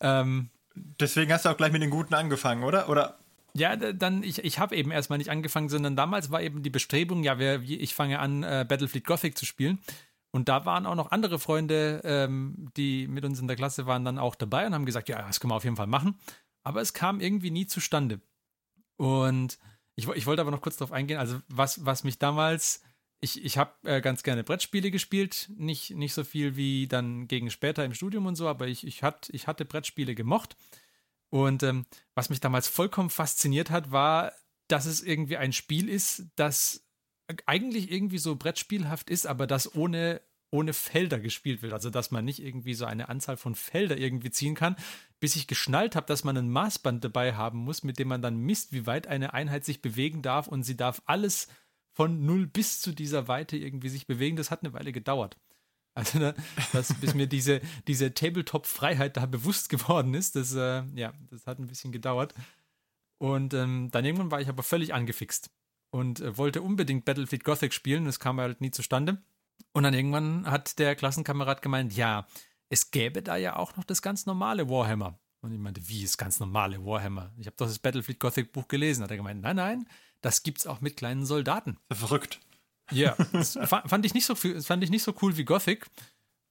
Ähm, 0.00 0.50
Deswegen 0.76 1.32
hast 1.32 1.44
du 1.44 1.50
auch 1.50 1.56
gleich 1.56 1.70
mit 1.72 1.82
den 1.82 1.90
Guten 1.90 2.14
angefangen, 2.14 2.64
oder? 2.64 2.88
Oder 2.88 3.18
ja, 3.56 3.76
da- 3.76 3.92
dann, 3.92 4.22
ich, 4.24 4.42
ich 4.44 4.58
habe 4.58 4.74
eben 4.74 4.90
erstmal 4.90 5.18
nicht 5.18 5.30
angefangen, 5.30 5.68
sondern 5.68 5.94
damals 5.94 6.30
war 6.32 6.42
eben 6.42 6.62
die 6.64 6.70
Bestrebung, 6.70 7.22
ja, 7.22 7.38
wer, 7.38 7.62
wie- 7.62 7.76
ich 7.76 7.94
fange 7.94 8.18
an, 8.18 8.42
äh, 8.42 8.64
Battlefield 8.68 9.04
Gothic 9.06 9.38
zu 9.38 9.46
spielen. 9.46 9.78
Und 10.32 10.48
da 10.48 10.64
waren 10.66 10.86
auch 10.86 10.96
noch 10.96 11.12
andere 11.12 11.38
Freunde, 11.38 12.00
ähm, 12.04 12.68
die 12.76 13.06
mit 13.06 13.24
uns 13.24 13.38
in 13.38 13.46
der 13.46 13.54
Klasse 13.56 13.86
waren, 13.86 14.04
dann 14.04 14.18
auch 14.18 14.34
dabei 14.34 14.66
und 14.66 14.74
haben 14.74 14.84
gesagt, 14.86 15.08
ja, 15.08 15.22
das 15.22 15.38
können 15.38 15.52
wir 15.52 15.56
auf 15.56 15.62
jeden 15.64 15.76
Fall 15.76 15.86
machen. 15.86 16.18
Aber 16.64 16.80
es 16.80 16.92
kam 16.92 17.20
irgendwie 17.20 17.52
nie 17.52 17.66
zustande. 17.66 18.20
Und 18.96 19.58
ich, 19.96 20.08
ich 20.08 20.26
wollte 20.26 20.42
aber 20.42 20.50
noch 20.50 20.60
kurz 20.60 20.76
darauf 20.76 20.92
eingehen, 20.92 21.18
also 21.18 21.40
was, 21.48 21.84
was 21.84 22.04
mich 22.04 22.18
damals, 22.18 22.82
ich, 23.20 23.44
ich 23.44 23.58
habe 23.58 23.72
äh, 23.84 24.00
ganz 24.00 24.22
gerne 24.22 24.44
Brettspiele 24.44 24.90
gespielt, 24.90 25.50
nicht, 25.56 25.90
nicht 25.90 26.14
so 26.14 26.24
viel 26.24 26.56
wie 26.56 26.88
dann 26.88 27.28
gegen 27.28 27.50
später 27.50 27.84
im 27.84 27.94
Studium 27.94 28.26
und 28.26 28.36
so, 28.36 28.48
aber 28.48 28.68
ich, 28.68 28.86
ich, 28.86 29.02
hat, 29.02 29.28
ich 29.32 29.46
hatte 29.46 29.64
Brettspiele 29.64 30.14
gemocht. 30.14 30.56
Und 31.30 31.62
ähm, 31.62 31.86
was 32.14 32.30
mich 32.30 32.40
damals 32.40 32.68
vollkommen 32.68 33.10
fasziniert 33.10 33.70
hat, 33.70 33.90
war, 33.90 34.32
dass 34.68 34.86
es 34.86 35.02
irgendwie 35.02 35.36
ein 35.36 35.52
Spiel 35.52 35.88
ist, 35.88 36.26
das 36.36 36.84
eigentlich 37.46 37.90
irgendwie 37.90 38.18
so 38.18 38.36
brettspielhaft 38.36 39.10
ist, 39.10 39.26
aber 39.26 39.46
das 39.46 39.74
ohne, 39.74 40.20
ohne 40.50 40.72
Felder 40.72 41.18
gespielt 41.18 41.62
wird. 41.62 41.72
Also, 41.72 41.90
dass 41.90 42.10
man 42.10 42.24
nicht 42.24 42.40
irgendwie 42.40 42.74
so 42.74 42.84
eine 42.84 43.08
Anzahl 43.08 43.36
von 43.36 43.54
Felder 43.54 43.96
irgendwie 43.96 44.30
ziehen 44.30 44.54
kann, 44.54 44.76
bis 45.24 45.36
ich 45.36 45.46
geschnallt 45.46 45.96
habe, 45.96 46.06
dass 46.06 46.22
man 46.22 46.36
ein 46.36 46.50
Maßband 46.50 47.02
dabei 47.02 47.34
haben 47.34 47.60
muss, 47.60 47.82
mit 47.82 47.98
dem 47.98 48.08
man 48.08 48.20
dann 48.20 48.36
misst, 48.36 48.74
wie 48.74 48.84
weit 48.84 49.06
eine 49.06 49.32
Einheit 49.32 49.64
sich 49.64 49.80
bewegen 49.80 50.20
darf 50.20 50.48
und 50.48 50.64
sie 50.64 50.76
darf 50.76 51.00
alles 51.06 51.48
von 51.94 52.26
null 52.26 52.46
bis 52.46 52.82
zu 52.82 52.92
dieser 52.92 53.26
Weite 53.26 53.56
irgendwie 53.56 53.88
sich 53.88 54.06
bewegen. 54.06 54.36
Das 54.36 54.50
hat 54.50 54.62
eine 54.62 54.74
Weile 54.74 54.92
gedauert. 54.92 55.38
Also, 55.96 56.34
dass, 56.74 56.92
bis 57.00 57.14
mir 57.14 57.26
diese, 57.26 57.62
diese 57.88 58.12
Tabletop-Freiheit 58.12 59.16
da 59.16 59.24
bewusst 59.24 59.70
geworden 59.70 60.12
ist, 60.12 60.36
das, 60.36 60.52
äh, 60.52 60.82
ja, 60.94 61.14
das 61.30 61.46
hat 61.46 61.58
ein 61.58 61.68
bisschen 61.68 61.90
gedauert. 61.90 62.34
Und 63.16 63.54
ähm, 63.54 63.90
dann 63.92 64.04
irgendwann 64.04 64.30
war 64.30 64.42
ich 64.42 64.48
aber 64.50 64.62
völlig 64.62 64.92
angefixt 64.92 65.50
und 65.90 66.20
äh, 66.20 66.36
wollte 66.36 66.60
unbedingt 66.60 67.06
Battlefield 67.06 67.44
Gothic 67.44 67.72
spielen. 67.72 68.04
Das 68.04 68.20
kam 68.20 68.40
halt 68.40 68.60
nie 68.60 68.72
zustande. 68.72 69.22
Und 69.72 69.84
dann 69.84 69.94
irgendwann 69.94 70.50
hat 70.50 70.78
der 70.78 70.96
Klassenkamerad 70.96 71.62
gemeint, 71.62 71.96
ja, 71.96 72.26
es 72.68 72.90
gäbe 72.90 73.22
da 73.22 73.36
ja 73.36 73.56
auch 73.56 73.76
noch 73.76 73.84
das 73.84 74.02
ganz 74.02 74.26
normale 74.26 74.68
Warhammer. 74.68 75.18
Und 75.40 75.52
ich 75.52 75.58
meinte, 75.58 75.86
wie 75.88 76.02
ist 76.02 76.16
ganz 76.16 76.40
normale 76.40 76.84
Warhammer? 76.84 77.32
Ich 77.36 77.46
habe 77.46 77.56
doch 77.56 77.66
das 77.66 77.78
Battlefield 77.78 78.18
Gothic 78.18 78.52
Buch 78.52 78.66
gelesen. 78.68 79.02
Hat 79.04 79.10
er 79.10 79.18
gemeint, 79.18 79.42
nein, 79.42 79.56
nein, 79.56 79.88
das 80.22 80.42
gibt's 80.42 80.66
auch 80.66 80.80
mit 80.80 80.96
kleinen 80.96 81.26
Soldaten. 81.26 81.76
verrückt. 81.92 82.40
Ja, 82.90 83.14
das 83.32 83.58
fa- 83.64 83.86
fand 83.86 84.06
ich 84.06 84.14
nicht 84.14 84.24
so 84.26 84.34
viel, 84.34 84.60
fand 84.62 84.82
ich 84.82 84.90
nicht 84.90 85.02
so 85.02 85.14
cool 85.22 85.36
wie 85.36 85.44
Gothic. 85.44 85.86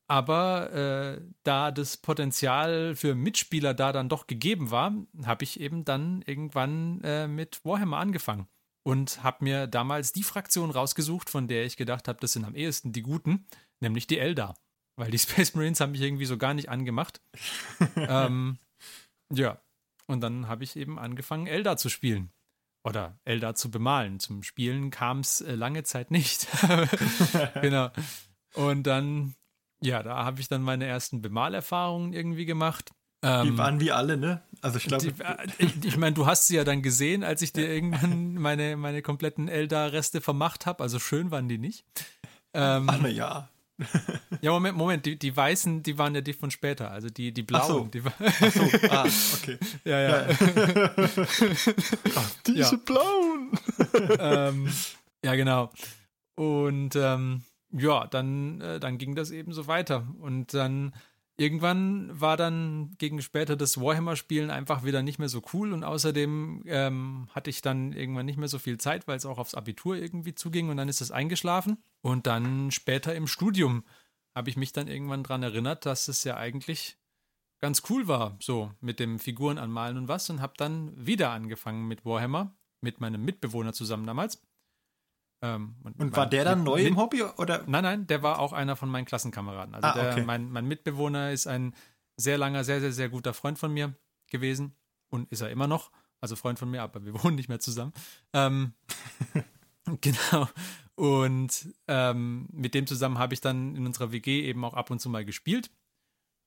Aber 0.07 0.71
äh, 0.73 1.21
da 1.43 1.71
das 1.71 1.97
Potenzial 1.97 2.95
für 2.95 3.15
Mitspieler 3.15 3.73
da 3.73 3.91
dann 3.93 4.09
doch 4.09 4.27
gegeben 4.27 4.69
war, 4.69 4.93
habe 5.25 5.43
ich 5.43 5.59
eben 5.59 5.85
dann 5.85 6.21
irgendwann 6.23 7.01
äh, 7.03 7.27
mit 7.27 7.63
Warhammer 7.63 7.97
angefangen 7.97 8.47
und 8.83 9.23
habe 9.23 9.43
mir 9.45 9.65
damals 9.65 10.11
die 10.11 10.23
Fraktion 10.23 10.71
rausgesucht, 10.71 11.29
von 11.29 11.47
der 11.47 11.65
ich 11.65 11.77
gedacht 11.77 12.07
habe, 12.07 12.19
das 12.19 12.33
sind 12.33 12.43
am 12.45 12.53
ehesten 12.53 12.91
die 12.91 13.01
Guten, 13.01 13.47
nämlich 13.79 14.05
die 14.05 14.19
Eldar. 14.19 14.55
Weil 14.95 15.11
die 15.11 15.19
Space 15.19 15.55
Marines 15.55 15.79
haben 15.79 15.91
mich 15.91 16.01
irgendwie 16.01 16.25
so 16.25 16.37
gar 16.37 16.53
nicht 16.53 16.69
angemacht. 16.69 17.21
ähm, 17.95 18.57
ja, 19.31 19.61
und 20.07 20.21
dann 20.21 20.47
habe 20.47 20.63
ich 20.63 20.75
eben 20.75 20.99
angefangen, 20.99 21.47
Eldar 21.47 21.77
zu 21.77 21.89
spielen. 21.89 22.31
Oder 22.85 23.17
Eldar 23.23 23.55
zu 23.55 23.71
bemalen. 23.71 24.19
Zum 24.19 24.43
Spielen 24.43 24.91
kam 24.91 25.19
es 25.19 25.39
äh, 25.39 25.55
lange 25.55 25.83
Zeit 25.83 26.11
nicht. 26.11 26.47
genau. 27.61 27.91
Und 28.55 28.83
dann, 28.83 29.35
ja, 29.81 30.03
da 30.03 30.25
habe 30.25 30.41
ich 30.41 30.49
dann 30.49 30.61
meine 30.61 30.85
ersten 30.85 31.21
Bemalerfahrungen 31.21 32.11
irgendwie 32.11 32.45
gemacht. 32.45 32.91
Die 33.23 33.29
Ähm, 33.29 33.57
waren 33.57 33.79
wie 33.79 33.93
alle, 33.93 34.17
ne? 34.17 34.43
Also 34.61 34.79
ich 34.79 34.83
glaube, 34.83 35.07
äh, 35.17 35.47
ich 35.59 35.85
ich 35.85 35.95
meine, 35.95 36.13
du 36.13 36.25
hast 36.25 36.47
sie 36.47 36.57
ja 36.57 36.65
dann 36.65 36.81
gesehen, 36.81 37.23
als 37.23 37.41
ich 37.41 37.53
dir 37.53 37.69
irgendwann 37.69 38.33
meine, 38.35 38.75
meine 38.75 39.01
kompletten 39.01 39.47
Eldar-Reste 39.47 40.19
vermacht 40.19 40.65
habe. 40.65 40.83
Also 40.83 40.99
schön 40.99 41.31
waren 41.31 41.47
die 41.47 41.57
nicht. 41.57 41.85
Ähm, 42.53 42.85
na 42.85 43.07
ja. 43.07 43.49
Ja, 44.41 44.51
Moment, 44.51 44.77
Moment, 44.77 45.05
die, 45.05 45.17
die 45.17 45.35
weißen, 45.35 45.83
die 45.83 45.97
waren 45.97 46.13
ja 46.15 46.21
die 46.21 46.33
von 46.33 46.51
später. 46.51 46.91
Also 46.91 47.09
die, 47.09 47.33
die 47.33 47.43
blauen, 47.43 47.61
Ach 47.63 47.67
so. 47.67 47.85
die 47.85 48.05
war, 48.05 48.13
So, 48.51 48.87
ah, 48.89 49.05
okay. 49.33 49.57
ja, 49.83 49.99
ja. 49.99 50.27
Diese 52.45 52.59
Ja. 52.59 52.71
blauen. 52.85 53.51
ähm, 54.19 54.71
ja, 55.23 55.35
genau. 55.35 55.71
Und 56.35 56.95
ähm, 56.95 57.43
ja, 57.71 58.07
dann, 58.07 58.61
äh, 58.61 58.79
dann 58.79 58.97
ging 58.97 59.15
das 59.15 59.31
eben 59.31 59.53
so 59.53 59.67
weiter. 59.67 60.07
Und 60.19 60.53
dann 60.53 60.93
irgendwann 61.37 62.09
war 62.19 62.37
dann 62.37 62.95
gegen 62.97 63.21
später 63.21 63.55
das 63.55 63.79
Warhammer-Spielen 63.79 64.49
einfach 64.49 64.83
wieder 64.83 65.01
nicht 65.01 65.19
mehr 65.19 65.29
so 65.29 65.41
cool. 65.53 65.73
Und 65.73 65.83
außerdem 65.83 66.63
ähm, 66.65 67.27
hatte 67.31 67.49
ich 67.49 67.61
dann 67.61 67.93
irgendwann 67.93 68.25
nicht 68.25 68.37
mehr 68.37 68.47
so 68.47 68.59
viel 68.59 68.77
Zeit, 68.77 69.07
weil 69.07 69.17
es 69.17 69.25
auch 69.25 69.37
aufs 69.37 69.55
Abitur 69.55 69.95
irgendwie 69.95 70.35
zuging. 70.35 70.69
Und 70.69 70.77
dann 70.77 70.89
ist 70.89 71.01
es 71.01 71.11
eingeschlafen. 71.11 71.77
Und 72.01 72.27
dann 72.27 72.71
später 72.71 73.15
im 73.15 73.27
Studium 73.27 73.83
habe 74.35 74.49
ich 74.49 74.57
mich 74.57 74.73
dann 74.73 74.87
irgendwann 74.87 75.23
daran 75.23 75.43
erinnert, 75.43 75.85
dass 75.85 76.07
es 76.07 76.23
ja 76.23 76.37
eigentlich 76.37 76.97
ganz 77.59 77.83
cool 77.89 78.07
war, 78.07 78.37
so 78.41 78.71
mit 78.81 78.99
dem 78.99 79.19
Figuren 79.19 79.57
anmalen 79.57 79.97
und 79.97 80.07
was. 80.07 80.29
Und 80.29 80.41
habe 80.41 80.53
dann 80.57 80.93
wieder 81.05 81.31
angefangen 81.31 81.87
mit 81.87 82.05
Warhammer 82.05 82.55
mit 82.81 82.99
meinem 82.99 83.23
Mitbewohner 83.23 83.73
zusammen 83.73 84.05
damals. 84.05 84.41
Ähm, 85.43 85.75
Und 85.99 86.15
war 86.15 86.25
der 86.25 86.45
dann 86.45 86.59
mit- 86.59 86.65
neu 86.67 86.77
mit, 86.79 86.87
im 86.87 86.97
Hobby 86.97 87.21
oder? 87.21 87.63
Nein, 87.67 87.83
nein, 87.83 88.07
der 88.07 88.23
war 88.23 88.39
auch 88.39 88.53
einer 88.53 88.75
von 88.77 88.89
meinen 88.89 89.03
Klassenkameraden. 89.05 89.75
Also 89.75 89.87
Ah, 89.89 89.93
der, 89.93 90.11
okay. 90.13 90.23
mein, 90.23 90.49
mein 90.49 90.65
Mitbewohner 90.65 91.31
ist 91.31 91.47
ein 91.47 91.75
sehr 92.15 92.37
langer, 92.37 92.63
sehr, 92.63 92.79
sehr, 92.79 92.93
sehr 92.93 93.09
guter 93.09 93.33
Freund 93.33 93.59
von 93.59 93.73
mir 93.73 93.93
gewesen 94.31 94.73
und 95.09 95.29
ist 95.31 95.41
er 95.41 95.49
immer 95.51 95.67
noch. 95.67 95.91
Also 96.21 96.37
Freund 96.37 96.57
von 96.59 96.71
mir, 96.71 96.81
aber 96.81 97.03
wir 97.05 97.13
wohnen 97.23 97.35
nicht 97.35 97.49
mehr 97.49 97.59
zusammen. 97.59 97.91
Ähm, 98.31 98.73
genau. 100.01 100.47
Und 100.95 101.67
ähm, 101.87 102.47
mit 102.51 102.73
dem 102.73 102.87
zusammen 102.87 103.17
habe 103.17 103.33
ich 103.33 103.41
dann 103.41 103.75
in 103.75 103.85
unserer 103.85 104.11
WG 104.11 104.43
eben 104.43 104.63
auch 104.63 104.75
ab 104.75 104.91
und 104.91 104.99
zu 104.99 105.09
mal 105.09 105.25
gespielt. 105.25 105.71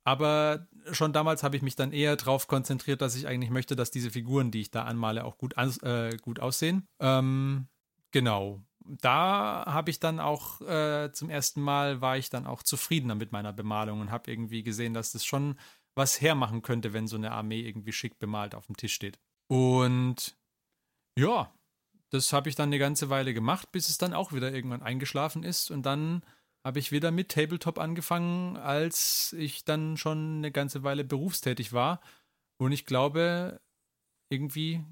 Aber 0.05 0.69
schon 0.93 1.13
damals 1.13 1.43
habe 1.43 1.57
ich 1.57 1.63
mich 1.63 1.75
dann 1.75 1.93
eher 1.93 2.15
darauf 2.17 2.47
konzentriert, 2.47 3.03
dass 3.03 3.17
ich 3.17 3.27
eigentlich 3.27 3.51
möchte, 3.51 3.75
dass 3.75 3.91
diese 3.91 4.11
Figuren, 4.11 4.53
die 4.53 4.61
ich 4.61 4.71
da 4.71 4.85
anmale, 4.85 5.25
auch 5.25 5.37
gut, 5.37 5.59
an, 5.59 5.75
äh, 5.83 6.17
gut 6.23 6.39
aussehen. 6.39 6.87
Ähm, 7.01 7.67
genau. 8.13 8.63
Da 8.89 9.65
habe 9.67 9.91
ich 9.91 10.01
dann 10.01 10.21
auch 10.21 10.61
äh, 10.61 11.11
zum 11.13 11.31
ersten 11.31 11.61
Mal 11.61 12.01
war 12.01 12.17
ich 12.17 12.31
dann 12.31 12.47
auch 12.47 12.63
zufriedener 12.63 13.15
mit 13.15 13.33
meiner 13.33 13.53
Bemalung 13.53 14.01
und 14.01 14.11
habe 14.11 14.31
irgendwie 14.31 14.63
gesehen, 14.63 14.95
dass 14.95 15.13
das 15.13 15.25
schon 15.25 15.59
was 15.95 16.21
hermachen 16.21 16.63
könnte, 16.63 16.93
wenn 16.93 17.09
so 17.09 17.17
eine 17.17 17.33
Armee 17.33 17.61
irgendwie 17.61 17.93
schick 17.93 18.19
bemalt 18.19 18.55
auf 18.55 18.67
dem 18.67 18.77
Tisch 18.77 18.95
steht. 18.95 19.19
Und 19.49 20.37
ja, 21.19 21.53
das 22.11 22.33
habe 22.33 22.49
ich 22.49 22.55
dann 22.55 22.69
eine 22.69 22.79
ganze 22.79 23.11
Weile 23.11 23.35
gemacht, 23.35 23.73
bis 23.73 23.89
es 23.89 23.99
dann 23.99 24.15
auch 24.15 24.33
wieder 24.33 24.53
irgendwann 24.53 24.83
eingeschlafen 24.83 25.43
ist 25.43 25.71
und 25.71 25.85
dann 25.85 26.23
habe 26.65 26.81
ich 26.81 26.91
wieder 26.91 27.13
mit 27.13 27.31
Tabletop 27.31 27.79
angefangen, 27.79 28.57
als 28.57 29.33
ich 29.35 29.65
dann 29.65 29.97
schon 29.97 30.39
eine 30.39 30.51
ganze 30.51 30.83
Weile 30.83 31.05
berufstätig 31.05 31.73
war. 31.73 32.01
Und 32.59 32.73
ich 32.73 32.87
glaube, 32.87 33.61
irgendwie, 34.31 34.83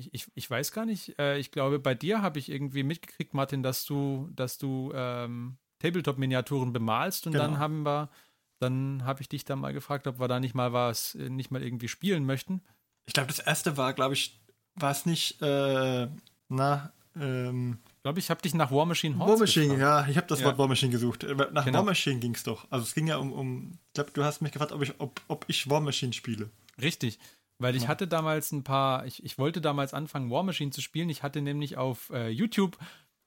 ich, 0.00 0.14
ich, 0.14 0.26
ich 0.34 0.50
weiß 0.50 0.72
gar 0.72 0.86
nicht, 0.86 1.18
äh, 1.18 1.38
ich 1.38 1.50
glaube, 1.50 1.78
bei 1.78 1.94
dir 1.94 2.22
habe 2.22 2.38
ich 2.38 2.50
irgendwie 2.50 2.82
mitgekriegt, 2.82 3.34
Martin, 3.34 3.62
dass 3.62 3.84
du, 3.84 4.30
dass 4.34 4.58
du 4.58 4.92
ähm, 4.94 5.58
Tabletop-Miniaturen 5.78 6.72
bemalst 6.72 7.26
und 7.26 7.32
genau. 7.32 7.44
dann 7.44 7.58
haben 7.58 7.82
wir, 7.84 8.10
dann 8.58 9.04
habe 9.04 9.22
ich 9.22 9.28
dich 9.28 9.44
dann 9.44 9.60
mal 9.60 9.72
gefragt, 9.72 10.06
ob 10.06 10.18
wir 10.18 10.28
da 10.28 10.40
nicht 10.40 10.54
mal 10.54 10.72
was, 10.72 11.14
äh, 11.14 11.28
nicht 11.28 11.50
mal 11.50 11.62
irgendwie 11.62 11.88
spielen 11.88 12.24
möchten. 12.24 12.62
Ich 13.06 13.14
glaube, 13.14 13.28
das 13.28 13.38
erste 13.38 13.76
war, 13.76 13.92
glaube 13.92 14.14
ich, 14.14 14.40
war 14.74 14.90
es 14.90 15.06
nicht, 15.06 15.40
äh, 15.42 16.08
na, 16.48 16.92
ähm, 17.16 17.78
ich 17.96 18.02
glaube, 18.02 18.18
ich 18.18 18.30
habe 18.30 18.40
dich 18.40 18.54
nach 18.54 18.70
War 18.70 18.86
Machine 18.86 19.18
Hordes 19.18 19.32
War 19.34 19.38
Machine, 19.40 19.76
gefragt. 19.76 20.06
ja, 20.06 20.10
ich 20.10 20.16
habe 20.16 20.26
das 20.26 20.40
ja. 20.40 20.46
Wort 20.46 20.58
War 20.58 20.68
Machine 20.68 20.92
gesucht. 20.92 21.24
Äh, 21.24 21.34
nach 21.52 21.64
genau. 21.64 21.78
War 21.78 21.84
Machine 21.84 22.20
ging 22.20 22.34
es 22.34 22.44
doch. 22.44 22.66
Also 22.70 22.84
es 22.84 22.94
ging 22.94 23.08
ja 23.08 23.16
um, 23.16 23.32
um 23.32 23.72
ich 23.88 23.94
glaube, 23.94 24.10
du 24.12 24.24
hast 24.24 24.40
mich 24.40 24.52
gefragt, 24.52 24.72
ob 24.72 24.82
ich, 24.82 24.94
ob, 24.98 25.20
ob 25.28 25.44
ich 25.48 25.68
War 25.68 25.80
Machine 25.80 26.12
spiele. 26.12 26.50
Richtig, 26.80 27.18
weil 27.60 27.76
ich 27.76 27.88
hatte 27.88 28.08
damals 28.08 28.52
ein 28.52 28.64
paar, 28.64 29.06
ich, 29.06 29.24
ich 29.24 29.38
wollte 29.38 29.60
damals 29.60 29.94
anfangen, 29.94 30.30
War 30.30 30.42
Machine 30.42 30.70
zu 30.70 30.80
spielen. 30.80 31.10
Ich 31.10 31.22
hatte 31.22 31.42
nämlich 31.42 31.76
auf 31.76 32.10
äh, 32.10 32.28
YouTube 32.28 32.78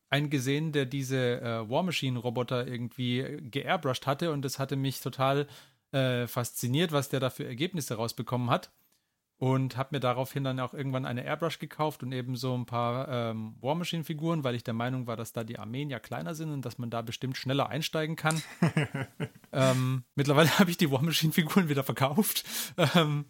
einen 0.10 0.30
gesehen, 0.30 0.72
der 0.72 0.86
diese 0.86 1.42
äh, 1.42 1.70
War 1.70 1.84
Machine 1.84 2.20
Roboter 2.20 2.68
irgendwie 2.68 3.40
geairbrushed 3.50 4.06
hatte 4.06 4.32
und 4.32 4.44
das 4.44 4.60
hatte 4.60 4.76
mich 4.76 5.00
total 5.00 5.48
äh, 5.92 6.28
fasziniert, 6.28 6.92
was 6.92 7.10
der 7.10 7.20
da 7.20 7.30
für 7.30 7.46
Ergebnisse 7.46 7.96
rausbekommen 7.96 8.50
hat 8.50 8.72
und 9.38 9.76
habe 9.76 9.90
mir 9.92 10.00
daraufhin 10.00 10.46
dann 10.46 10.60
auch 10.62 10.74
irgendwann 10.74 11.06
eine 11.06 11.26
Airbrush 11.26 11.60
gekauft 11.60 12.02
und 12.02 12.14
eben 12.14 12.36
so 12.36 12.56
ein 12.56 12.66
paar 12.66 13.10
ähm, 13.10 13.56
War 13.60 13.76
Machine 13.76 14.06
Figuren, 14.06 14.46
weil 14.46 14.56
ich 14.56 14.64
der 14.64 14.74
Meinung 14.74 15.06
war, 15.06 15.18
dass 15.18 15.34
da 15.34 15.44
die 15.44 15.60
Armeen 15.60 15.90
ja 15.90 16.00
kleiner 16.00 16.34
sind 16.34 16.52
und 16.52 16.64
dass 16.64 16.78
man 16.78 16.90
da 16.90 17.02
bestimmt 17.02 17.36
schneller 17.36 17.70
einsteigen 17.70 18.16
kann. 18.16 18.42
ähm, 19.52 20.04
mittlerweile 20.16 20.48
habe 20.60 20.70
ich 20.70 20.78
die 20.78 20.92
War 20.92 21.02
Machine 21.02 21.34
Figuren 21.34 21.70
wieder 21.70 21.84
verkauft. 21.84 22.46
Ähm, 22.96 23.26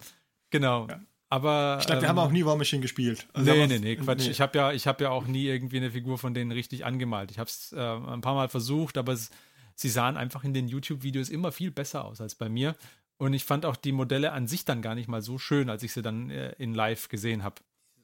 genau. 0.54 0.88
Ja. 0.88 1.02
Aber, 1.30 1.78
ich 1.80 1.88
glaube, 1.88 2.02
wir 2.02 2.10
haben 2.10 2.18
ähm, 2.18 2.24
auch 2.24 2.32
nie 2.32 2.46
War 2.46 2.56
Machine 2.56 2.84
gespielt. 2.84 3.28
Also 3.34 3.52
nee, 3.52 3.66
nee, 3.66 3.80
nee, 3.80 3.96
Quatsch. 3.96 4.26
Nee. 4.26 4.30
Ich 4.30 4.40
habe 4.40 4.56
ja, 4.56 4.72
hab 4.72 5.02
ja 5.02 5.10
auch 5.10 5.26
nie 5.26 5.48
irgendwie 5.48 5.78
eine 5.78 5.90
Figur 5.90 6.20
von 6.20 6.36
denen 6.36 6.52
richtig 6.52 6.86
angemalt. 6.86 7.32
Ich 7.32 7.40
habe 7.40 7.50
es 7.50 7.74
äh, 7.74 7.80
ein 7.80 8.22
paar 8.22 8.36
Mal 8.36 8.50
versucht, 8.50 9.00
aber 9.00 9.14
es, 9.14 9.32
sie 9.74 9.90
sahen 9.90 10.16
einfach 10.16 10.44
in 10.44 10.54
den 10.54 10.68
YouTube-Videos 10.68 11.30
immer 11.30 11.52
viel 11.52 11.72
besser 11.72 12.06
aus 12.06 12.22
als 12.22 12.36
bei 12.36 12.50
mir. 12.50 12.76
Und 13.18 13.34
ich 13.34 13.46
fand 13.46 13.66
auch 13.66 13.76
die 13.76 13.94
Modelle 13.94 14.32
an 14.32 14.48
sich 14.48 14.64
dann 14.64 14.84
gar 14.84 14.94
nicht 14.94 15.08
mal 15.08 15.24
so 15.24 15.40
schön, 15.40 15.72
als 15.72 15.82
ich 15.82 15.92
sie 15.92 16.04
dann 16.04 16.30
äh, 16.30 16.54
in 16.60 16.76
live 16.76 17.10
gesehen 17.10 17.44
habe. 17.44 17.56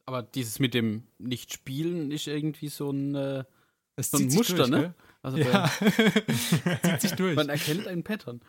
Aber 0.07 0.23
dieses 0.23 0.57
mit 0.57 0.73
dem 0.73 1.03
Nicht-Spielen 1.19 2.09
ist 2.09 2.25
irgendwie 2.25 2.69
so 2.69 2.89
ein, 2.89 3.13
äh, 3.13 3.43
so 3.99 4.17
ein 4.17 4.25
Muster, 4.25 4.55
durch, 4.55 4.69
ne? 4.69 4.95
Also 5.21 5.37
ja. 5.37 5.69
zieht 6.83 7.01
sich 7.01 7.11
durch. 7.11 7.35
Man 7.35 7.49
erkennt 7.49 7.87
einen 7.87 8.03
Pattern. 8.03 8.41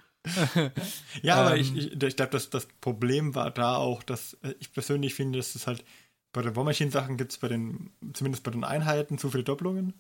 Ja, 1.23 1.37
aber 1.37 1.57
ähm, 1.57 1.62
ich, 1.62 1.77
ich, 1.77 2.03
ich 2.03 2.16
glaube, 2.16 2.33
das, 2.33 2.51
das 2.51 2.66
Problem 2.81 3.35
war 3.35 3.51
da 3.51 3.77
auch, 3.77 4.03
dass 4.03 4.35
äh, 4.43 4.55
ich 4.61 4.73
persönlich 4.73 5.14
finde, 5.14 5.39
dass 5.39 5.55
es 5.55 5.66
halt 5.66 5.85
bei 6.33 6.43
den 6.43 6.55
War 6.55 6.64
Machine 6.64 6.91
Sachen 6.91 7.16
gibt 7.16 7.33
es 7.33 7.39
bei 7.39 7.49
den, 7.49 7.91
zumindest 8.12 8.45
bei 8.45 8.51
den 8.51 8.64
Einheiten, 8.64 9.18
zu 9.18 9.31
viele 9.31 9.45
Doppelungen. 9.45 9.95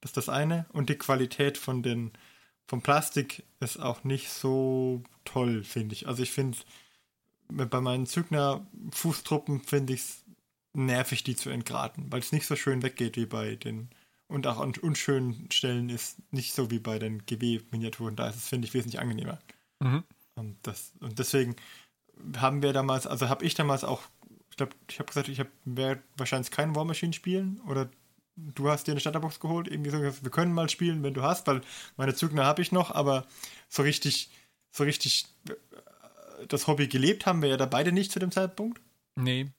Das 0.00 0.10
ist 0.10 0.16
das 0.16 0.28
eine. 0.28 0.66
Und 0.72 0.88
die 0.88 0.96
Qualität 0.96 1.58
von 1.58 1.82
den 1.82 2.12
vom 2.66 2.82
Plastik 2.82 3.44
ist 3.60 3.78
auch 3.80 4.02
nicht 4.02 4.28
so 4.30 5.02
toll, 5.24 5.62
finde 5.62 5.94
ich. 5.94 6.08
Also 6.08 6.22
ich 6.22 6.32
finde, 6.32 6.58
bei 7.48 7.80
meinen 7.80 8.06
Zügner 8.06 8.66
Fußtruppen 8.90 9.60
finde 9.60 9.92
ich 9.94 10.00
es 10.00 10.24
nervig, 10.72 11.22
die 11.22 11.36
zu 11.36 11.50
entgraten, 11.50 12.10
weil 12.10 12.20
es 12.20 12.32
nicht 12.32 12.46
so 12.46 12.56
schön 12.56 12.82
weggeht 12.82 13.16
wie 13.16 13.26
bei 13.26 13.54
den 13.56 13.88
und 14.28 14.46
auch 14.48 14.58
an 14.58 14.72
unschönen 14.82 15.48
Stellen 15.52 15.88
ist 15.88 16.16
nicht 16.32 16.52
so 16.52 16.70
wie 16.70 16.80
bei 16.80 16.98
den 16.98 17.24
GW-Miniaturen. 17.26 18.16
Da 18.16 18.28
ist 18.28 18.36
es, 18.36 18.48
finde 18.48 18.66
ich, 18.66 18.74
wesentlich 18.74 19.00
angenehmer. 19.00 19.38
Mhm. 19.80 20.04
Und, 20.34 20.58
das, 20.62 20.92
und 21.00 21.18
deswegen 21.18 21.56
haben 22.36 22.62
wir 22.62 22.72
damals, 22.72 23.06
also 23.06 23.28
habe 23.28 23.44
ich 23.44 23.54
damals 23.54 23.84
auch, 23.84 24.02
ich 24.50 24.56
glaube, 24.56 24.72
ich 24.88 24.98
habe 24.98 25.08
gesagt, 25.08 25.28
ich 25.28 25.42
werde 25.64 26.02
wahrscheinlich 26.16 26.50
keinen 26.50 26.74
War 26.74 26.84
Machine 26.84 27.12
spielen 27.12 27.60
oder 27.68 27.88
du 28.36 28.68
hast 28.68 28.86
dir 28.86 28.92
eine 28.92 29.00
Starterbox 29.00 29.40
geholt, 29.40 29.68
irgendwie 29.68 29.90
so, 29.90 30.00
wir 30.00 30.30
können 30.30 30.52
mal 30.52 30.68
spielen, 30.68 31.02
wenn 31.02 31.14
du 31.14 31.22
hast, 31.22 31.46
weil 31.46 31.62
meine 31.96 32.14
Zügner 32.14 32.44
habe 32.44 32.62
ich 32.62 32.72
noch, 32.72 32.90
aber 32.90 33.26
so 33.68 33.82
richtig, 33.82 34.30
so 34.70 34.84
richtig 34.84 35.26
äh, 35.48 36.46
das 36.48 36.66
Hobby 36.66 36.86
gelebt 36.86 37.26
haben 37.26 37.42
wir 37.42 37.48
ja 37.48 37.56
da 37.56 37.66
beide 37.66 37.92
nicht 37.92 38.12
zu 38.12 38.18
dem 38.18 38.30
Zeitpunkt. 38.30 38.80
Nee. 39.16 39.50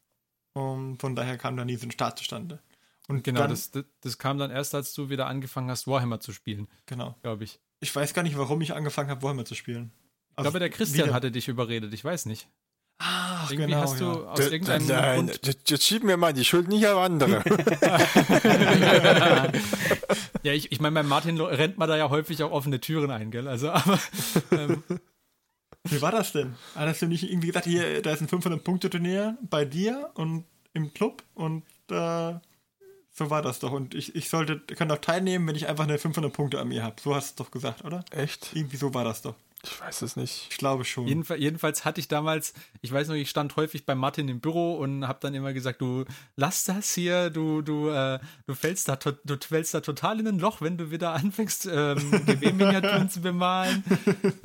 Und 0.53 0.99
von 0.99 1.15
daher 1.15 1.38
kam 1.38 1.57
da 1.57 1.65
nie 1.65 1.76
so 1.76 1.88
ein 1.88 1.91
Start 1.91 2.18
zustande. 2.20 2.59
Und 3.07 3.24
genau, 3.24 3.41
dann, 3.41 3.51
das, 3.51 3.72
das, 3.72 3.86
das, 4.01 4.18
kam 4.18 4.38
dann 4.38 4.51
erst, 4.51 4.76
als 4.76 4.93
du 4.93 5.09
wieder 5.09 5.28
angefangen 5.28 5.70
hast, 5.70 5.88
Warhammer 5.88 6.20
zu 6.20 6.34
spielen. 6.34 6.68
Genau. 6.86 7.15
Glaube 7.22 7.45
ich. 7.45 7.59
Ich 7.80 7.95
weiß 7.95 8.13
gar 8.13 8.24
nicht, 8.24 8.38
warum 8.38 8.61
ich 8.61 8.74
angefangen 8.74 9.09
habe, 9.09 9.22
Warhammer 9.22 9.45
zu 9.45 9.55
spielen. 9.55 9.91
Ich 10.38 10.43
glaube, 10.43 10.59
der 10.59 10.69
Christian 10.69 11.07
wieder. 11.07 11.15
hatte 11.15 11.31
dich 11.31 11.47
überberiert, 11.47 11.91
ich 11.91 12.05
weiß 12.05 12.27
nicht. 12.27 12.47
Ach, 12.99 13.51
Irgendwie 13.51 13.71
genau, 13.71 13.81
hast 13.81 13.99
du 13.99 14.05
ja. 14.05 14.11
aus 14.11 14.39
irgendeinem 14.39 14.88
Nein, 14.88 15.27
Grund 15.27 15.69
jetzt, 15.69 15.83
schieben 15.83 16.09
wir 16.09 16.17
mal 16.17 16.33
die 16.33 16.45
Schuld 16.45 16.67
nicht 16.67 16.88
auf 16.88 16.99
andere. 16.99 17.43
ja, 20.43 20.53
ich, 20.53 20.71
ich 20.71 20.79
meine, 20.79 20.95
bei 20.95 21.03
Martin 21.03 21.39
rennt 21.39 21.77
man 21.77 21.88
da 21.88 21.97
ja 21.97 22.09
häufig 22.09 22.41
auch 22.43 22.51
offene 22.51 22.79
Türen 22.79 23.11
ein, 23.11 23.29
gell? 23.29 23.47
Also, 23.47 23.71
aber. 23.71 23.99
Ähm, 24.51 24.83
Wie 25.83 26.01
war 26.01 26.11
das 26.11 26.31
denn? 26.31 26.55
Hast 26.75 27.01
du 27.01 27.07
nicht 27.07 27.29
irgendwie 27.29 27.47
gesagt, 27.47 27.65
hier, 27.65 28.01
da 28.01 28.13
ist 28.13 28.21
ein 28.21 28.27
500-Punkte-Turnier 28.27 29.38
bei 29.41 29.65
dir 29.65 30.09
und 30.15 30.45
im 30.73 30.93
Club 30.93 31.23
und 31.33 31.63
äh, 31.91 32.33
so 33.11 33.29
war 33.29 33.41
das 33.41 33.59
doch. 33.59 33.71
Und 33.71 33.95
ich, 33.95 34.15
ich 34.15 34.29
sollte, 34.29 34.59
kann 34.59 34.89
doch 34.89 34.99
teilnehmen, 34.99 35.47
wenn 35.47 35.55
ich 35.55 35.67
einfach 35.67 35.85
eine 35.85 35.97
500 35.97 36.31
Punkte 36.31 36.59
an 36.59 36.67
mir 36.67 36.83
habe. 36.83 36.95
So 37.01 37.15
hast 37.15 37.29
du 37.29 37.43
es 37.43 37.47
doch 37.47 37.51
gesagt, 37.51 37.83
oder? 37.83 38.03
Echt? 38.11 38.51
Irgendwie 38.53 38.77
so 38.77 38.93
war 38.93 39.03
das 39.03 39.21
doch. 39.21 39.35
Ich 39.70 39.82
weiß 39.82 40.01
es 40.01 40.15
nicht. 40.15 40.47
Ich 40.49 40.57
glaube 40.57 40.86
schon. 40.86 41.07
Jedenfalls, 41.07 41.41
jedenfalls 41.41 41.86
hatte 41.86 41.99
ich 41.99 42.07
damals, 42.07 42.53
ich 42.82 42.91
weiß 42.91 43.07
noch, 43.09 43.15
ich 43.15 43.30
stand 43.30 43.55
häufig 43.55 43.86
bei 43.86 43.95
Martin 43.95 44.28
im 44.30 44.39
Büro 44.39 44.76
und 44.76 45.07
habe 45.07 45.20
dann 45.22 45.34
immer 45.34 45.53
gesagt, 45.53 45.82
du 45.82 46.05
lass 46.36 46.63
das 46.63 46.93
hier, 46.93 47.30
du 47.30 47.61
du 47.61 47.89
äh, 47.89 48.20
du 48.45 48.55
fällst 48.55 48.88
da 48.88 48.95
du 48.95 49.38
fällst 49.38 49.74
da 49.74 49.82
total 49.82 50.20
in 50.20 50.28
ein 50.28 50.39
Loch, 50.39 50.61
wenn 50.61 50.78
du 50.78 50.91
wieder 50.91 51.13
anfängst 51.13 51.65
ähm, 51.65 52.11
GW-Miniaturen 52.26 53.09
zu 53.09 53.22
bemalen. 53.22 53.84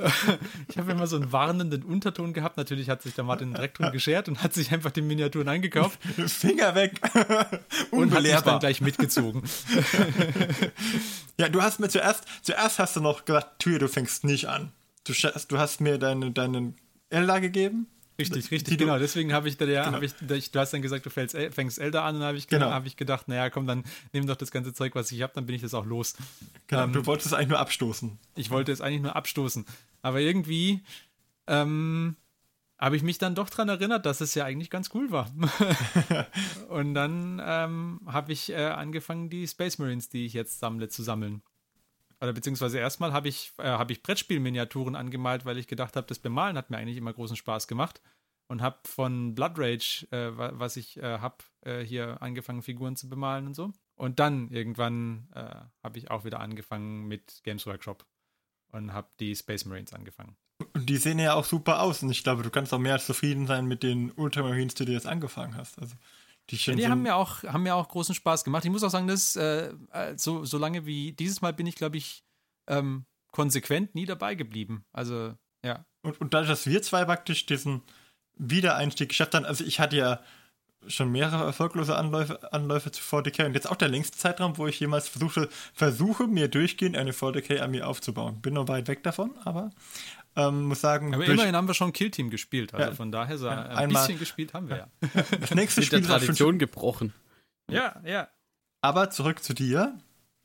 ich 0.67 0.77
habe 0.77 0.91
immer 0.91 1.07
so 1.07 1.15
einen 1.15 1.31
warnenden 1.31 1.83
Unterton 1.83 2.33
gehabt. 2.33 2.57
Natürlich 2.57 2.89
hat 2.89 3.01
sich 3.01 3.13
der 3.15 3.23
Martin 3.23 3.53
direkt 3.53 3.79
drum 3.79 3.91
geschert 3.91 4.27
und 4.27 4.43
hat 4.43 4.53
sich 4.53 4.71
einfach 4.71 4.91
die 4.91 5.01
Miniaturen 5.01 5.47
eingekauft. 5.47 5.99
Finger 6.27 6.75
weg. 6.75 6.99
und 7.91 8.13
hat 8.13 8.23
mich 8.23 8.33
dann 8.41 8.59
gleich 8.59 8.81
mitgezogen. 8.81 9.43
ja, 11.37 11.49
du 11.49 11.61
hast 11.61 11.79
mir 11.79 11.89
zuerst 11.89 12.25
zuerst 12.41 12.79
hast 12.79 12.95
du 12.95 12.99
noch 12.99 13.25
gesagt, 13.25 13.59
Tür, 13.59 13.79
du 13.79 13.87
fängst 13.87 14.23
nicht 14.23 14.47
an. 14.47 14.71
Du, 15.03 15.13
du 15.13 15.57
hast 15.57 15.81
mir 15.81 15.97
deine, 15.97 16.31
deinen 16.31 16.75
Elder 17.09 17.41
gegeben. 17.41 17.87
Richtig, 18.19 18.51
richtig, 18.51 18.77
genau. 18.77 18.99
Deswegen 18.99 19.33
habe 19.33 19.49
ich 19.49 19.57
da 19.57 19.65
ja, 19.65 19.89
genau. 19.89 20.01
Ich, 20.01 20.51
du 20.51 20.59
hast 20.59 20.71
dann 20.71 20.83
gesagt, 20.83 21.05
du 21.05 21.09
fällst, 21.09 21.35
fängst 21.51 21.79
Elder 21.79 22.03
an 22.03 22.17
und 22.17 22.23
habe 22.23 22.37
ich, 22.37 22.47
genau. 22.47 22.69
hab 22.69 22.85
ich 22.85 22.95
gedacht, 22.95 23.27
naja, 23.27 23.49
komm, 23.49 23.65
dann 23.65 23.83
nimm 24.11 24.27
doch 24.27 24.35
das 24.35 24.51
ganze 24.51 24.73
Zeug, 24.73 24.93
was 24.93 25.11
ich 25.11 25.21
habe, 25.23 25.33
dann 25.33 25.47
bin 25.47 25.55
ich 25.55 25.61
das 25.61 25.73
auch 25.73 25.85
los. 25.85 26.15
Genau, 26.67 26.83
ähm, 26.83 26.93
du 26.93 27.05
wolltest 27.07 27.27
es 27.27 27.33
eigentlich 27.33 27.49
nur 27.49 27.59
abstoßen. 27.59 28.19
Ich 28.35 28.51
wollte 28.51 28.71
es 28.71 28.81
eigentlich 28.81 29.01
nur 29.01 29.15
abstoßen. 29.15 29.65
Aber 30.03 30.19
irgendwie 30.19 30.83
ähm, 31.47 32.15
habe 32.77 32.95
ich 32.95 33.01
mich 33.01 33.17
dann 33.17 33.33
doch 33.33 33.49
daran 33.49 33.69
erinnert, 33.69 34.05
dass 34.05 34.21
es 34.21 34.35
ja 34.35 34.45
eigentlich 34.45 34.69
ganz 34.69 34.91
cool 34.93 35.09
war. 35.11 35.31
und 36.69 36.93
dann 36.93 37.41
ähm, 37.43 37.99
habe 38.05 38.31
ich 38.31 38.51
äh, 38.51 38.57
angefangen, 38.57 39.31
die 39.31 39.47
Space 39.47 39.79
Marines, 39.79 40.09
die 40.09 40.25
ich 40.25 40.33
jetzt 40.33 40.59
sammle, 40.59 40.87
zu 40.87 41.01
sammeln 41.01 41.41
oder 42.23 42.31
beziehungsweise 42.31 42.79
erstmal 42.79 43.11
habe 43.11 43.27
ich, 43.27 43.51
äh, 43.57 43.63
hab 43.63 43.91
ich 43.91 44.01
Brettspielminiaturen 44.01 44.95
angemalt, 44.95 45.43
weil 45.43 45.57
ich 45.57 45.67
gedacht 45.67 45.97
habe, 45.97 46.07
das 46.07 46.19
Bemalen 46.19 46.57
hat 46.57 46.69
mir 46.69 46.77
eigentlich 46.77 46.95
immer 46.95 47.11
großen 47.11 47.35
Spaß 47.35 47.67
gemacht. 47.67 48.01
Und 48.47 48.61
habe 48.61 48.77
von 48.85 49.35
Blood 49.35 49.53
Rage, 49.57 50.07
äh, 50.11 50.31
was 50.35 50.77
ich 50.77 50.97
äh, 50.97 51.19
habe, 51.19 51.37
äh, 51.61 51.79
hier 51.81 52.21
angefangen, 52.21 52.61
Figuren 52.61 52.95
zu 52.95 53.09
bemalen 53.09 53.47
und 53.47 53.55
so. 53.55 53.71
Und 53.95 54.19
dann 54.19 54.49
irgendwann 54.51 55.27
äh, 55.33 55.55
habe 55.81 55.97
ich 55.97 56.11
auch 56.11 56.23
wieder 56.23 56.39
angefangen 56.39 57.07
mit 57.07 57.41
Games 57.43 57.65
Workshop 57.65 58.05
und 58.71 58.93
habe 58.93 59.07
die 59.19 59.35
Space 59.35 59.65
Marines 59.65 59.93
angefangen. 59.93 60.35
Und 60.73 60.89
die 60.89 60.97
sehen 60.97 61.19
ja 61.19 61.33
auch 61.33 61.45
super 61.45 61.81
aus. 61.81 62.03
Und 62.03 62.11
ich 62.11 62.23
glaube, 62.23 62.43
du 62.43 62.49
kannst 62.49 62.73
auch 62.73 62.79
mehr 62.79 62.93
als 62.93 63.05
zufrieden 63.05 63.47
sein 63.47 63.65
mit 63.65 63.83
den 63.83 64.11
Ultramarines, 64.11 64.75
die 64.75 64.85
du 64.85 64.91
jetzt 64.91 65.07
angefangen 65.07 65.55
hast. 65.57 65.79
Also 65.79 65.95
Die, 66.49 66.57
Ja, 66.57 66.75
die 66.75 66.87
haben 66.87 67.01
mir 67.01 67.15
auch, 67.15 67.43
haben 67.43 67.63
mir 67.63 67.75
auch 67.75 67.87
großen 67.87 68.15
Spaß 68.15 68.43
gemacht. 68.43 68.65
Ich 68.65 68.71
muss 68.71 68.83
auch 68.83 68.89
sagen, 68.89 69.07
dass 69.07 69.35
äh, 69.35 69.73
äh, 69.91 70.17
so, 70.17 70.45
so 70.45 70.57
lange 70.57 70.85
wie 70.85 71.13
dieses 71.13 71.41
Mal 71.41 71.53
bin 71.53 71.67
ich, 71.67 71.75
glaube 71.75 71.97
ich, 71.97 72.23
ähm, 72.67 73.05
konsequent 73.31 73.95
nie 73.95 74.05
dabei 74.05 74.35
geblieben. 74.35 74.85
Also, 74.91 75.33
ja. 75.63 75.85
und, 76.01 76.19
und 76.19 76.33
dadurch, 76.33 76.49
dass 76.49 76.65
wir 76.65 76.81
zwei 76.81 77.05
praktisch 77.05 77.45
diesen 77.45 77.81
Wiedereinstieg 78.35 79.09
geschafft 79.09 79.35
haben, 79.35 79.45
also 79.45 79.63
ich 79.63 79.79
hatte 79.79 79.97
ja 79.97 80.19
schon 80.87 81.11
mehrere 81.11 81.45
erfolglose 81.45 81.95
Anläufe, 81.95 82.51
Anläufe 82.51 82.91
zu 82.91 83.01
40k 83.01 83.45
und 83.45 83.53
jetzt 83.53 83.69
auch 83.69 83.75
der 83.75 83.87
längste 83.87 84.17
Zeitraum, 84.17 84.57
wo 84.57 84.67
ich 84.67 84.79
jemals 84.79 85.07
versuche, 85.07 85.49
versuche 85.73 86.27
mir 86.27 86.47
durchgehend 86.47 86.97
eine 86.97 87.11
40k-Armee 87.11 87.81
aufzubauen. 87.81 88.41
Bin 88.41 88.55
noch 88.55 88.67
weit 88.67 88.87
weg 88.87 89.03
davon, 89.03 89.31
aber 89.45 89.69
ähm, 90.35 90.63
muss 90.65 90.81
sagen, 90.81 91.13
Aber 91.13 91.23
durch 91.25 91.35
immerhin 91.37 91.55
haben 91.55 91.67
wir 91.67 91.73
schon 91.73 91.93
Killteam 91.93 92.29
gespielt. 92.29 92.73
Also 92.73 92.89
Ja. 92.89 92.95
von 92.95 93.11
daher 93.11 93.37
so 93.37 93.45
Ja, 93.47 93.63
ein 93.63 93.77
einmal- 93.77 94.03
bisschen 94.03 94.19
gespielt 94.19 94.53
haben 94.53 94.69
wir 94.69 94.77
ja. 94.77 94.87
das 95.39 95.53
nächste 95.53 95.81
Mit 95.81 95.91
der 95.91 95.97
Spiel 95.97 96.03
schon 96.03 96.19
Tradition 96.19 96.59
gebrochen. 96.59 97.13
Ja, 97.69 98.01
ja. 98.05 98.27
Aber 98.81 99.09
zurück 99.09 99.43
zu 99.43 99.53
dir. 99.53 99.97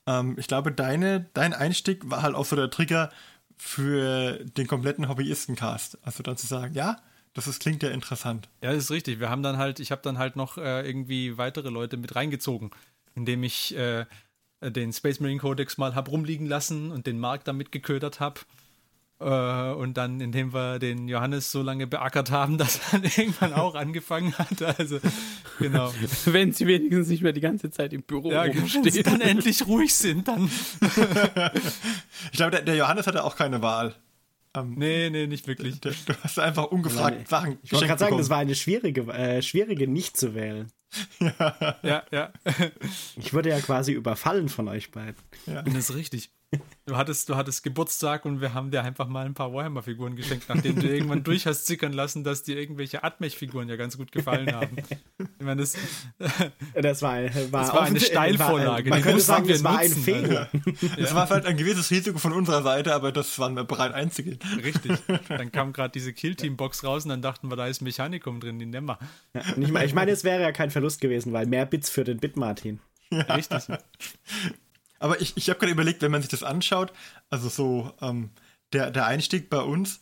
Ähm, 0.06 0.36
ich 0.38 0.46
glaube, 0.46 0.72
deine, 0.72 1.26
dein 1.34 1.52
Einstieg 1.54 2.08
war 2.10 2.22
halt 2.22 2.34
auch 2.34 2.44
so 2.44 2.54
der 2.56 2.70
Trigger 2.70 3.10
für 3.56 4.44
den 4.44 4.66
kompletten 4.66 5.08
Hobbyistencast. 5.08 5.98
Also 6.02 6.22
dann 6.22 6.36
zu 6.36 6.46
sagen, 6.46 6.74
ja, 6.74 6.96
das 7.34 7.46
ist, 7.46 7.60
klingt 7.60 7.82
ja 7.82 7.90
interessant. 7.90 8.48
Ja, 8.62 8.72
das 8.72 8.84
ist 8.84 8.90
richtig. 8.90 9.20
Wir 9.20 9.30
haben 9.30 9.42
dann 9.42 9.58
halt, 9.58 9.80
ich 9.80 9.90
habe 9.90 10.02
dann 10.02 10.18
halt 10.18 10.36
noch 10.36 10.58
äh, 10.58 10.86
irgendwie 10.86 11.36
weitere 11.38 11.68
Leute 11.70 11.96
mit 11.96 12.14
reingezogen, 12.14 12.70
indem 13.14 13.42
ich 13.42 13.76
äh, 13.76 14.06
den 14.62 14.92
Space 14.92 15.20
Marine 15.20 15.40
Codex 15.40 15.76
mal 15.78 15.94
hab 15.94 16.08
rumliegen 16.10 16.46
lassen 16.46 16.90
und 16.90 17.06
den 17.06 17.18
Markt 17.18 17.46
damit 17.48 17.70
geködert 17.72 18.20
habe. 18.20 18.40
Äh, 19.20 19.72
und 19.72 19.96
dann, 19.96 20.20
indem 20.20 20.52
wir 20.54 20.78
den 20.78 21.08
Johannes 21.08 21.50
so 21.50 21.62
lange 21.62 21.86
beackert 21.88 22.30
haben, 22.30 22.56
dass 22.58 22.76
er 22.92 23.00
dann 23.00 23.10
irgendwann 23.16 23.52
auch 23.52 23.74
angefangen 23.74 24.32
hat. 24.38 24.62
Also, 24.78 25.00
genau. 25.58 25.92
Wenn 26.24 26.52
sie 26.52 26.66
wenigstens 26.66 27.08
nicht 27.08 27.22
mehr 27.22 27.32
die 27.32 27.40
ganze 27.40 27.70
Zeit 27.70 27.92
im 27.92 28.02
Büro 28.02 28.30
Ja, 28.30 28.44
wenn 28.44 28.66
sie 28.66 28.78
rumstehen. 28.78 29.04
dann 29.04 29.20
endlich 29.20 29.66
ruhig 29.66 29.94
sind, 29.94 30.28
dann. 30.28 30.50
Ich 32.32 32.36
glaube, 32.36 32.50
der, 32.52 32.62
der 32.62 32.76
Johannes 32.76 33.06
hatte 33.06 33.24
auch 33.24 33.36
keine 33.36 33.62
Wahl. 33.62 33.94
Ähm, 34.54 34.74
Nee, 34.76 35.10
nee, 35.10 35.26
nicht 35.26 35.46
wirklich. 35.46 35.80
der, 35.80 35.92
du 36.06 36.14
hast 36.22 36.38
einfach 36.38 36.66
ungefragt 36.66 37.16
Nein, 37.16 37.26
Sachen 37.26 37.58
Ich 37.62 37.72
wollte 37.72 37.86
gerade 37.86 37.98
sagen, 37.98 38.18
das 38.18 38.30
war 38.30 38.38
eine 38.38 38.54
schwierige, 38.54 39.02
äh, 39.12 39.42
schwierige 39.42 39.88
nicht 39.88 40.16
zu 40.16 40.34
wählen. 40.34 40.70
Ja, 41.20 42.02
ja. 42.10 42.32
Ich 43.16 43.34
wurde 43.34 43.50
ja 43.50 43.60
quasi 43.60 43.92
überfallen 43.92 44.48
von 44.48 44.68
euch 44.68 44.90
beiden. 44.90 45.16
Ja. 45.46 45.62
Das 45.62 45.90
ist 45.90 45.94
richtig. 45.94 46.30
Du 46.86 46.96
hattest, 46.96 47.28
du 47.28 47.36
hattest 47.36 47.62
Geburtstag 47.62 48.24
und 48.24 48.40
wir 48.40 48.54
haben 48.54 48.70
dir 48.70 48.82
einfach 48.82 49.06
mal 49.08 49.26
ein 49.26 49.34
paar 49.34 49.52
Warhammer-Figuren 49.52 50.16
geschenkt, 50.16 50.48
nachdem 50.48 50.80
du 50.80 50.88
irgendwann 50.88 51.22
durch 51.22 51.46
hast 51.46 51.66
zickern 51.66 51.92
lassen, 51.92 52.24
dass 52.24 52.42
dir 52.42 52.56
irgendwelche 52.56 53.04
Atmech-Figuren 53.04 53.68
ja 53.68 53.76
ganz 53.76 53.98
gut 53.98 54.10
gefallen 54.10 54.50
haben. 54.54 54.78
Ich 55.18 55.44
meine, 55.44 55.60
das, 55.60 55.76
Das 56.74 57.02
war, 57.02 57.22
war, 57.22 57.62
Das 57.62 57.72
war 57.74 57.82
eine 57.82 58.00
Steilvorlage, 58.00 58.88
Man 58.88 59.02
könnte 59.02 59.20
sagen, 59.20 59.46
das 59.46 59.62
war 59.62 59.78
ein 59.78 59.90
nutzen, 59.90 60.02
Fehler. 60.02 60.48
Es 60.96 61.14
war 61.14 61.26
vielleicht 61.26 61.46
ein 61.46 61.58
gewisses 61.58 61.90
Risiko 61.90 62.18
von 62.18 62.32
unserer 62.32 62.62
Seite, 62.62 62.94
aber 62.94 63.12
das 63.12 63.38
waren 63.38 63.54
wir 63.54 63.64
bereit 63.64 63.92
einzugehen. 63.92 64.38
richtig. 64.64 64.98
Dann 65.28 65.52
kam 65.52 65.74
gerade 65.74 65.92
diese 65.92 66.14
Kill-Team-Box 66.14 66.84
raus 66.84 67.04
und 67.04 67.10
dann 67.10 67.20
dachten 67.20 67.50
wir, 67.50 67.56
da 67.56 67.66
ist 67.66 67.82
Mechanikum 67.82 68.40
drin, 68.40 68.58
die 68.58 68.66
nehmen 68.66 68.88
wir. 68.88 68.98
Und 69.54 69.62
ich 69.62 69.70
meine, 69.70 69.84
ich 69.84 69.94
meine, 69.94 70.10
es 70.12 70.24
wäre 70.24 70.40
ja 70.40 70.52
kein 70.52 70.70
Verlust 70.70 71.02
gewesen, 71.02 71.34
weil 71.34 71.46
mehr 71.46 71.66
Bits 71.66 71.90
für 71.90 72.04
den 72.04 72.18
Bit 72.18 72.38
Martin. 72.38 72.80
Richtig. 73.12 73.64
Aber 74.98 75.20
ich, 75.20 75.36
ich 75.36 75.48
habe 75.48 75.58
gerade 75.58 75.72
überlegt, 75.72 76.02
wenn 76.02 76.10
man 76.10 76.22
sich 76.22 76.30
das 76.30 76.42
anschaut, 76.42 76.92
also 77.30 77.48
so 77.48 77.92
ähm, 78.00 78.30
der, 78.72 78.90
der 78.90 79.06
Einstieg 79.06 79.50
bei 79.50 79.60
uns, 79.60 80.00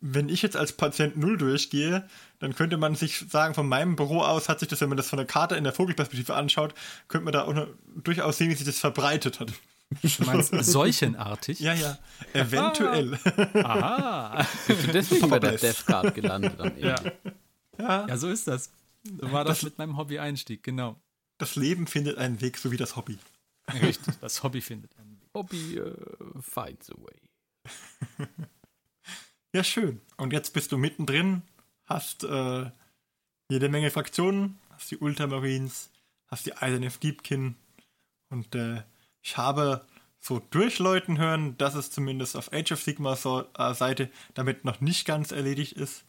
wenn 0.00 0.28
ich 0.28 0.42
jetzt 0.42 0.56
als 0.56 0.72
Patient 0.72 1.16
Null 1.16 1.38
durchgehe, 1.38 2.08
dann 2.40 2.56
könnte 2.56 2.76
man 2.76 2.96
sich 2.96 3.24
sagen, 3.30 3.54
von 3.54 3.68
meinem 3.68 3.94
Büro 3.94 4.20
aus 4.20 4.48
hat 4.48 4.58
sich 4.58 4.68
das, 4.68 4.80
wenn 4.80 4.88
man 4.88 4.96
das 4.96 5.08
von 5.08 5.16
der 5.16 5.26
Karte 5.26 5.54
in 5.54 5.62
der 5.62 5.72
Vogelperspektive 5.72 6.34
anschaut, 6.34 6.74
könnte 7.06 7.24
man 7.24 7.32
da 7.32 7.44
auch 7.44 7.54
noch 7.54 7.68
durchaus 8.02 8.36
sehen, 8.36 8.50
wie 8.50 8.54
sich 8.54 8.66
das 8.66 8.80
verbreitet 8.80 9.38
hat. 9.38 9.52
Du 10.02 10.24
meinst 10.24 10.52
seuchenartig? 10.64 11.60
Ja, 11.60 11.74
ja, 11.74 11.98
eventuell. 12.32 13.16
Aha. 13.54 14.44
Bist 14.66 14.86
du 14.88 14.92
deswegen 14.92 15.28
bei 15.28 15.38
der. 15.38 15.52
Death 15.52 15.86
Guard 15.86 16.14
gelandet 16.14 16.58
am 16.58 16.68
Ende? 16.68 16.80
Ja. 16.80 16.96
ja, 17.78 18.08
ja, 18.08 18.16
so 18.16 18.28
ist 18.28 18.48
das. 18.48 18.72
So 19.04 19.30
war 19.30 19.44
das 19.44 19.62
mit 19.62 19.78
meinem 19.78 19.96
Hobby-Einstieg, 19.96 20.62
genau. 20.62 21.00
das 21.38 21.56
Leben 21.56 21.86
findet 21.86 22.18
einen 22.18 22.40
Weg, 22.40 22.56
so 22.56 22.70
wie 22.72 22.76
das 22.76 22.96
Hobby. 22.96 23.18
Richtig. 23.82 24.14
Das 24.20 24.42
Hobby 24.42 24.60
findet 24.60 24.96
einen 24.98 25.20
Weg. 25.20 25.30
Hobby 25.34 25.78
äh, 25.78 25.94
finds 26.40 26.90
a 26.90 26.94
way. 26.98 27.20
Ja, 29.54 29.62
schön. 29.62 30.00
Und 30.16 30.32
jetzt 30.32 30.54
bist 30.54 30.72
du 30.72 30.78
mittendrin, 30.78 31.42
hast 31.84 32.24
äh, 32.24 32.70
jede 33.50 33.68
Menge 33.68 33.90
Fraktionen, 33.90 34.58
hast 34.70 34.90
die 34.90 34.96
Ultramarines, 34.96 35.90
hast 36.26 36.46
die 36.46 36.54
Eiserne 36.56 36.88
Deepkin 36.88 37.56
und 38.30 38.54
äh, 38.54 38.82
ich 39.20 39.36
habe 39.36 39.86
so 40.18 40.38
durchläuten 40.38 41.18
hören, 41.18 41.58
dass 41.58 41.74
es 41.74 41.90
zumindest 41.90 42.36
auf 42.36 42.50
Age 42.52 42.72
of 42.72 42.82
Sigma 42.82 43.14
so, 43.14 43.44
äh, 43.58 43.74
Seite 43.74 44.10
damit 44.34 44.64
noch 44.64 44.80
nicht 44.80 45.04
ganz 45.06 45.32
erledigt 45.32 45.74
ist. 45.74 46.04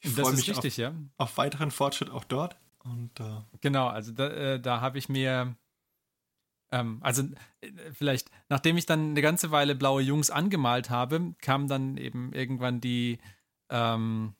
Ich 0.00 0.14
Das 0.14 0.22
freue 0.22 0.32
ist 0.34 0.38
mich 0.38 0.48
richtig, 0.48 0.76
ja. 0.78 0.90
auf, 1.18 1.30
auf 1.30 1.36
weiteren 1.36 1.70
Fortschritt 1.70 2.08
auch 2.10 2.24
dort. 2.24 2.56
Und 2.84 3.20
äh, 3.20 3.40
Genau, 3.60 3.88
also 3.88 4.12
da, 4.12 4.28
äh, 4.28 4.60
da 4.60 4.80
habe 4.80 4.98
ich 4.98 5.08
mir, 5.08 5.56
ähm, 6.72 6.98
also 7.02 7.22
äh, 7.60 7.70
vielleicht, 7.92 8.30
nachdem 8.48 8.76
ich 8.76 8.86
dann 8.86 9.10
eine 9.10 9.22
ganze 9.22 9.50
Weile 9.50 9.74
blaue 9.74 10.02
Jungs 10.02 10.30
angemalt 10.30 10.90
habe, 10.90 11.34
kam 11.40 11.68
dann 11.68 11.98
eben 11.98 12.32
irgendwann 12.32 12.80
die, 12.80 13.18
ähm, 13.70 14.34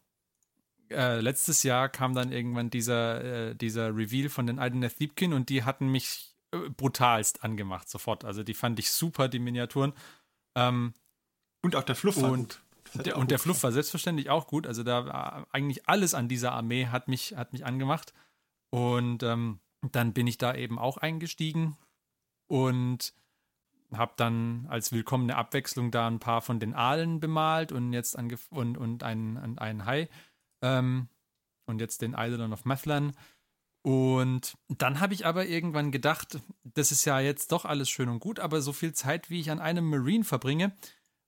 äh, 0.91 1.21
letztes 1.21 1.63
Jahr 1.63 1.89
kam 1.91 2.15
dann 2.15 2.33
irgendwann 2.33 2.71
dieser, 2.71 3.51
äh, 3.51 3.55
dieser 3.55 3.95
Reveal 3.95 4.31
von 4.31 4.47
den 4.47 4.59
Aldeneth 4.59 4.99
Liebkin 4.99 5.35
und 5.35 5.51
die 5.51 5.63
hatten 5.63 5.89
mich 5.89 6.35
äh, 6.53 6.71
brutalst 6.71 7.45
angemacht 7.45 7.89
sofort. 7.89 8.25
Also 8.25 8.43
die 8.43 8.55
fand 8.55 8.79
ich 8.79 8.91
super, 8.91 9.29
die 9.29 9.39
Miniaturen. 9.39 9.93
Ähm, 10.57 10.95
und 11.63 11.77
auch 11.77 11.85
der 11.85 11.95
Fluff 11.95 12.21
war 12.21 12.31
Und 12.31 12.61
gut. 12.95 13.07
Der, 13.07 13.17
und 13.17 13.31
der 13.31 13.39
Fluff 13.39 13.63
war 13.63 13.73
selbstverständlich 13.73 14.29
auch 14.29 14.47
gut. 14.47 14.67
Also 14.67 14.83
da 14.83 15.07
war 15.07 15.47
eigentlich 15.51 15.89
alles 15.89 16.13
an 16.13 16.29
dieser 16.29 16.53
Armee 16.53 16.87
hat 16.87 17.09
mich, 17.09 17.37
hat 17.37 17.53
mich 17.53 17.65
angemacht. 17.65 18.13
Und 18.71 19.23
ähm, 19.23 19.61
dann 19.93 20.13
bin 20.13 20.27
ich 20.27 20.37
da 20.37 20.55
eben 20.55 20.79
auch 20.79 20.99
eingestiegen 20.99 21.77
und 22.47 23.13
habe 23.93 24.13
dann 24.17 24.67
als 24.69 24.93
willkommene 24.93 25.37
Abwechslung 25.37 25.91
da 25.91 26.07
ein 26.07 26.19
paar 26.19 26.41
von 26.41 26.59
den 26.59 26.75
Aalen 26.75 27.21
bemalt 27.21 27.73
und 27.73 27.93
jetzt 27.93 28.19
angef 28.19 28.47
und, 28.51 28.79
und 28.79 29.03
einen, 29.03 29.37
einen- 29.37 29.59
einen 29.59 29.85
Hai 29.85 30.09
ähm, 30.63 31.09
und 31.67 31.81
jetzt 31.81 32.01
den 32.03 32.15
Eidolon 32.15 32.53
of 32.53 32.65
Mathlan. 32.65 33.13
Und 33.83 34.55
dann 34.69 35.01
habe 35.01 35.13
ich 35.13 35.27
aber 35.27 35.47
irgendwann 35.47 35.91
gedacht, 35.91 36.39
das 36.63 36.93
ist 36.93 37.05
ja 37.05 37.19
jetzt 37.21 37.51
doch 37.53 37.65
alles 37.65 37.91
schön 37.91 38.09
und 38.09 38.21
gut, 38.21 38.39
aber 38.39 38.63
so 38.63 38.73
viel 38.73 38.93
Zeit, 38.95 39.29
wie 39.29 39.41
ich 39.41 39.51
an 39.51 39.59
einem 39.61 39.85
Marine 39.91 40.25
verbringe 40.25 40.73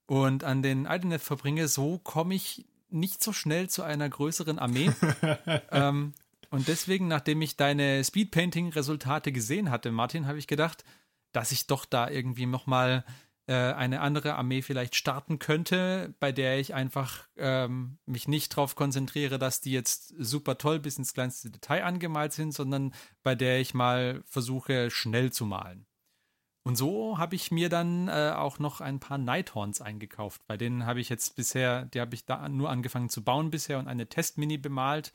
und 0.06 0.44
an 0.44 0.62
den 0.62 0.86
Ideneth 0.86 1.20
verbringe, 1.22 1.66
so 1.68 1.98
komme 1.98 2.34
ich 2.34 2.64
nicht 2.90 3.22
so 3.24 3.32
schnell 3.32 3.68
zu 3.68 3.82
einer 3.82 4.08
größeren 4.08 4.58
Armee. 4.60 4.90
ähm, 5.72 6.12
und 6.50 6.68
deswegen, 6.68 7.08
nachdem 7.08 7.42
ich 7.42 7.56
deine 7.56 8.04
Speedpainting-Resultate 8.04 9.32
gesehen 9.32 9.70
hatte, 9.70 9.90
Martin, 9.90 10.28
habe 10.28 10.38
ich 10.38 10.46
gedacht, 10.46 10.84
dass 11.35 11.53
ich 11.53 11.66
doch 11.66 11.85
da 11.85 12.09
irgendwie 12.09 12.47
nochmal 12.47 13.05
äh, 13.47 13.55
eine 13.55 14.01
andere 14.01 14.37
Armee 14.37 14.62
vielleicht 14.62 14.95
starten 14.97 15.39
könnte, 15.39 16.14
bei 16.18 16.32
der 16.32 16.59
ich 16.59 16.72
einfach 16.74 17.28
ähm, 17.37 17.99
mich 18.07 18.26
nicht 18.26 18.53
darauf 18.53 18.74
konzentriere, 18.74 19.39
dass 19.39 19.61
die 19.61 19.72
jetzt 19.72 20.14
super 20.18 20.57
toll 20.57 20.78
bis 20.80 20.97
ins 20.97 21.12
kleinste 21.12 21.51
Detail 21.51 21.85
angemalt 21.85 22.32
sind, 22.32 22.53
sondern 22.53 22.95
bei 23.22 23.35
der 23.35 23.61
ich 23.61 23.74
mal 23.74 24.22
versuche, 24.26 24.91
schnell 24.91 25.30
zu 25.30 25.45
malen. 25.45 25.87
Und 26.66 26.76
so 26.76 27.18
habe 27.18 27.35
ich 27.37 27.51
mir 27.51 27.68
dann 27.68 28.09
äh, 28.09 28.32
auch 28.35 28.59
noch 28.59 28.80
ein 28.80 28.99
paar 28.99 29.18
Nighthorns 29.18 29.82
eingekauft. 29.82 30.47
Bei 30.47 30.57
denen 30.57 30.87
habe 30.87 31.01
ich 31.01 31.11
jetzt 31.11 31.37
bisher, 31.37 31.85
die 31.85 32.01
habe 32.01 32.14
ich 32.14 32.24
da 32.24 32.49
nur 32.49 32.70
angefangen 32.70 33.11
zu 33.11 33.22
bauen 33.22 33.51
bisher 33.51 33.78
und 33.78 33.89
eine 33.89 34.09
Testmini 34.09 34.57
bemalt. 34.57 35.12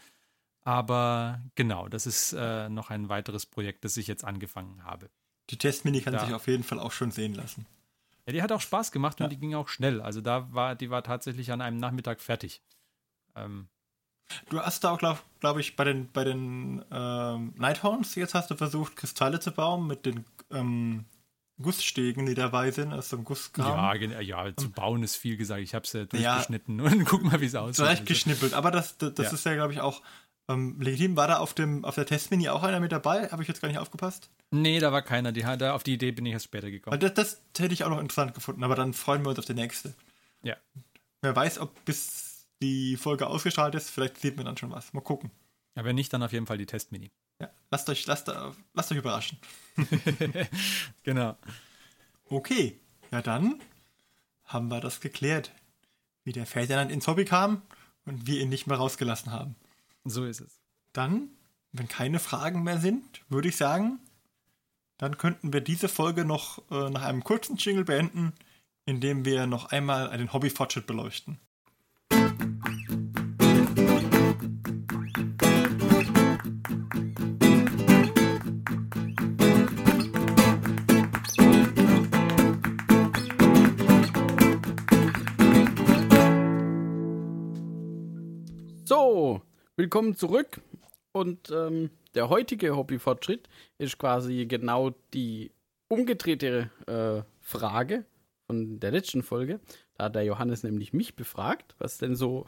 Aber 0.62 1.42
genau, 1.56 1.88
das 1.88 2.06
ist 2.06 2.34
äh, 2.34 2.70
noch 2.70 2.92
ein 2.92 3.10
weiteres 3.10 3.48
Projekt, 3.48 3.84
das 3.86 3.98
ich 3.98 4.06
jetzt 4.06 4.24
angefangen 4.24 4.84
habe. 4.84 5.10
Die 5.50 5.58
Testmini 5.58 6.02
kann 6.02 6.14
Ja. 6.14 6.26
sich 6.26 6.34
auf 6.34 6.48
jeden 6.48 6.64
Fall 6.64 6.80
auch 6.80 6.92
schon 6.92 7.12
sehen 7.12 7.34
lassen. 7.34 7.66
Ja, 8.26 8.34
die 8.34 8.42
hat 8.44 8.52
auch 8.52 8.62
Spaß 8.62 8.92
gemacht 8.92 9.20
und 9.20 9.26
Ja. 9.26 9.30
die 9.30 9.38
ging 9.38 9.56
auch 9.56 9.68
schnell. 9.70 10.02
Also 10.02 10.22
da 10.22 10.54
war, 10.54 10.76
die 10.76 10.90
war 10.90 11.04
tatsächlich 11.04 11.52
an 11.52 11.62
einem 11.62 11.78
Nachmittag 11.78 12.22
fertig. 12.22 12.62
Ähm, 13.36 13.68
Du 14.50 14.60
hast 14.60 14.84
da 14.84 14.92
auch, 14.92 15.00
glaube 15.00 15.20
glaub 15.40 15.58
ich, 15.58 15.76
bei 15.76 15.84
den, 15.84 16.12
bei 16.12 16.24
den 16.24 16.86
ähm, 16.92 17.52
Nighthorns, 17.58 18.14
jetzt 18.14 18.36
hast 18.36 18.52
du 18.52 18.56
versucht, 18.56 18.96
Kristalle 18.96 19.40
zu 19.40 19.52
bauen 19.52 19.88
mit 19.88 20.06
den 20.06 20.24
ähm, 20.52 21.06
Gussstegen, 21.60 22.28
die 22.28 22.36
dabei 22.36 22.70
sind, 22.70 22.94
also 22.94 23.18
ein 23.18 23.24
Gusskram. 23.26 24.00
ja, 24.00 24.20
ja, 24.22 24.56
zu 24.56 24.70
bauen 24.70 25.02
ist 25.02 25.16
viel 25.16 25.36
gesagt. 25.36 25.62
Ich 25.62 25.74
habe 25.74 25.84
es 25.84 25.94
ja 25.94 26.02
Ja. 26.02 26.06
durchgeschnitten 26.06 26.80
und 26.82 27.06
guck 27.06 27.24
mal, 27.24 27.42
wie 27.42 27.46
es 27.48 27.56
aussieht. 27.56 27.76
Zurecht 27.78 28.02
Also, 28.02 28.06
geschnippelt, 28.14 28.54
aber 28.54 28.70
das, 28.70 29.00
das, 29.00 29.16
das 29.16 29.26
Ja. 29.26 29.32
ist 29.34 29.46
ja, 29.48 29.56
glaube 29.56 29.74
ich, 29.74 29.82
auch 29.82 30.04
ähm, 30.50 30.82
legitim. 30.82 31.16
War 31.16 31.28
da 31.28 31.38
auf, 31.38 31.54
dem, 31.54 31.86
auf 31.86 31.96
der 31.96 32.06
Testmini 32.06 32.50
auch 32.50 32.64
einer 32.64 32.80
mit 32.80 32.92
dabei? 32.92 33.30
Habe 33.30 33.44
ich 33.44 33.48
jetzt 33.48 33.62
gar 33.62 33.70
nicht 33.70 33.78
aufgepasst? 33.78 34.30
nee, 34.52 34.80
da 34.80 34.92
war 34.92 35.04
keiner. 35.04 35.32
Die, 35.32 35.42
da, 35.42 35.74
auf 35.74 35.84
die 35.84 35.94
Idee 35.94 36.12
bin 36.12 36.26
ich 36.26 36.34
erst 36.34 36.46
später 36.46 36.72
gekommen. 36.72 37.00
das, 37.00 37.14
das 37.14 37.42
hätte 37.58 37.74
ich 37.74 37.84
auch 37.84 37.90
noch 37.90 38.00
interessant 38.00 38.34
gefunden, 38.34 38.64
aber 38.64 38.76
dann 38.76 38.94
freuen 38.94 39.24
wir 39.24 39.30
uns 39.30 39.40
auf 39.40 39.46
die 39.46 39.54
nächste. 39.54 39.94
Ja. 40.44 40.56
Wer 41.22 41.36
weiß, 41.36 41.60
ob 41.60 41.86
bis 41.86 42.48
die 42.62 42.98
Folge 42.98 43.28
ausgestrahlt 43.28 43.76
ist, 43.76 43.90
vielleicht 43.90 44.20
sieht 44.20 44.36
man 44.36 44.46
dann 44.46 44.58
schon 44.58 44.72
was. 44.72 44.94
Mal 44.94 45.02
gucken. 45.02 45.32
Aber 45.76 45.86
wenn 45.86 45.96
nicht, 45.96 46.12
dann 46.12 46.24
auf 46.24 46.34
jeden 46.34 46.48
Fall 46.48 46.58
die 46.58 46.66
Testmini. 46.66 47.12
lasst 47.70 47.90
euch, 47.90 48.06
lasst, 48.08 48.32
lasst 48.74 48.92
euch 48.92 48.98
überraschen. 48.98 49.38
genau. 51.04 51.38
Okay, 52.26 52.80
ja 53.12 53.22
dann 53.22 53.62
haben 54.46 54.68
wir 54.70 54.82
das 54.82 55.00
geklärt, 55.00 55.52
wie 56.24 56.32
der 56.32 56.46
Ferdinand 56.46 56.92
ins 56.92 57.08
Hobby 57.08 57.26
kam 57.26 57.62
und 58.06 58.28
wir 58.28 58.42
ihn 58.42 58.50
nicht 58.50 58.68
mehr 58.68 58.78
rausgelassen 58.78 59.32
haben. 59.32 59.56
So 60.04 60.26
ist 60.26 60.42
es. 60.42 60.60
Dann, 60.94 61.30
wenn 61.72 61.88
keine 61.88 62.20
Fragen 62.20 62.64
mehr 62.64 62.80
sind, 62.80 63.24
würde 63.30 63.50
ich 63.50 63.58
sagen, 63.58 64.00
dann 64.98 65.18
könnten 65.18 65.54
wir 65.54 65.62
diese 65.62 65.88
Folge 65.88 66.26
noch 66.26 66.60
äh, 66.72 66.90
nach 66.90 67.04
einem 67.04 67.24
kurzen 67.24 67.56
Jingle 67.58 67.86
beenden, 67.86 68.34
indem 68.86 69.24
wir 69.26 69.48
noch 69.48 69.66
einmal 69.72 70.10
einen 70.10 70.34
Hobby-Fortschritt 70.34 70.88
beleuchten. 70.88 71.40
Willkommen 89.80 90.14
zurück. 90.18 90.60
Und 91.14 91.52
ähm, 91.52 91.90
der 92.14 92.28
heutige 92.28 92.76
Hobbyfortschritt 92.76 93.48
ist 93.78 93.98
quasi 93.98 94.46
genau 94.46 94.92
die 95.14 95.52
umgedrehte 95.88 96.70
äh, 96.86 97.24
Frage 97.40 98.04
von 98.46 98.82
der 98.82 98.92
letzten 98.92 99.24
Folge. 99.24 99.62
Da 99.94 100.06
hat 100.06 100.16
der 100.16 100.26
Johannes 100.26 100.64
nämlich 100.64 100.92
mich 100.92 101.16
befragt, 101.16 101.76
was 101.80 101.98
denn 101.98 102.18
so 102.18 102.46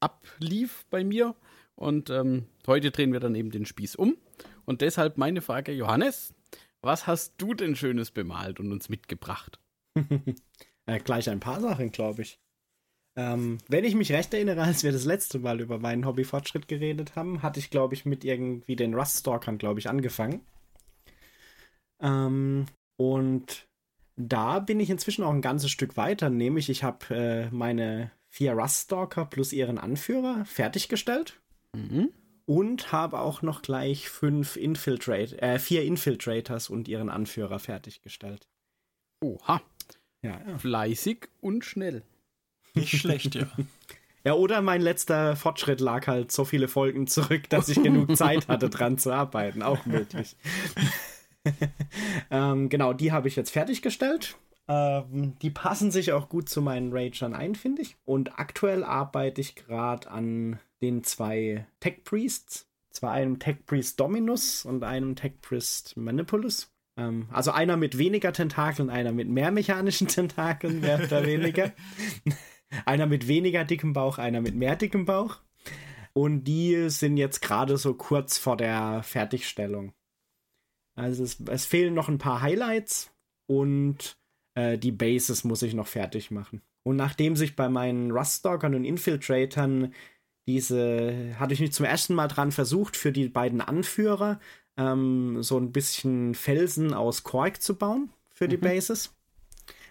ablief 0.00 0.86
bei 0.88 1.04
mir. 1.04 1.36
Und 1.74 2.08
ähm, 2.08 2.46
heute 2.66 2.90
drehen 2.90 3.12
wir 3.12 3.20
dann 3.20 3.34
eben 3.34 3.50
den 3.50 3.66
Spieß 3.66 3.96
um. 3.96 4.16
Und 4.64 4.80
deshalb 4.80 5.18
meine 5.18 5.42
Frage, 5.42 5.72
Johannes, 5.72 6.32
was 6.80 7.06
hast 7.06 7.34
du 7.36 7.52
denn 7.52 7.76
Schönes 7.76 8.12
bemalt 8.12 8.60
und 8.60 8.72
uns 8.72 8.88
mitgebracht? 8.88 9.60
äh, 10.86 11.00
gleich 11.00 11.28
ein 11.28 11.40
paar 11.40 11.60
Sachen, 11.60 11.92
glaube 11.92 12.22
ich. 12.22 12.40
Ähm, 13.16 13.58
wenn 13.68 13.84
ich 13.84 13.94
mich 13.94 14.12
recht 14.12 14.32
erinnere, 14.32 14.62
als 14.62 14.84
wir 14.84 14.92
das 14.92 15.04
letzte 15.04 15.38
Mal 15.38 15.60
über 15.60 15.78
meinen 15.78 16.06
Hobbyfortschritt 16.06 16.68
geredet 16.68 17.16
haben, 17.16 17.42
hatte 17.42 17.60
ich, 17.60 17.70
glaube 17.70 17.94
ich, 17.94 18.04
mit 18.04 18.24
irgendwie 18.24 18.76
den 18.76 18.94
Rust-Stalkern, 18.94 19.58
glaube 19.58 19.80
ich, 19.80 19.88
angefangen. 19.88 20.40
Ähm, 22.00 22.66
und 22.96 23.66
da 24.16 24.60
bin 24.60 24.80
ich 24.80 24.90
inzwischen 24.90 25.24
auch 25.24 25.32
ein 25.32 25.42
ganzes 25.42 25.70
Stück 25.70 25.96
weiter, 25.96 26.30
nämlich 26.30 26.68
ich 26.68 26.82
habe 26.82 27.14
äh, 27.14 27.50
meine 27.50 28.10
vier 28.28 28.52
Rust-Stalker 28.52 29.26
plus 29.26 29.52
ihren 29.52 29.78
Anführer 29.78 30.44
fertiggestellt. 30.44 31.40
Mhm. 31.74 32.10
Und 32.46 32.90
habe 32.90 33.20
auch 33.20 33.42
noch 33.42 33.62
gleich 33.62 34.08
fünf 34.08 34.56
Infiltrate, 34.56 35.40
äh, 35.40 35.58
vier 35.60 35.84
Infiltrators 35.84 36.68
und 36.68 36.88
ihren 36.88 37.08
Anführer 37.08 37.60
fertiggestellt. 37.60 38.48
Oha. 39.22 39.62
Ja, 40.22 40.40
ja. 40.46 40.58
Fleißig 40.58 41.28
und 41.40 41.64
schnell. 41.64 42.02
Nicht 42.74 42.98
schlecht, 42.98 43.34
ja. 43.34 43.46
Ja, 44.22 44.34
oder 44.34 44.60
mein 44.60 44.82
letzter 44.82 45.34
Fortschritt 45.34 45.80
lag 45.80 46.06
halt 46.06 46.30
so 46.30 46.44
viele 46.44 46.68
Folgen 46.68 47.06
zurück, 47.06 47.48
dass 47.48 47.70
ich 47.70 47.82
genug 47.82 48.14
Zeit 48.18 48.48
hatte, 48.48 48.68
dran 48.68 48.98
zu 48.98 49.12
arbeiten. 49.12 49.62
Auch 49.62 49.86
möglich. 49.86 50.36
ähm, 52.30 52.68
genau, 52.68 52.92
die 52.92 53.12
habe 53.12 53.28
ich 53.28 53.36
jetzt 53.36 53.50
fertiggestellt. 53.50 54.36
Ähm, 54.68 55.38
die 55.40 55.48
passen 55.48 55.90
sich 55.90 56.12
auch 56.12 56.28
gut 56.28 56.50
zu 56.50 56.60
meinen 56.60 56.92
Ragern 56.92 57.34
ein, 57.34 57.54
finde 57.54 57.80
ich. 57.80 57.96
Und 58.04 58.38
aktuell 58.38 58.84
arbeite 58.84 59.40
ich 59.40 59.54
gerade 59.54 60.10
an 60.10 60.60
den 60.82 61.02
zwei 61.02 61.66
Tech 61.80 62.04
Priests. 62.04 62.66
Zwar 62.90 63.12
einem 63.12 63.38
Tech 63.38 63.64
Priest 63.66 64.00
Dominus 64.00 64.64
und 64.64 64.84
einem 64.84 65.16
Tech 65.16 65.40
Priest 65.40 65.96
Manipulus. 65.96 66.70
Ähm, 66.96 67.28
also 67.32 67.52
einer 67.52 67.76
mit 67.76 67.98
weniger 67.98 68.32
Tentakeln, 68.32 68.90
einer 68.90 69.12
mit 69.12 69.28
mehr 69.28 69.50
mechanischen 69.50 70.08
Tentakeln, 70.08 70.80
mehr 70.80 71.02
oder 71.02 71.24
weniger. 71.24 71.72
Einer 72.84 73.06
mit 73.06 73.28
weniger 73.28 73.64
dickem 73.64 73.92
Bauch, 73.92 74.18
einer 74.18 74.40
mit 74.40 74.54
mehr 74.54 74.76
dickem 74.76 75.04
Bauch. 75.04 75.40
Und 76.12 76.44
die 76.44 76.90
sind 76.90 77.16
jetzt 77.16 77.40
gerade 77.40 77.76
so 77.76 77.94
kurz 77.94 78.36
vor 78.38 78.56
der 78.56 79.02
Fertigstellung. 79.02 79.92
Also 80.96 81.22
es, 81.22 81.40
es 81.48 81.66
fehlen 81.66 81.94
noch 81.94 82.08
ein 82.08 82.18
paar 82.18 82.42
Highlights 82.42 83.12
und 83.46 84.16
äh, 84.54 84.76
die 84.76 84.92
Bases 84.92 85.44
muss 85.44 85.62
ich 85.62 85.74
noch 85.74 85.86
fertig 85.86 86.30
machen. 86.30 86.62
Und 86.82 86.96
nachdem 86.96 87.36
sich 87.36 87.56
bei 87.56 87.68
meinen 87.68 88.10
Ruststalkern 88.10 88.74
und 88.74 88.84
Infiltratern 88.84 89.94
diese, 90.46 91.36
hatte 91.38 91.54
ich 91.54 91.60
mich 91.60 91.72
zum 91.72 91.86
ersten 91.86 92.14
Mal 92.14 92.28
dran 92.28 92.50
versucht, 92.50 92.96
für 92.96 93.12
die 93.12 93.28
beiden 93.28 93.60
Anführer 93.60 94.40
ähm, 94.76 95.42
so 95.42 95.58
ein 95.58 95.72
bisschen 95.72 96.34
Felsen 96.34 96.92
aus 96.92 97.22
Kork 97.22 97.62
zu 97.62 97.76
bauen 97.76 98.10
für 98.30 98.48
die 98.48 98.56
Mhm. 98.56 98.62
Bases. 98.62 99.14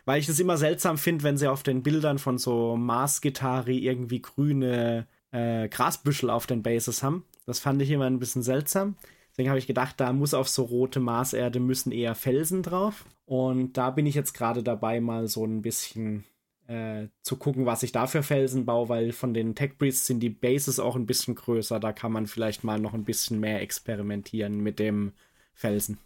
Weil 0.10 0.22
ich 0.22 0.28
es 0.28 0.40
immer 0.40 0.58
seltsam 0.58 0.98
finde, 0.98 1.24
wenn 1.24 1.38
sie 1.38 1.48
auf 1.48 1.62
den 1.62 1.84
Bildern 1.84 2.18
von 2.18 2.40
so 2.40 2.76
Mars-Gitarre 2.76 3.74
irgendwie 3.74 4.24
grüne 4.24 5.06
äh, 5.30 5.70
Grasbüschel 5.70 6.32
auf 6.32 6.48
den 6.48 6.64
Bases 6.64 7.04
haben. 7.04 7.26
Das 7.46 7.60
fand 7.60 7.80
ich 7.84 7.92
immer 7.92 8.08
ein 8.08 8.18
bisschen 8.18 8.42
seltsam. 8.42 8.96
Deswegen 9.30 9.50
habe 9.50 9.60
ich 9.60 9.68
gedacht, 9.68 10.00
da 10.00 10.12
muss 10.12 10.34
auf 10.34 10.50
so 10.50 10.64
rote 10.64 11.00
Marserde 11.00 11.60
müssen 11.60 11.92
eher 11.92 12.16
Felsen 12.16 12.64
drauf. 12.64 13.06
Und 13.26 13.74
da 13.74 13.92
bin 13.92 14.08
ich 14.08 14.16
jetzt 14.16 14.34
gerade 14.34 14.64
dabei, 14.64 15.00
mal 15.00 15.28
so 15.28 15.46
ein 15.46 15.62
bisschen 15.62 16.24
äh, 16.66 17.10
zu 17.22 17.38
gucken, 17.38 17.68
was 17.68 17.84
ich 17.84 17.92
da 17.92 18.08
für 18.08 18.24
Felsen 18.24 18.66
baue, 18.66 18.90
weil 18.90 19.12
von 19.12 19.36
den 19.36 19.54
Tech 19.54 19.78
Breeds 19.78 20.08
sind 20.08 20.22
die 20.22 20.32
Bases 20.32 20.80
auch 20.80 20.96
ein 20.96 21.06
bisschen 21.06 21.36
größer. 21.36 21.80
Da 21.80 21.94
kann 21.94 22.12
man 22.12 22.26
vielleicht 22.26 22.64
mal 22.64 22.80
noch 22.80 22.96
ein 22.96 23.06
bisschen 23.06 23.40
mehr 23.40 23.62
experimentieren 23.62 24.60
mit 24.60 24.80
dem 24.80 25.14
Felsen. 25.54 26.00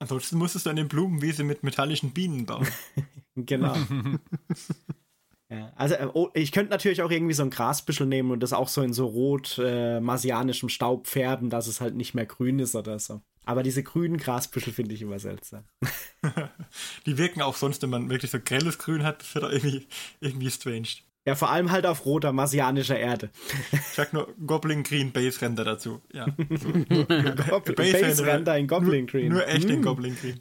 Ansonsten 0.00 0.38
musstest 0.38 0.66
du 0.66 0.70
eine 0.70 0.84
Blumenwiese 0.84 1.44
mit 1.44 1.62
metallischen 1.62 2.10
Bienen 2.10 2.46
bauen. 2.46 2.66
Genau. 3.36 3.74
ja, 5.50 5.72
also 5.76 5.94
äh, 5.94 6.08
oh, 6.12 6.30
ich 6.34 6.52
könnte 6.52 6.70
natürlich 6.70 7.02
auch 7.02 7.10
irgendwie 7.10 7.34
so 7.34 7.42
ein 7.42 7.50
Grasbüschel 7.50 8.06
nehmen 8.06 8.30
und 8.30 8.40
das 8.40 8.52
auch 8.52 8.68
so 8.68 8.82
in 8.82 8.92
so 8.92 9.06
rot 9.06 9.60
äh, 9.62 10.00
marsianischem 10.00 10.68
Staub 10.68 11.06
färben, 11.06 11.50
dass 11.50 11.66
es 11.66 11.80
halt 11.80 11.94
nicht 11.94 12.14
mehr 12.14 12.26
grün 12.26 12.58
ist 12.58 12.74
oder 12.74 12.98
so. 12.98 13.20
Aber 13.46 13.62
diese 13.62 13.82
grünen 13.82 14.16
Grasbüschel 14.16 14.72
finde 14.72 14.94
ich 14.94 15.02
immer 15.02 15.18
seltsam. 15.18 15.64
Die 17.06 17.18
wirken 17.18 17.42
auch 17.42 17.56
sonst, 17.56 17.82
wenn 17.82 17.90
man 17.90 18.08
wirklich 18.08 18.30
so 18.30 18.38
grelles 18.40 18.78
Grün 18.78 19.02
hat, 19.02 19.20
das 19.20 19.34
wird 19.34 19.44
auch 19.44 19.50
irgendwie, 19.50 19.86
irgendwie 20.20 20.50
strange. 20.50 20.88
Ja, 21.26 21.34
vor 21.34 21.50
allem 21.50 21.70
halt 21.70 21.86
auf 21.86 22.04
roter 22.06 22.32
marsianischer 22.32 22.98
Erde. 22.98 23.30
Ich 23.72 23.80
sag 23.80 24.12
nur 24.12 24.34
Goblin 24.46 24.82
Green 24.82 25.10
Base 25.12 25.40
Render 25.40 25.64
dazu. 25.64 26.00
Ja. 26.12 26.26
Goblin, 26.26 26.86
Base 27.76 27.92
Base 28.00 28.26
Render 28.26 28.56
in 28.58 28.66
Goblin 28.66 29.04
nur, 29.04 29.06
Green. 29.10 29.32
Nur 29.32 29.46
echt 29.46 29.68
in 29.68 29.80
Mm. 29.80 29.82
Goblin 29.82 30.16
Green. 30.16 30.38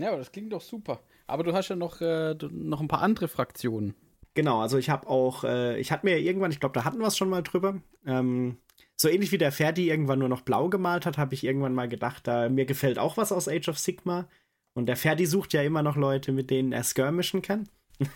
Ja, 0.00 0.08
aber 0.08 0.18
das 0.18 0.32
klingt 0.32 0.52
doch 0.52 0.62
super. 0.62 1.00
Aber 1.28 1.44
du 1.44 1.52
hast 1.52 1.68
ja 1.68 1.76
noch, 1.76 2.00
äh, 2.00 2.34
noch 2.50 2.80
ein 2.80 2.88
paar 2.88 3.02
andere 3.02 3.28
Fraktionen. 3.28 3.94
Genau, 4.34 4.60
also 4.60 4.78
ich 4.78 4.90
habe 4.90 5.08
auch, 5.08 5.44
äh, 5.44 5.78
ich 5.78 5.92
hatte 5.92 6.06
mir 6.06 6.18
irgendwann, 6.18 6.50
ich 6.50 6.60
glaube, 6.60 6.72
da 6.72 6.84
hatten 6.84 6.98
wir 6.98 7.06
es 7.06 7.16
schon 7.16 7.28
mal 7.28 7.42
drüber, 7.42 7.80
ähm, 8.06 8.56
so 8.96 9.08
ähnlich 9.08 9.30
wie 9.30 9.38
der 9.38 9.52
Ferdi 9.52 9.88
irgendwann 9.88 10.18
nur 10.18 10.28
noch 10.28 10.40
blau 10.40 10.68
gemalt 10.68 11.06
hat, 11.06 11.18
habe 11.18 11.34
ich 11.34 11.44
irgendwann 11.44 11.74
mal 11.74 11.88
gedacht, 11.88 12.26
da 12.26 12.48
mir 12.48 12.66
gefällt 12.66 12.98
auch 12.98 13.16
was 13.16 13.30
aus 13.30 13.48
Age 13.48 13.68
of 13.68 13.78
Sigma. 13.78 14.28
Und 14.74 14.86
der 14.86 14.96
Ferdi 14.96 15.26
sucht 15.26 15.52
ja 15.52 15.62
immer 15.62 15.82
noch 15.82 15.96
Leute, 15.96 16.32
mit 16.32 16.50
denen 16.50 16.72
er 16.72 16.84
skirmischen 16.84 17.42
kann. 17.42 17.68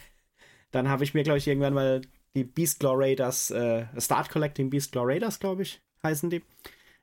Dann 0.71 0.89
habe 0.89 1.05
ich 1.05 1.15
mir, 1.15 1.23
glaube 1.23 1.39
ich, 1.39 1.47
irgendwann 1.47 1.75
mal 1.75 2.03
die 2.35 2.45
Beastlaw 2.45 2.95
Raiders, 2.97 3.51
äh, 3.51 3.87
Start 3.99 4.31
Collecting 4.31 4.71
Beastlaw 4.71 5.05
Raiders, 5.05 5.39
glaube 5.39 5.63
ich, 5.63 5.81
heißen 6.03 6.31
die, 6.31 6.43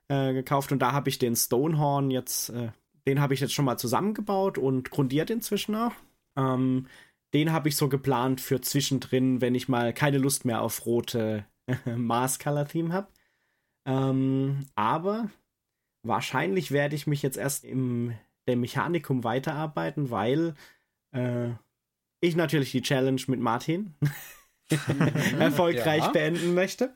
äh, 0.08 0.34
gekauft. 0.34 0.72
Und 0.72 0.80
da 0.80 0.92
habe 0.92 1.10
ich 1.10 1.20
den 1.20 1.36
Stonehorn 1.36 2.10
jetzt, 2.12 2.50
äh, 2.50 2.72
den 3.10 3.20
habe 3.20 3.34
ich 3.34 3.40
jetzt 3.40 3.54
schon 3.54 3.66
mal 3.66 3.78
zusammengebaut 3.78 4.58
und 4.58 4.92
grundiert 4.92 5.30
inzwischen 5.30 5.76
auch. 5.76 5.94
Ähm, 6.38 6.88
den 7.34 7.52
habe 7.52 7.70
ich 7.70 7.76
so 7.76 7.90
geplant 7.90 8.40
für 8.40 8.62
zwischendrin, 8.62 9.42
wenn 9.42 9.56
ich 9.56 9.68
mal 9.68 9.94
keine 9.94 10.18
Lust 10.18 10.46
mehr 10.46 10.62
auf 10.62 10.86
rote 10.86 11.46
Mars 11.86 12.40
Color 12.40 12.68
Theme 12.68 12.94
habe. 12.94 13.08
Ähm, 13.86 14.66
aber 14.76 15.30
wahrscheinlich 16.04 16.72
werde 16.72 16.96
ich 16.96 17.08
mich 17.08 17.22
jetzt 17.22 17.38
erst 17.38 17.66
im 17.66 18.14
dem 18.48 18.62
Mechanikum 18.62 19.24
weiterarbeiten, 19.24 20.10
weil 20.10 20.56
äh, 21.12 21.50
ich 22.20 22.36
natürlich 22.36 22.72
die 22.72 22.82
Challenge 22.82 23.22
mit 23.28 23.40
Martin 23.40 23.94
erfolgreich 25.40 26.04
Ja. 26.04 26.10
beenden 26.12 26.54
möchte. 26.54 26.94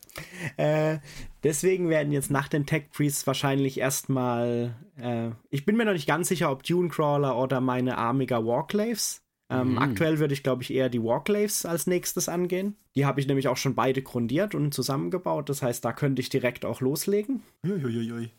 Äh, 0.57 0.99
deswegen 1.43 1.89
werden 1.89 2.11
jetzt 2.11 2.31
nach 2.31 2.47
den 2.47 2.65
Tech 2.65 2.85
Priests 2.91 3.25
wahrscheinlich 3.27 3.79
erstmal, 3.79 4.75
äh, 4.97 5.29
ich 5.49 5.65
bin 5.65 5.75
mir 5.77 5.85
noch 5.85 5.93
nicht 5.93 6.07
ganz 6.07 6.27
sicher, 6.27 6.51
ob 6.51 6.63
Dune 6.63 6.89
Crawler 6.89 7.37
oder 7.37 7.61
meine 7.61 7.97
Amiga 7.97 8.45
Warclaves. 8.45 9.21
Ähm, 9.49 9.71
Mhm. 9.71 9.77
Aktuell 9.79 10.19
würde 10.19 10.33
ich, 10.33 10.41
glaube 10.43 10.63
ich, 10.63 10.73
eher 10.73 10.89
die 10.89 11.03
Warclaves 11.03 11.65
als 11.65 11.85
nächstes 11.85 12.29
angehen. 12.29 12.75
Die 12.95 13.05
habe 13.05 13.19
ich 13.19 13.27
nämlich 13.27 13.47
auch 13.47 13.57
schon 13.57 13.75
beide 13.75 14.01
grundiert 14.01 14.55
und 14.55 14.73
zusammengebaut. 14.73 15.49
Das 15.49 15.61
heißt, 15.61 15.83
da 15.83 15.93
könnte 15.93 16.21
ich 16.21 16.29
direkt 16.29 16.63
auch 16.65 16.79
loslegen. 16.81 17.41
Uiuiui. 17.65 18.29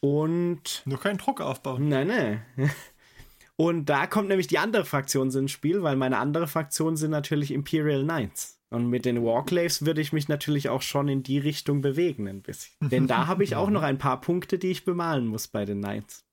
Und 0.00 0.82
Nur 0.84 1.00
keinen 1.00 1.18
Druck 1.18 1.40
aufbauen. 1.40 1.88
Nein, 1.88 2.08
nein. 2.08 2.42
Und 3.58 3.86
da 3.86 4.06
kommt 4.06 4.28
nämlich 4.28 4.48
die 4.48 4.58
andere 4.58 4.84
Fraktion 4.84 5.30
ins 5.30 5.50
Spiel, 5.50 5.82
weil 5.82 5.96
meine 5.96 6.18
andere 6.18 6.46
Fraktion 6.46 6.96
sind 6.98 7.10
natürlich 7.10 7.50
Imperial 7.50 8.02
Knights. 8.02 8.55
Und 8.70 8.88
mit 8.88 9.04
den 9.04 9.22
Warclaves 9.24 9.86
würde 9.86 10.00
ich 10.00 10.12
mich 10.12 10.28
natürlich 10.28 10.68
auch 10.68 10.82
schon 10.82 11.08
in 11.08 11.22
die 11.22 11.38
Richtung 11.38 11.82
bewegen 11.82 12.26
ein 12.28 12.42
bisschen. 12.42 12.74
Denn 12.90 13.06
da 13.06 13.26
habe 13.28 13.44
ich 13.44 13.54
auch 13.56 13.70
noch 13.70 13.82
ein 13.82 13.98
paar 13.98 14.20
Punkte, 14.20 14.58
die 14.58 14.68
ich 14.72 14.84
bemalen 14.84 15.26
muss 15.26 15.46
bei 15.48 15.64
den 15.64 15.78
Knights. 15.80 16.24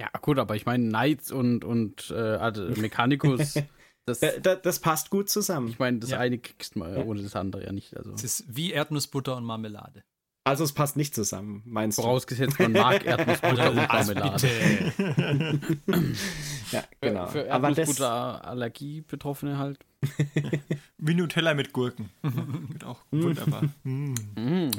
Ja, 0.00 0.08
gut, 0.22 0.38
aber 0.38 0.56
ich 0.56 0.64
meine, 0.64 0.88
Knights 0.88 1.30
und, 1.30 1.64
und 1.64 2.10
äh, 2.10 2.14
also 2.14 2.62
Mechanicus, 2.80 3.54
das, 4.06 4.20
Da- 4.20 4.38
da- 4.38 4.56
Das 4.56 4.80
passt 4.80 5.10
gut 5.10 5.28
zusammen. 5.28 5.68
ich 5.68 5.78
meine, 5.78 5.98
das 5.98 6.10
Ja. 6.10 6.18
eine 6.18 6.38
kriegst 6.38 6.76
du 6.76 6.78
mal 6.78 6.96
ohne 7.06 7.22
das 7.22 7.36
andere 7.36 7.64
ja 7.64 7.72
nicht. 7.72 7.94
Also. 7.94 8.12
Es 8.14 8.24
ist 8.24 8.44
wie 8.48 8.72
Erdnussbutter 8.72 9.36
und 9.36 9.44
Marmelade. 9.44 10.02
Also 10.46 10.62
es 10.62 10.72
passt 10.72 10.96
nicht 10.96 11.12
zusammen, 11.12 11.62
meinst 11.64 11.98
du? 11.98 12.02
Vorausgesetzt, 12.02 12.60
man 12.60 12.70
mag 12.70 13.04
Erdnussbutter 13.04 13.72
und 13.72 13.78
Also. 13.80 14.12
Ja, 16.72 16.82
genau. 17.00 17.26
Für 17.26 17.44
das, 17.44 17.48
Erdnussbutter-Allergie-Betroffene 17.48 19.58
halt. 19.58 19.78
Wie 20.98 21.14
Nutella 21.14 21.54
mit 21.54 21.72
Gurken. 21.72 22.10
Geht 22.72 22.84
auch 22.84 22.98
wunderbar. 23.10 23.62
Mm. 23.84 24.14
Mhm. 24.36 24.70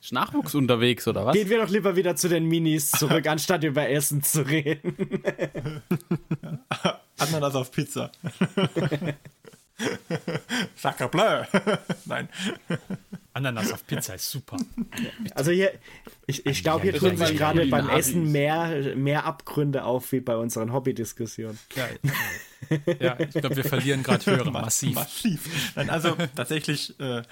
Ist 0.00 0.12
Nachwuchs 0.12 0.54
unterwegs, 0.54 1.06
oder 1.06 1.26
was? 1.26 1.34
gehen 1.34 1.50
wir 1.50 1.60
doch 1.60 1.70
lieber 1.70 1.96
wieder 1.96 2.16
zu 2.16 2.28
den 2.28 2.46
Minis 2.46 2.90
zurück, 2.90 3.26
anstatt 3.28 3.64
über 3.64 3.88
Essen 3.88 4.22
zu 4.22 4.42
reden. 4.42 4.96
Ananas 7.18 7.54
auf 7.54 7.70
Pizza. 7.70 8.10
Sacre 10.76 11.08
bleu. 11.08 11.44
Nein. 12.06 12.28
Ananas 13.34 13.72
auf 13.72 13.86
Pizza 13.86 14.14
ist 14.14 14.30
super. 14.30 14.56
Also 15.34 15.50
hier, 15.50 15.72
ich, 16.26 16.44
ich 16.44 16.62
glaube, 16.62 16.82
hier 16.82 16.94
tun 16.94 17.16
sich 17.16 17.36
gerade 17.36 17.66
beim 17.66 17.86
Kulinaris. 17.86 18.08
Essen 18.08 18.32
mehr, 18.32 18.96
mehr 18.96 19.24
Abgründe 19.24 19.84
auf 19.84 20.12
wie 20.12 20.20
bei 20.20 20.36
unseren 20.36 20.72
Hobbydiskussionen. 20.72 21.58
Ja, 21.74 21.88
ja 23.00 23.20
ich 23.20 23.30
glaube, 23.30 23.56
wir 23.56 23.64
verlieren 23.64 24.02
gerade 24.02 24.26
Hörer 24.26 24.50
massiv. 24.50 24.94
Massiv. 24.94 25.72
Nein, 25.74 25.90
also 25.90 26.16
tatsächlich 26.34 26.98
äh, 27.00 27.22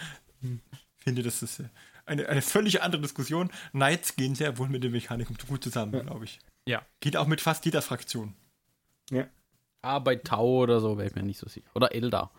finde 0.99 1.23
das 1.23 1.43
ist 1.43 1.63
eine, 2.07 2.29
eine 2.29 2.43
völlig 2.43 2.83
andere 2.83 3.03
Diskussion. 3.03 3.51
Knights 3.73 4.17
gehen 4.17 4.35
sehr 4.35 4.59
wohl 4.59 4.69
mit 4.69 4.83
den 4.83 4.93
Mechaniken 4.93 5.37
gut 5.49 5.63
zusammen, 5.63 6.07
glaube 6.07 6.25
ich. 6.25 6.41
Ja. 6.67 6.83
Geht 7.01 7.17
auch 7.17 7.27
mit 7.27 7.41
fast 7.41 7.65
jeder 7.65 7.83
Fraktion. 7.83 8.35
Ja. 9.11 9.27
Ah, 9.83 9.99
bei 9.99 10.17
Tau 10.17 10.59
oder 10.59 10.81
so 10.81 10.99
wäre 10.99 11.09
ich 11.09 11.15
mir 11.15 11.23
nicht 11.23 11.39
so 11.39 11.49
sicher. 11.49 11.69
Oder 11.75 11.95
Eldar. 11.95 12.31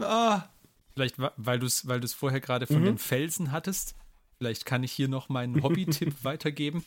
Ah, 0.00 0.42
Vielleicht, 0.96 1.16
weil 1.18 1.58
du 1.58 1.66
es 1.66 1.86
weil 1.86 2.00
du's 2.00 2.14
vorher 2.14 2.40
gerade 2.40 2.66
von 2.66 2.82
den 2.82 2.96
Felsen 2.96 3.52
hattest. 3.52 3.94
Vielleicht 4.38 4.64
kann 4.64 4.82
ich 4.82 4.92
hier 4.92 5.08
noch 5.08 5.28
meinen 5.28 5.62
Hobby-Tipp 5.62 6.14
weitergeben. 6.24 6.86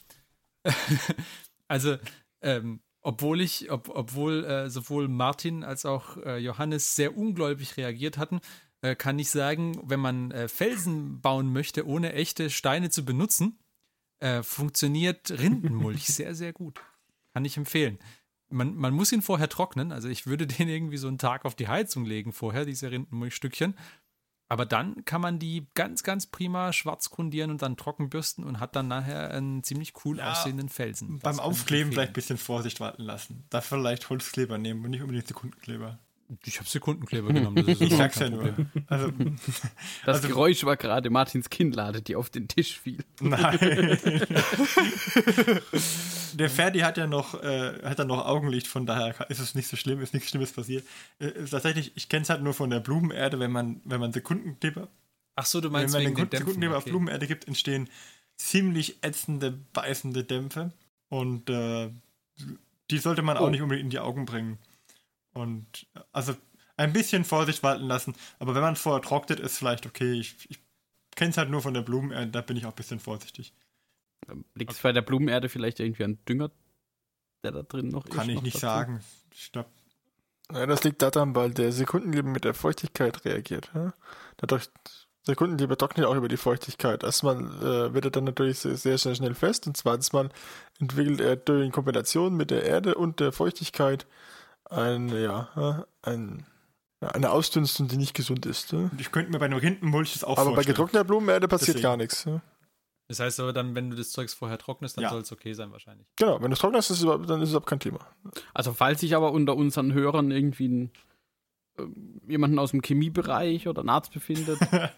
also, 1.67 1.97
ähm, 2.41 2.79
obwohl 3.01 3.39
ich, 3.39 3.71
ob, 3.71 3.87
obwohl 3.89 4.45
äh, 4.45 4.69
sowohl 4.71 5.07
Martin 5.07 5.63
als 5.63 5.85
auch 5.85 6.17
äh, 6.17 6.37
Johannes 6.37 6.95
sehr 6.95 7.15
ungläubig 7.15 7.77
reagiert 7.77 8.17
hatten, 8.17 8.41
äh, 8.81 8.95
kann 8.95 9.19
ich 9.19 9.29
sagen, 9.29 9.79
wenn 9.83 9.99
man 9.99 10.31
äh, 10.31 10.47
Felsen 10.47 11.21
bauen 11.21 11.53
möchte, 11.53 11.85
ohne 11.85 12.13
echte 12.13 12.49
Steine 12.49 12.89
zu 12.89 13.05
benutzen, 13.05 13.59
äh, 14.19 14.41
funktioniert 14.41 15.31
Rindenmulch 15.31 16.05
sehr, 16.07 16.33
sehr 16.33 16.51
gut. 16.51 16.81
Kann 17.33 17.45
ich 17.45 17.57
empfehlen. 17.57 17.99
Man, 18.49 18.75
man 18.75 18.93
muss 18.93 19.11
ihn 19.11 19.21
vorher 19.21 19.49
trocknen. 19.49 19.91
Also 19.91 20.09
ich 20.09 20.25
würde 20.25 20.47
den 20.47 20.67
irgendwie 20.67 20.97
so 20.97 21.07
einen 21.07 21.19
Tag 21.19 21.45
auf 21.45 21.55
die 21.55 21.67
Heizung 21.67 22.05
legen 22.05 22.33
vorher, 22.33 22.65
diese 22.65 22.91
Rindenmulchstückchen. 22.91 23.75
Aber 24.51 24.65
dann 24.65 25.05
kann 25.05 25.21
man 25.21 25.37
die 25.37 25.67
ganz, 25.75 26.01
ganz 26.01 26.25
prima 26.25 26.73
schwarz 26.73 27.11
grundieren 27.11 27.51
und 27.51 27.61
dann 27.61 27.77
trocken 27.77 28.09
bürsten 28.09 28.43
und 28.43 28.59
hat 28.59 28.75
dann 28.75 28.87
nachher 28.87 29.29
einen 29.31 29.63
ziemlich 29.63 29.93
cool 30.03 30.17
Ja, 30.17 30.31
aussehenden 30.31 30.69
Felsen. 30.69 31.19
Das 31.19 31.21
beim 31.21 31.35
ich 31.35 31.41
Aufkleben 31.41 31.91
vielleicht 31.93 32.09
ein 32.09 32.13
bisschen 32.13 32.37
Vorsicht 32.39 32.79
walten 32.79 33.03
lassen. 33.03 33.43
Da 33.51 33.61
vielleicht 33.61 34.09
Holzkleber 34.09 34.57
nehmen 34.57 34.83
und 34.83 34.89
nicht 34.89 35.01
unbedingt 35.01 35.27
Sekundenkleber. 35.27 35.99
Ich 36.45 36.59
habe 36.59 36.69
Sekundenkleber 36.69 37.31
genommen. 37.33 37.57
Das 37.57 37.67
ist 37.67 37.81
Ich 37.91 37.95
sag's 37.95 38.19
ja 38.19 38.29
nur. 38.29 38.53
Also, 38.87 39.11
Das 40.05 40.15
Also- 40.17 40.27
Geräusch 40.27 40.63
war 40.63 40.77
gerade 40.77 41.09
Martins 41.11 41.49
Kinnlade, 41.51 42.01
die 42.01 42.15
auf 42.15 42.29
den 42.31 42.47
Tisch 42.47 42.79
fiel. 42.79 43.03
nein. 43.21 43.59
Der 46.33 46.49
Ferdi 46.49 46.79
hat 46.79 46.97
ja 46.97 47.07
noch, 47.07 47.41
äh, 47.43 47.81
hat 47.83 47.99
ja 47.99 48.05
noch 48.05 48.25
Augenlicht, 48.25 48.67
von 48.67 48.85
daher 48.85 49.29
ist 49.29 49.39
es 49.39 49.55
nicht 49.55 49.67
so 49.67 49.75
schlimm, 49.77 50.01
ist 50.01 50.13
nichts 50.13 50.29
Schlimmes 50.29 50.51
passiert. 50.51 50.85
Äh, 51.19 51.27
ist 51.29 51.51
tatsächlich, 51.51 51.91
ich 51.95 52.09
kenne 52.09 52.23
es 52.23 52.29
halt 52.29 52.41
nur 52.41 52.53
von 52.53 52.69
der 52.69 52.79
Blumenerde, 52.79 53.39
wenn 53.39 53.51
man, 53.51 53.81
wenn 53.85 53.99
man 53.99 54.13
Sekundenkleber 54.13 54.87
Ach 55.35 55.45
so, 55.45 55.61
du 55.61 55.67
Wenn 55.67 55.73
meinst 55.73 55.93
man 55.93 56.03
wegen 56.03 56.15
den. 56.15 56.29
Sekundenkleber 56.31 56.75
auf 56.77 56.83
okay. 56.83 56.89
Blumenerde 56.91 57.25
gibt, 57.25 57.47
entstehen 57.47 57.89
ziemlich 58.35 58.97
ätzende, 59.03 59.51
beißende 59.51 60.25
Dämpfe. 60.25 60.73
Und 61.07 61.49
äh, 61.49 61.89
die 62.91 62.97
sollte 62.97 63.21
man 63.21 63.37
auch 63.37 63.47
Oh. 63.47 63.49
nicht 63.49 63.61
unbedingt 63.61 63.85
in 63.85 63.89
die 63.89 63.99
Augen 63.99 64.25
bringen. 64.25 64.57
Und 65.33 65.87
äh, 65.95 66.01
also 66.11 66.35
ein 66.75 66.91
bisschen 66.91 67.23
Vorsicht 67.23 67.63
walten 67.63 67.85
lassen. 67.85 68.15
Aber 68.39 68.53
wenn 68.53 68.61
man 68.61 68.75
vorher 68.75 69.01
trocknet, 69.01 69.39
ist 69.39 69.57
vielleicht 69.57 69.85
okay. 69.85 70.13
Ich, 70.19 70.35
ich 70.49 70.59
kenne 71.15 71.31
es 71.31 71.37
halt 71.37 71.49
nur 71.49 71.61
von 71.61 71.73
der 71.73 71.81
Blumenerde, 71.83 72.31
da 72.31 72.41
bin 72.41 72.57
ich 72.57 72.65
auch 72.65 72.71
ein 72.71 72.75
bisschen 72.75 72.99
vorsichtig. 72.99 73.53
Liegt 74.55 74.71
es 74.73 74.79
bei 74.79 74.91
der 74.91 75.01
Blumenerde 75.01 75.49
vielleicht 75.49 75.79
irgendwie 75.79 76.03
an 76.03 76.17
Dünger, 76.27 76.51
der 77.43 77.51
da 77.51 77.63
drin 77.63 77.89
noch 77.89 78.05
ist? 78.05 78.13
Kann 78.15 78.29
ich 78.29 78.35
noch 78.35 78.41
nicht 78.43 78.55
dazu? 78.55 78.65
sagen. 78.65 78.99
Ich 79.33 79.51
glaube, 79.51 79.69
Ja, 80.53 80.65
das 80.65 80.83
liegt 80.83 81.01
daran, 81.01 81.35
weil 81.35 81.51
der 81.51 81.71
Sekundenliebe 81.71 82.27
mit 82.27 82.43
der 82.43 82.53
Feuchtigkeit 82.53 83.23
reagiert. 83.25 83.71
Ja? 83.75 83.93
Dadurch, 84.37 84.69
Sekundenliebe 85.23 85.77
trocknet 85.77 86.05
auch 86.07 86.15
über 86.15 86.27
die 86.27 86.37
Feuchtigkeit. 86.37 87.03
Erstmal 87.03 87.37
äh, 87.37 87.93
wird 87.93 88.05
er 88.05 88.11
dann 88.11 88.23
natürlich 88.23 88.59
sehr, 88.59 88.77
sehr 88.77 88.97
schnell, 88.97 89.15
schnell 89.15 89.35
fest 89.35 89.67
und 89.67 89.77
zweitens 89.77 90.11
mal 90.13 90.29
entwickelt 90.79 91.19
er 91.21 91.35
durch 91.35 91.65
in 91.65 91.71
Kombination 91.71 92.35
mit 92.35 92.49
der 92.51 92.63
Erde 92.63 92.95
und 92.95 93.19
der 93.19 93.31
Feuchtigkeit 93.31 94.07
ein, 94.69 95.09
ja, 95.09 95.85
ein, 96.01 96.45
eine 97.01 97.29
Ausdünstung, 97.31 97.87
die 97.87 97.97
nicht 97.97 98.13
gesund 98.15 98.45
ist. 98.45 98.71
Ja? 98.71 98.89
ich 98.97 99.11
könnte 99.11 99.31
mir 99.31 99.39
bei 99.39 99.45
einem 99.45 99.59
Rindenmulch 99.59 100.13
das 100.13 100.23
auch 100.23 100.37
Aber 100.37 100.49
bei 100.51 100.55
vorstellen. 100.55 100.75
getrockneter 100.75 101.03
Blumenerde 101.03 101.47
passiert 101.47 101.69
Deswegen. 101.77 101.83
gar 101.83 101.97
nichts. 101.97 102.23
Ja? 102.25 102.41
Das 103.09 103.19
heißt 103.19 103.39
aber 103.41 103.51
dann, 103.53 103.73
wenn 103.75 103.89
du 103.89 103.95
das 103.97 104.11
Zeugs 104.11 104.33
vorher 104.33 104.57
trocknest, 104.59 104.95
dann 104.97 105.03
Ja. 105.03 105.09
soll 105.09 105.21
es 105.21 105.31
okay 105.31 105.53
sein 105.53 105.71
wahrscheinlich. 105.71 106.07
Genau, 106.15 106.39
wenn 106.41 106.51
du 106.51 106.53
es 106.53 106.59
trocknest, 106.59 106.91
ist 106.91 107.01
es 107.01 107.05
dann 107.27 107.41
ist 107.41 107.47
es 107.47 107.49
überhaupt 107.49 107.67
kein 107.67 107.79
Thema. 107.79 107.99
Also 108.53 108.71
falls 108.73 109.01
sich 109.01 109.15
aber 109.15 109.31
unter 109.31 109.55
unseren 109.57 109.93
Hörern 109.93 110.29
irgendwie 110.31 110.67
ein, 110.67 110.91
äh, 111.79 111.83
jemanden 112.27 112.59
aus 112.59 112.71
dem 112.71 112.81
Chemiebereich 112.81 113.67
oder 113.67 113.81
ein 113.83 113.89
Arzt 113.89 114.13
befindet, 114.13 114.59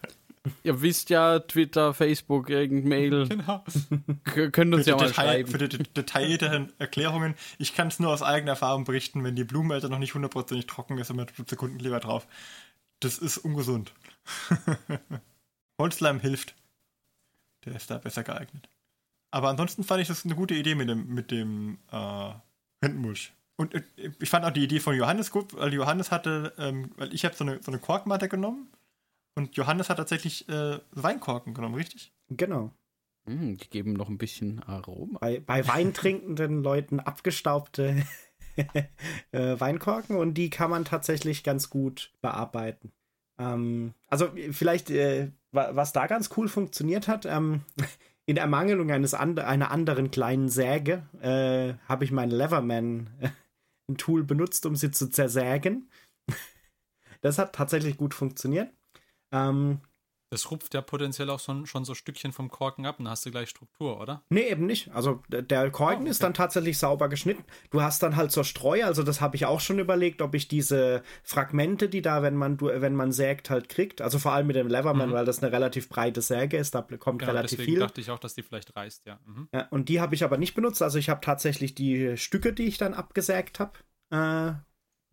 ihr 0.63 0.81
wisst 0.81 1.09
ja, 1.09 1.39
Twitter, 1.39 1.93
Facebook, 1.93 2.49
irgendein 2.49 2.89
Mail, 2.89 3.27
Genau. 3.29 3.63
könnt 4.25 4.75
uns 4.75 4.85
ja 4.87 4.97
mal 4.97 5.07
Detail, 5.07 5.13
schreiben. 5.13 5.49
für 5.51 5.57
die 5.59 5.69
de- 5.69 5.83
detaillierteren 5.95 6.73
Erklärungen. 6.79 7.35
Ich 7.59 7.73
kann 7.75 7.87
es 7.87 7.99
nur 8.01 8.11
aus 8.11 8.21
eigener 8.23 8.51
Erfahrung 8.51 8.83
berichten, 8.83 9.23
wenn 9.23 9.37
die 9.37 9.45
Blumenerde 9.45 9.87
noch 9.89 9.99
nicht 9.99 10.15
hundertprozentig 10.15 10.67
trocken 10.67 10.97
ist 10.97 11.07
tut 11.35 11.47
Sekundenkleber 11.49 12.01
drauf. 12.01 12.27
Das 12.99 13.17
ist 13.19 13.37
ungesund. 13.37 13.93
Holzleim 15.79 16.19
hilft. 16.19 16.55
Der 17.65 17.75
ist 17.75 17.89
da 17.89 17.97
besser 17.97 18.23
geeignet. 18.23 18.69
Aber 19.31 19.49
ansonsten 19.49 19.83
fand 19.83 20.01
ich 20.01 20.07
das 20.07 20.25
eine 20.25 20.35
gute 20.35 20.55
Idee 20.55 20.75
mit 20.75 20.89
dem, 20.89 21.07
mit 21.07 21.31
dem 21.31 21.79
äh, 21.91 22.33
Rindenmulch. 22.83 23.33
Und 23.55 23.73
äh, 23.75 23.83
ich 24.19 24.29
fand 24.29 24.45
auch 24.45 24.51
die 24.51 24.63
Idee 24.63 24.79
von 24.79 24.95
Johannes 24.95 25.31
gut, 25.31 25.53
weil 25.53 25.73
Johannes 25.73 26.11
hatte, 26.11 26.53
ähm, 26.57 26.91
weil 26.97 27.13
ich 27.13 27.23
habe 27.25 27.35
so 27.35 27.43
eine, 27.43 27.61
so 27.61 27.71
eine 27.71 27.79
Korkmatte 27.79 28.27
genommen 28.27 28.69
und 29.35 29.55
Johannes 29.55 29.89
hat 29.89 29.97
tatsächlich 29.97 30.49
äh, 30.49 30.79
Weinkorken 30.91 31.53
genommen, 31.53 31.75
richtig? 31.75 32.11
Genau. 32.29 32.71
Hm, 33.25 33.57
die 33.57 33.69
geben 33.69 33.93
noch 33.93 34.09
ein 34.09 34.17
bisschen 34.17 34.63
Aroma. 34.63 35.19
Bei, 35.19 35.39
bei 35.39 35.67
weintrinkenden 35.67 36.63
Leuten 36.63 36.99
abgestaubte 36.99 38.03
äh, 39.31 39.59
Weinkorken 39.59 40.17
und 40.17 40.33
die 40.33 40.49
kann 40.49 40.71
man 40.71 40.85
tatsächlich 40.85 41.43
ganz 41.43 41.69
gut 41.69 42.11
bearbeiten. 42.21 42.91
Ähm, 43.41 43.93
also 44.09 44.29
vielleicht, 44.51 44.89
äh, 44.91 45.31
wa- 45.51 45.71
was 45.75 45.93
da 45.93 46.07
ganz 46.07 46.29
cool 46.37 46.47
funktioniert 46.47 47.07
hat, 47.07 47.25
ähm, 47.25 47.61
in 48.27 48.37
Ermangelung 48.37 48.91
eines 48.91 49.13
and 49.13 49.39
einer 49.39 49.71
anderen 49.71 50.11
kleinen 50.11 50.49
Säge 50.49 51.03
äh, 51.21 51.73
habe 51.89 52.03
ich 52.05 52.11
mein 52.11 52.29
Leverman 52.29 53.09
äh, 53.21 53.29
ein 53.89 53.97
Tool 53.97 54.23
benutzt, 54.23 54.65
um 54.65 54.75
sie 54.75 54.91
zu 54.91 55.09
zersägen. 55.09 55.89
Das 57.21 57.37
hat 57.37 57.53
tatsächlich 57.53 57.97
gut 57.97 58.13
funktioniert. 58.15 58.73
Ähm, 59.31 59.81
Das 60.33 60.49
rupft 60.49 60.73
ja 60.73 60.81
potenziell 60.81 61.29
auch 61.29 61.41
schon, 61.41 61.65
schon 61.65 61.83
so 61.83 61.93
Stückchen 61.93 62.31
vom 62.31 62.49
Korken 62.49 62.85
ab 62.85 63.01
und 63.01 63.09
hast 63.09 63.25
du 63.25 63.31
gleich 63.31 63.49
Struktur, 63.49 63.99
oder? 63.99 64.23
Nee, 64.29 64.47
eben 64.47 64.65
nicht. 64.65 64.89
Also 64.91 65.21
der 65.27 65.69
Korken 65.71 65.97
Ah, 65.97 65.99
okay. 66.03 66.09
ist 66.09 66.23
dann 66.23 66.33
tatsächlich 66.33 66.77
sauber 66.77 67.09
geschnitten. 67.09 67.43
Du 67.69 67.81
hast 67.81 68.01
dann 68.01 68.15
halt 68.15 68.31
zur 68.31 68.45
Streu, 68.45 68.85
also 68.85 69.03
das 69.03 69.19
habe 69.19 69.35
ich 69.35 69.45
auch 69.45 69.59
schon 69.59 69.77
überlegt, 69.77 70.21
ob 70.21 70.33
ich 70.33 70.47
diese 70.47 71.03
Fragmente, 71.21 71.89
die 71.89 72.01
da, 72.01 72.23
wenn 72.23 72.37
man 72.37 72.61
wenn 72.61 72.95
man 72.95 73.11
sägt, 73.11 73.49
halt 73.49 73.67
kriegt. 73.67 74.01
Also 74.01 74.19
vor 74.19 74.31
allem 74.31 74.47
mit 74.47 74.55
dem 74.55 74.69
Leverman, 74.69 75.09
Mhm. 75.09 75.13
weil 75.13 75.25
das 75.25 75.43
eine 75.43 75.51
relativ 75.51 75.89
breite 75.89 76.21
Säge 76.21 76.55
ist, 76.55 76.73
da 76.75 76.81
kommt 76.81 77.19
Genau, 77.19 77.31
relativ 77.33 77.57
deswegen 77.59 77.71
viel. 77.73 77.79
dachte 77.79 77.99
ich 77.99 78.09
auch, 78.09 78.19
dass 78.19 78.33
die 78.33 78.43
vielleicht 78.43 78.73
reißt, 78.73 79.05
ja. 79.07 79.19
Mhm. 79.25 79.49
Ja, 79.53 79.67
und 79.69 79.89
die 79.89 79.99
habe 79.99 80.15
ich 80.15 80.23
aber 80.23 80.37
nicht 80.37 80.55
benutzt. 80.55 80.81
Also 80.81 80.97
ich 80.97 81.09
habe 81.09 81.19
tatsächlich 81.19 81.75
die 81.75 82.15
Stücke, 82.15 82.53
die 82.53 82.67
ich 82.67 82.77
dann 82.77 82.93
abgesägt 82.93 83.59
habe, 83.59 83.73
äh, 84.11 84.53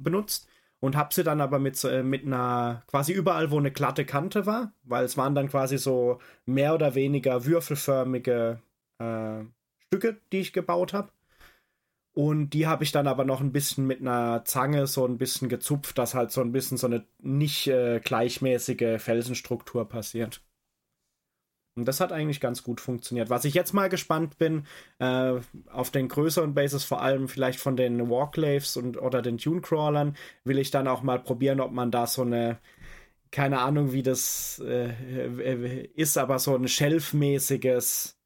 benutzt 0.01 0.47
und 0.81 0.97
habe 0.97 1.13
sie 1.13 1.25
dann 1.25 1.41
aber 1.41 1.59
mit, 1.59 1.83
äh, 1.85 2.03
mit 2.03 2.25
einer, 2.27 2.83
quasi 2.87 3.13
überall, 3.13 3.51
wo 3.51 3.59
eine 3.59 3.73
glatte 3.73 4.05
Kante 4.05 4.47
war, 4.47 4.73
weil 4.83 5.05
es 5.05 5.17
waren 5.17 5.35
dann 5.35 5.49
quasi 5.49 5.79
so 5.79 6.21
mehr 6.47 6.75
oder 6.75 6.95
weniger 6.95 7.45
würfelförmige 7.45 8.61
äh, 8.99 9.45
Stücke, 9.87 10.21
die 10.33 10.41
ich 10.41 10.53
gebaut 10.53 10.93
habe. 10.93 11.11
Und 12.13 12.51
die 12.51 12.67
habe 12.67 12.83
ich 12.83 12.91
dann 12.91 13.07
aber 13.07 13.25
noch 13.25 13.41
ein 13.41 13.53
bisschen 13.53 13.87
mit 13.87 14.01
einer 14.01 14.45
Zange 14.45 14.87
so 14.89 15.07
ein 15.07 15.19
bisschen 15.19 15.49
gezupft, 15.49 15.99
dass 15.99 16.15
halt 16.15 16.33
so 16.33 16.41
ein 16.41 16.51
bisschen 16.53 16.77
so 16.77 16.89
eine 16.89 17.07
nicht 17.21 17.69
äh, 17.69 18.01
gleichmäßige 18.01 19.01
Felsenstruktur 19.01 19.89
passiert. 19.89 20.43
Und 21.79 21.87
das 21.87 22.01
hat 22.01 22.13
eigentlich 22.13 22.41
ganz 22.41 22.63
gut 22.63 22.81
funktioniert. 22.81 23.31
Was 23.31 23.45
ich 23.45 23.55
jetzt 23.55 23.73
mal 23.73 23.89
gespannt 23.89 24.37
bin, 24.39 24.65
äh, 24.99 25.35
auf 25.71 25.91
den 25.91 26.09
größeren 26.09 26.55
Bases, 26.55 26.85
vor 26.85 27.03
allem 27.03 27.29
vielleicht 27.29 27.61
von 27.61 27.77
den 27.77 28.11
Warclaves 28.11 28.77
und 28.77 29.01
oder 29.01 29.23
den 29.23 29.39
Tunecrawlern, 29.39 30.17
will 30.45 30.59
ich 30.59 30.71
dann 30.71 30.89
auch 30.89 31.03
mal 31.03 31.21
probieren, 31.21 31.61
ob 31.61 31.73
man 31.73 31.91
da 31.91 32.07
so 32.07 32.23
eine, 32.23 32.59
keine 33.31 33.61
Ahnung, 33.61 33.93
wie 33.93 34.03
das 34.03 34.61
äh, 34.65 34.89
äh 34.91 35.89
ist, 35.95 36.19
aber 36.19 36.39
so 36.39 36.57
ein 36.57 36.67
Shelf-mäßiges 36.67 38.19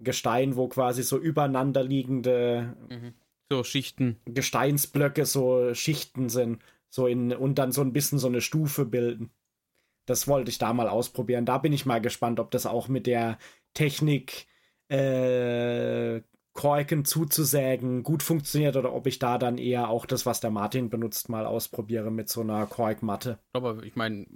Gestein, 0.00 0.56
wo 0.56 0.68
quasi 0.68 1.02
so 1.02 1.18
übereinander 1.18 1.84
liegende 1.84 2.74
mhm. 2.88 3.14
so 3.48 3.62
Schichten 3.62 4.18
Gesteinsblöcke 4.24 5.26
so 5.26 5.74
Schichten 5.74 6.28
sind, 6.28 6.62
so 6.88 7.06
in 7.06 7.32
und 7.32 7.58
dann 7.58 7.70
so 7.70 7.82
ein 7.82 7.92
bisschen 7.92 8.18
so 8.18 8.26
eine 8.26 8.40
Stufe 8.40 8.84
bilden. 8.84 9.30
Das 10.06 10.28
wollte 10.28 10.50
ich 10.50 10.58
da 10.58 10.72
mal 10.72 10.88
ausprobieren. 10.88 11.46
Da 11.46 11.58
bin 11.58 11.72
ich 11.72 11.86
mal 11.86 12.00
gespannt, 12.00 12.40
ob 12.40 12.50
das 12.50 12.66
auch 12.66 12.88
mit 12.88 13.06
der 13.06 13.38
Technik 13.74 14.46
äh, 14.88 16.20
Korken 16.52 17.04
zuzusägen 17.04 18.02
gut 18.02 18.22
funktioniert 18.22 18.76
oder 18.76 18.92
ob 18.92 19.06
ich 19.06 19.18
da 19.18 19.38
dann 19.38 19.56
eher 19.56 19.88
auch 19.88 20.04
das, 20.04 20.26
was 20.26 20.40
der 20.40 20.50
Martin 20.50 20.90
benutzt, 20.90 21.28
mal 21.28 21.46
ausprobiere 21.46 22.10
mit 22.10 22.28
so 22.28 22.40
einer 22.40 22.66
Korkmatte. 22.66 23.38
Aber 23.52 23.82
ich 23.84 23.94
meine, 23.94 24.26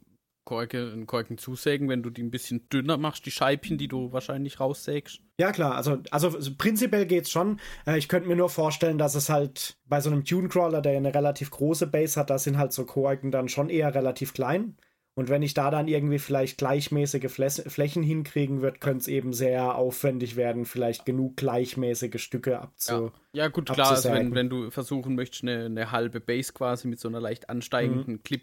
Korken, 0.45 1.07
Korken 1.07 1.39
zusägen, 1.39 1.89
wenn 1.89 2.03
du 2.03 2.11
die 2.11 2.23
ein 2.23 2.31
bisschen 2.31 2.69
dünner 2.69 2.99
machst, 2.99 3.25
die 3.27 3.31
Scheibchen, 3.31 3.79
die 3.79 3.89
du 3.89 4.13
wahrscheinlich 4.13 4.61
raussägst. 4.61 5.21
Ja, 5.41 5.53
klar, 5.53 5.75
also, 5.75 5.99
also 6.11 6.55
prinzipiell 6.57 7.07
geht's 7.07 7.31
schon. 7.31 7.59
Äh, 7.87 7.99
ich 7.99 8.09
könnte 8.09 8.29
mir 8.29 8.37
nur 8.37 8.51
vorstellen, 8.51 8.99
dass 8.99 9.15
es 9.15 9.31
halt 9.31 9.79
bei 9.87 10.01
so 10.01 10.11
einem 10.11 10.25
Tunecrawler, 10.25 10.83
der 10.83 10.97
eine 10.97 11.15
relativ 11.15 11.51
große 11.51 11.87
Base 11.87 12.21
hat, 12.21 12.31
da 12.31 12.39
sind 12.39 12.59
halt 12.59 12.73
so 12.73 12.85
Korken 12.85 13.31
dann 13.31 13.49
schon 13.49 13.71
eher 13.71 13.95
relativ 13.95 14.35
klein. 14.35 14.77
Und 15.17 15.29
wenn 15.29 15.43
ich 15.43 15.55
da 15.55 15.71
dann 15.71 15.87
irgendwie 15.87 16.19
vielleicht 16.19 16.59
gleichmäßige 16.59 17.31
Flächen 17.31 18.03
hinkriegen 18.03 18.63
würde, 18.63 18.79
könnte 18.79 19.03
es 19.03 19.09
eben 19.09 19.33
sehr 19.33 19.77
aufwendig 19.77 20.35
werden, 20.35 20.65
vielleicht 20.65 21.07
genug 21.07 21.37
gleichmäßige 21.37 22.21
Stücke 22.21 22.61
abzu. 22.61 23.13
Ja, 23.33 23.45
ja 23.45 23.49
gut, 23.49 23.71
klar, 23.71 23.93
also 23.93 24.11
wenn, 24.11 24.35
wenn 24.35 24.51
du 24.51 24.71
versuchen 24.71 25.15
möchtest, 25.15 25.45
eine, 25.45 25.67
eine 25.67 25.93
halbe 25.93 26.19
Base 26.19 26.53
quasi 26.53 26.89
mit 26.89 26.99
so 26.99 27.09
einer 27.09 27.21
leicht 27.21 27.49
ansteigenden 27.49 28.15
mhm. 28.15 28.23
Clip, 28.25 28.43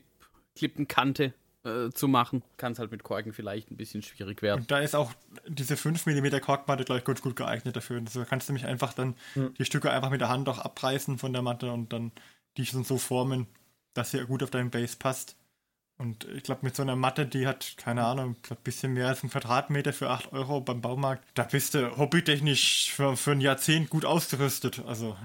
Klippenkante 0.55 1.33
äh, 1.63 1.89
zu 1.91 2.07
machen, 2.07 2.41
kann 2.55 2.71
es 2.71 2.79
halt 2.79 2.91
mit 2.91 3.03
Korken 3.03 3.33
vielleicht 3.33 3.69
ein 3.69 3.77
bisschen 3.77 4.01
schwierig 4.01 4.41
werden. 4.41 4.61
Und 4.61 4.71
da 4.71 4.79
ist 4.79 4.95
auch 4.95 5.11
diese 5.47 5.75
5 5.75 6.05
mm 6.05 6.39
Korkmatte, 6.39 6.85
glaube 6.85 6.99
ich, 6.99 7.05
ganz 7.05 7.21
gut 7.21 7.35
geeignet 7.35 7.75
dafür. 7.75 7.99
Also 7.99 8.23
kannst 8.23 8.47
du 8.49 8.53
mich 8.53 8.65
einfach 8.65 8.93
dann 8.93 9.15
mhm. 9.35 9.53
die 9.55 9.65
Stücke 9.65 9.91
einfach 9.91 10.09
mit 10.09 10.21
der 10.21 10.29
Hand 10.29 10.47
auch 10.47 10.59
abreißen 10.59 11.17
von 11.17 11.33
der 11.33 11.41
Matte 11.41 11.71
und 11.71 11.91
dann 11.91 12.11
die 12.57 12.65
schon 12.65 12.83
so 12.83 12.97
formen, 12.97 13.47
dass 13.93 14.11
sie 14.11 14.25
gut 14.25 14.41
auf 14.41 14.49
deinen 14.49 14.71
Base 14.71 14.95
passt. 14.97 15.35
Und 16.01 16.27
ich 16.35 16.41
glaube, 16.41 16.61
mit 16.63 16.75
so 16.75 16.81
einer 16.81 16.95
Matte, 16.95 17.27
die 17.27 17.45
hat, 17.45 17.75
keine 17.77 18.03
Ahnung, 18.03 18.35
ein 18.49 18.57
bisschen 18.63 18.93
mehr 18.93 19.07
als 19.07 19.23
ein 19.23 19.29
Quadratmeter 19.29 19.93
für 19.93 20.09
8 20.09 20.33
Euro 20.33 20.59
beim 20.59 20.81
Baumarkt, 20.81 21.23
da 21.35 21.43
bist 21.43 21.75
du 21.75 21.95
hobbytechnisch 21.95 22.91
für, 22.91 23.15
für 23.15 23.33
ein 23.33 23.39
Jahrzehnt 23.39 23.91
gut 23.91 24.03
ausgerüstet. 24.03 24.81
Also. 24.87 25.15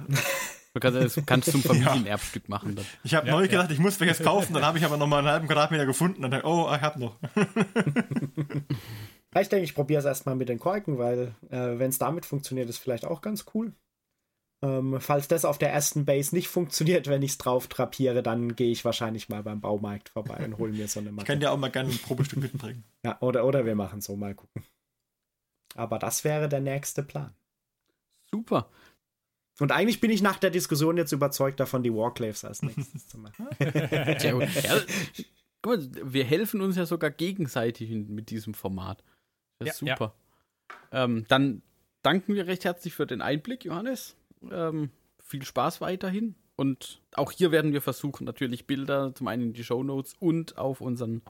Du 0.74 0.80
kannst, 0.80 1.16
es 1.16 1.24
kannst 1.24 1.50
zum 1.50 1.62
Familienerbstück 1.62 2.42
ja. 2.42 2.50
machen. 2.50 2.76
Dann. 2.76 2.84
Ich 3.04 3.14
habe 3.14 3.26
ja, 3.26 3.32
neulich 3.32 3.50
ja. 3.50 3.62
gedacht, 3.62 3.72
ich 3.72 3.78
muss 3.78 3.98
welches 4.00 4.22
kaufen, 4.22 4.52
dann 4.52 4.66
habe 4.66 4.76
ich 4.76 4.84
aber 4.84 4.98
noch 4.98 5.06
mal 5.06 5.20
einen 5.20 5.28
halben 5.28 5.46
Quadratmeter 5.46 5.86
gefunden 5.86 6.22
und 6.22 6.30
dann, 6.30 6.42
oh, 6.42 6.70
ich 6.70 6.82
habe 6.82 7.00
noch. 7.00 7.16
ich 9.40 9.48
denke, 9.48 9.64
ich 9.64 9.74
probiere 9.74 10.00
es 10.00 10.04
erstmal 10.04 10.36
mit 10.36 10.50
den 10.50 10.58
Korken, 10.58 10.98
weil 10.98 11.34
äh, 11.48 11.78
wenn 11.78 11.88
es 11.88 11.96
damit 11.96 12.26
funktioniert, 12.26 12.68
ist 12.68 12.76
vielleicht 12.76 13.06
auch 13.06 13.22
ganz 13.22 13.46
cool. 13.54 13.72
Ähm, 14.62 15.00
falls 15.00 15.28
das 15.28 15.44
auf 15.44 15.58
der 15.58 15.70
ersten 15.70 16.06
Base 16.06 16.34
nicht 16.34 16.48
funktioniert, 16.48 17.08
wenn 17.08 17.22
ich 17.22 17.32
es 17.32 17.38
drauf 17.38 17.68
drapiere, 17.68 18.22
dann 18.22 18.56
gehe 18.56 18.70
ich 18.70 18.84
wahrscheinlich 18.84 19.28
mal 19.28 19.42
beim 19.42 19.60
Baumarkt 19.60 20.08
vorbei 20.08 20.44
und 20.44 20.56
hole 20.58 20.72
mir 20.72 20.88
so 20.88 21.00
eine 21.00 21.12
Matte. 21.12 21.24
Ich 21.24 21.26
kann 21.26 21.40
dir 21.40 21.52
auch 21.52 21.58
mal 21.58 21.70
gerne 21.70 21.90
ein 21.90 21.98
Probestück 21.98 22.40
mitbringen. 22.40 22.84
Ja, 23.04 23.20
oder, 23.20 23.44
oder 23.44 23.64
wir 23.64 23.76
machen 23.76 24.00
so, 24.00 24.16
mal 24.16 24.34
gucken. 24.34 24.64
Aber 25.76 26.00
das 26.00 26.24
wäre 26.24 26.48
der 26.48 26.60
nächste 26.60 27.04
Plan. 27.04 27.32
Super. 28.32 28.68
Und 29.60 29.70
eigentlich 29.72 30.00
bin 30.00 30.10
ich 30.10 30.22
nach 30.22 30.38
der 30.38 30.50
Diskussion 30.50 30.96
jetzt 30.96 31.12
überzeugt 31.12 31.60
davon, 31.60 31.82
die 31.82 31.94
Warclaves 31.94 32.44
als 32.44 32.62
nächstes 32.62 33.06
zu 33.06 33.18
machen. 33.18 33.46
ja, 33.60 34.32
guck 35.62 35.76
mal, 35.76 35.90
wir 36.02 36.24
helfen 36.24 36.60
uns 36.60 36.76
ja 36.76 36.84
sogar 36.84 37.10
gegenseitig 37.10 37.90
mit 37.90 38.30
diesem 38.30 38.54
Format. 38.54 39.04
Das 39.58 39.68
ist 39.68 39.82
ja, 39.82 39.94
super. 39.94 40.14
Ja. 40.92 41.04
Ähm, 41.04 41.24
dann 41.28 41.62
danken 42.02 42.34
wir 42.34 42.46
recht 42.46 42.64
herzlich 42.64 42.92
für 42.92 43.06
den 43.06 43.22
Einblick, 43.22 43.64
Johannes. 43.64 44.16
Ähm, 44.52 44.90
viel 45.22 45.44
Spaß 45.44 45.80
weiterhin. 45.80 46.34
Und 46.56 47.02
auch 47.14 47.32
hier 47.32 47.50
werden 47.52 47.72
wir 47.72 47.82
versuchen, 47.82 48.24
natürlich 48.24 48.66
Bilder 48.66 49.14
zum 49.14 49.28
einen 49.28 49.42
in 49.42 49.52
die 49.52 49.64
Show 49.64 49.82
Notes 49.82 50.14
und 50.18 50.56
auf 50.56 50.80
unseren 50.80 51.22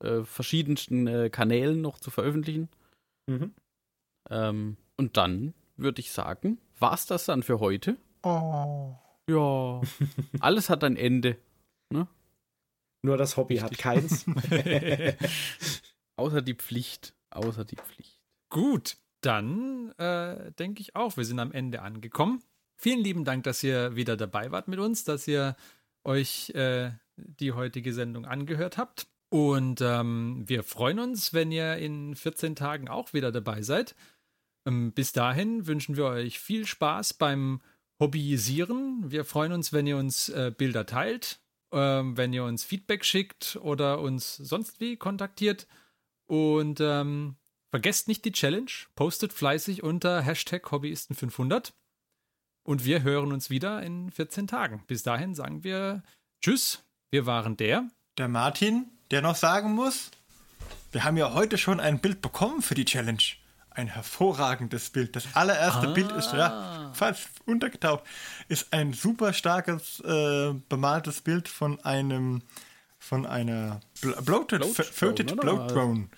äh, 0.00 0.22
verschiedensten 0.24 1.06
äh, 1.06 1.30
Kanälen 1.30 1.80
noch 1.80 1.98
zu 1.98 2.10
veröffentlichen. 2.10 2.68
Mhm. 3.26 3.54
Ähm, 4.30 4.76
und 4.96 5.16
dann 5.16 5.54
würde 5.76 6.00
ich 6.00 6.12
sagen, 6.12 6.58
war 6.78 6.94
es 6.94 7.06
das 7.06 7.24
dann 7.24 7.42
für 7.42 7.60
heute? 7.60 7.96
Oh. 8.22 8.94
Ja. 9.28 9.80
Alles 10.40 10.68
hat 10.68 10.84
ein 10.84 10.96
Ende. 10.96 11.38
Ne? 11.90 12.06
Nur 13.02 13.16
das 13.16 13.36
Hobby 13.36 13.58
Richtig. 13.58 13.84
hat 13.84 13.94
keins. 13.94 14.26
Außer 16.16 16.42
die 16.42 16.54
Pflicht. 16.54 17.14
Außer 17.30 17.64
die 17.64 17.76
Pflicht. 17.76 18.20
Gut, 18.50 18.96
dann 19.20 19.90
äh, 19.98 20.52
denke 20.52 20.80
ich 20.80 20.94
auch, 20.94 21.16
wir 21.16 21.24
sind 21.24 21.38
am 21.40 21.52
Ende 21.52 21.82
angekommen. 21.82 22.42
Vielen 22.76 23.00
lieben 23.00 23.24
Dank, 23.24 23.44
dass 23.44 23.62
ihr 23.62 23.96
wieder 23.96 24.16
dabei 24.16 24.50
wart 24.50 24.68
mit 24.68 24.78
uns, 24.78 25.04
dass 25.04 25.26
ihr 25.28 25.56
euch 26.04 26.50
äh, 26.50 26.90
die 27.16 27.52
heutige 27.52 27.92
Sendung 27.92 28.26
angehört 28.26 28.78
habt. 28.78 29.06
Und 29.30 29.80
ähm, 29.80 30.44
wir 30.46 30.62
freuen 30.62 30.98
uns, 30.98 31.32
wenn 31.32 31.50
ihr 31.50 31.76
in 31.76 32.14
14 32.14 32.54
Tagen 32.54 32.88
auch 32.88 33.12
wieder 33.12 33.32
dabei 33.32 33.62
seid. 33.62 33.94
Ähm, 34.66 34.92
bis 34.92 35.12
dahin 35.12 35.66
wünschen 35.66 35.96
wir 35.96 36.04
euch 36.04 36.38
viel 36.38 36.66
Spaß 36.66 37.14
beim 37.14 37.60
Hobbyisieren. 38.00 39.10
Wir 39.10 39.24
freuen 39.24 39.52
uns, 39.52 39.72
wenn 39.72 39.86
ihr 39.86 39.96
uns 39.96 40.28
äh, 40.28 40.52
Bilder 40.56 40.86
teilt, 40.86 41.40
äh, 41.72 41.78
wenn 41.78 42.32
ihr 42.32 42.44
uns 42.44 42.64
Feedback 42.64 43.04
schickt 43.04 43.58
oder 43.62 44.00
uns 44.00 44.36
sonst 44.36 44.80
wie 44.80 44.96
kontaktiert. 44.96 45.66
Und 46.26 46.80
ähm, 46.80 47.36
vergesst 47.70 48.08
nicht 48.08 48.24
die 48.24 48.32
Challenge, 48.32 48.70
postet 48.94 49.32
fleißig 49.32 49.82
unter 49.82 50.22
Hashtag 50.22 50.66
Hobbyisten500. 50.66 51.72
Und 52.64 52.84
wir 52.84 53.02
hören 53.02 53.30
uns 53.30 53.50
wieder 53.50 53.82
in 53.82 54.10
14 54.10 54.46
Tagen. 54.46 54.82
Bis 54.86 55.02
dahin 55.02 55.34
sagen 55.34 55.62
wir 55.62 56.02
Tschüss. 56.40 56.82
Wir 57.10 57.26
waren 57.26 57.56
der. 57.56 57.88
Der 58.18 58.28
Martin, 58.28 58.86
der 59.10 59.22
noch 59.22 59.36
sagen 59.36 59.72
muss, 59.72 60.10
wir 60.90 61.04
haben 61.04 61.16
ja 61.16 61.34
heute 61.34 61.58
schon 61.58 61.78
ein 61.78 62.00
Bild 62.00 62.22
bekommen 62.22 62.62
für 62.62 62.74
die 62.74 62.84
Challenge. 62.84 63.22
Ein 63.70 63.88
hervorragendes 63.88 64.90
Bild. 64.90 65.14
Das 65.14 65.34
allererste 65.34 65.88
ah. 65.88 65.92
Bild 65.92 66.12
ist 66.12 66.32
ja 66.32 66.92
fast 66.94 67.28
untergetaucht. 67.44 68.04
Ist 68.48 68.72
ein 68.72 68.92
super 68.92 69.32
starkes 69.32 70.00
äh, 70.00 70.54
bemaltes 70.68 71.20
Bild 71.20 71.48
von 71.48 71.84
einem 71.84 72.42
von 72.98 73.26
einer 73.26 73.80
Bloated, 74.00 74.64
Bloated 74.98 75.36
Bloat 75.36 75.70
Drone. 75.70 76.08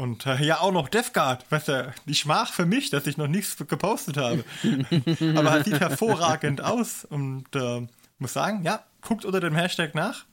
Und 0.00 0.24
äh, 0.24 0.42
ja, 0.42 0.60
auch 0.60 0.72
noch 0.72 0.88
Death 0.88 1.12
Guard. 1.12 1.44
Weißt 1.52 1.68
du, 1.68 1.92
die 2.06 2.14
Schmach 2.14 2.54
für 2.54 2.64
mich, 2.64 2.88
dass 2.88 3.06
ich 3.06 3.18
noch 3.18 3.26
nichts 3.28 3.54
gepostet 3.58 4.16
habe. 4.16 4.44
Aber 5.36 5.58
es 5.58 5.66
sieht 5.66 5.78
hervorragend 5.78 6.62
aus 6.62 7.04
und 7.04 7.44
äh, 7.54 7.86
muss 8.18 8.32
sagen, 8.32 8.62
ja, 8.62 8.82
guckt 9.02 9.26
unter 9.26 9.40
dem 9.40 9.54
Hashtag 9.54 9.94
nach 9.94 10.24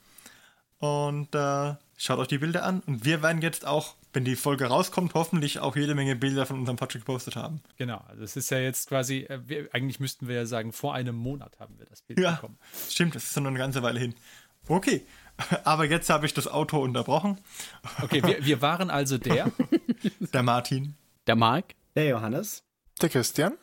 und 0.79 1.35
äh, 1.35 1.75
schaut 1.97 2.19
euch 2.19 2.29
die 2.29 2.37
Bilder 2.37 2.63
an. 2.63 2.79
Und 2.85 3.03
wir 3.03 3.21
werden 3.21 3.41
jetzt 3.41 3.67
auch, 3.67 3.95
wenn 4.13 4.23
die 4.23 4.37
Folge 4.37 4.67
rauskommt, 4.67 5.13
hoffentlich 5.15 5.59
auch 5.59 5.75
jede 5.75 5.95
Menge 5.95 6.15
Bilder 6.15 6.45
von 6.45 6.59
unserem 6.59 6.77
Podcast 6.77 7.05
gepostet 7.05 7.35
haben. 7.35 7.59
Genau, 7.75 8.01
also 8.07 8.23
es 8.23 8.37
ist 8.37 8.49
ja 8.49 8.59
jetzt 8.59 8.87
quasi, 8.87 9.23
äh, 9.23 9.41
wir, 9.47 9.67
eigentlich 9.73 9.99
müssten 9.99 10.29
wir 10.29 10.35
ja 10.35 10.45
sagen, 10.45 10.71
vor 10.71 10.93
einem 10.93 11.17
Monat 11.17 11.59
haben 11.59 11.77
wir 11.77 11.87
das 11.87 12.03
Bild 12.03 12.19
ja, 12.19 12.35
bekommen. 12.35 12.57
Stimmt, 12.89 13.15
das 13.15 13.25
ist 13.25 13.35
noch 13.35 13.47
eine 13.47 13.59
ganze 13.59 13.83
Weile 13.83 13.99
hin. 13.99 14.15
Okay, 14.69 15.05
aber 15.63 15.85
jetzt 15.85 16.09
habe 16.09 16.25
ich 16.25 16.33
das 16.33 16.47
Auto 16.47 16.79
unterbrochen. 16.79 17.39
Okay, 18.01 18.23
wir, 18.23 18.45
wir 18.45 18.61
waren 18.61 18.89
also 18.89 19.17
der. 19.17 19.51
der 20.33 20.43
Martin. 20.43 20.95
Der 21.27 21.35
Marc. 21.35 21.75
Der 21.95 22.07
Johannes. 22.07 22.63
Der 23.01 23.09
Christian. 23.09 23.53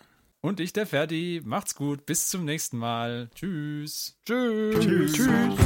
Und 0.40 0.60
ich, 0.60 0.72
der 0.72 0.86
Ferdi. 0.86 1.40
Macht's 1.44 1.74
gut. 1.74 2.06
Bis 2.06 2.28
zum 2.28 2.44
nächsten 2.44 2.78
Mal. 2.78 3.30
Tschüss. 3.34 4.18
Tschüss. 4.26 4.84
Tschüss. 4.84 5.12
Tschüss. 5.12 5.58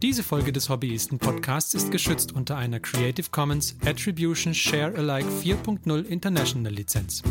Diese 0.00 0.22
Folge 0.22 0.52
des 0.52 0.68
Hobbyisten 0.68 1.18
Podcasts 1.18 1.74
ist 1.74 1.90
geschützt 1.90 2.32
unter 2.32 2.56
einer 2.56 2.78
Creative 2.78 3.28
Commons 3.30 3.76
Attribution 3.84 4.54
Share 4.54 4.94
Alike 4.96 5.28
4.0 5.28 6.04
International 6.04 6.72
Lizenz. 6.72 7.22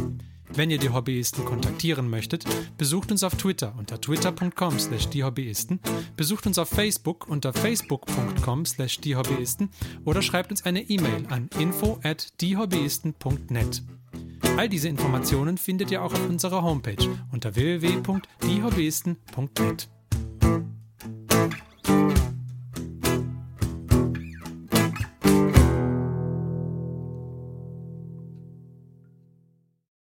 Wenn 0.53 0.71
ihr 0.71 0.77
die 0.77 0.89
Hobbyisten 0.89 1.45
kontaktieren 1.45 2.09
möchtet, 2.09 2.45
besucht 2.77 3.11
uns 3.11 3.23
auf 3.23 3.35
Twitter 3.35 3.73
unter 3.77 3.99
twitter.com 3.99 4.79
slash 4.79 5.07
diehobbyisten, 5.07 5.79
besucht 6.15 6.47
uns 6.47 6.57
auf 6.57 6.69
Facebook 6.69 7.27
unter 7.27 7.51
facebook.com 7.53 8.65
slash 8.65 8.99
diehobbyisten 8.99 9.69
oder 10.05 10.21
schreibt 10.21 10.51
uns 10.51 10.63
eine 10.65 10.81
E-Mail 10.81 11.25
an 11.27 11.49
info 11.59 11.99
at 12.03 12.39
diehobbyisten.net. 12.41 13.83
All 14.57 14.69
diese 14.69 14.89
Informationen 14.89 15.57
findet 15.57 15.91
ihr 15.91 16.01
auch 16.01 16.13
auf 16.13 16.29
unserer 16.29 16.63
Homepage 16.63 17.07
unter 17.31 17.55
www.diehobbyisten.net. 17.55 19.89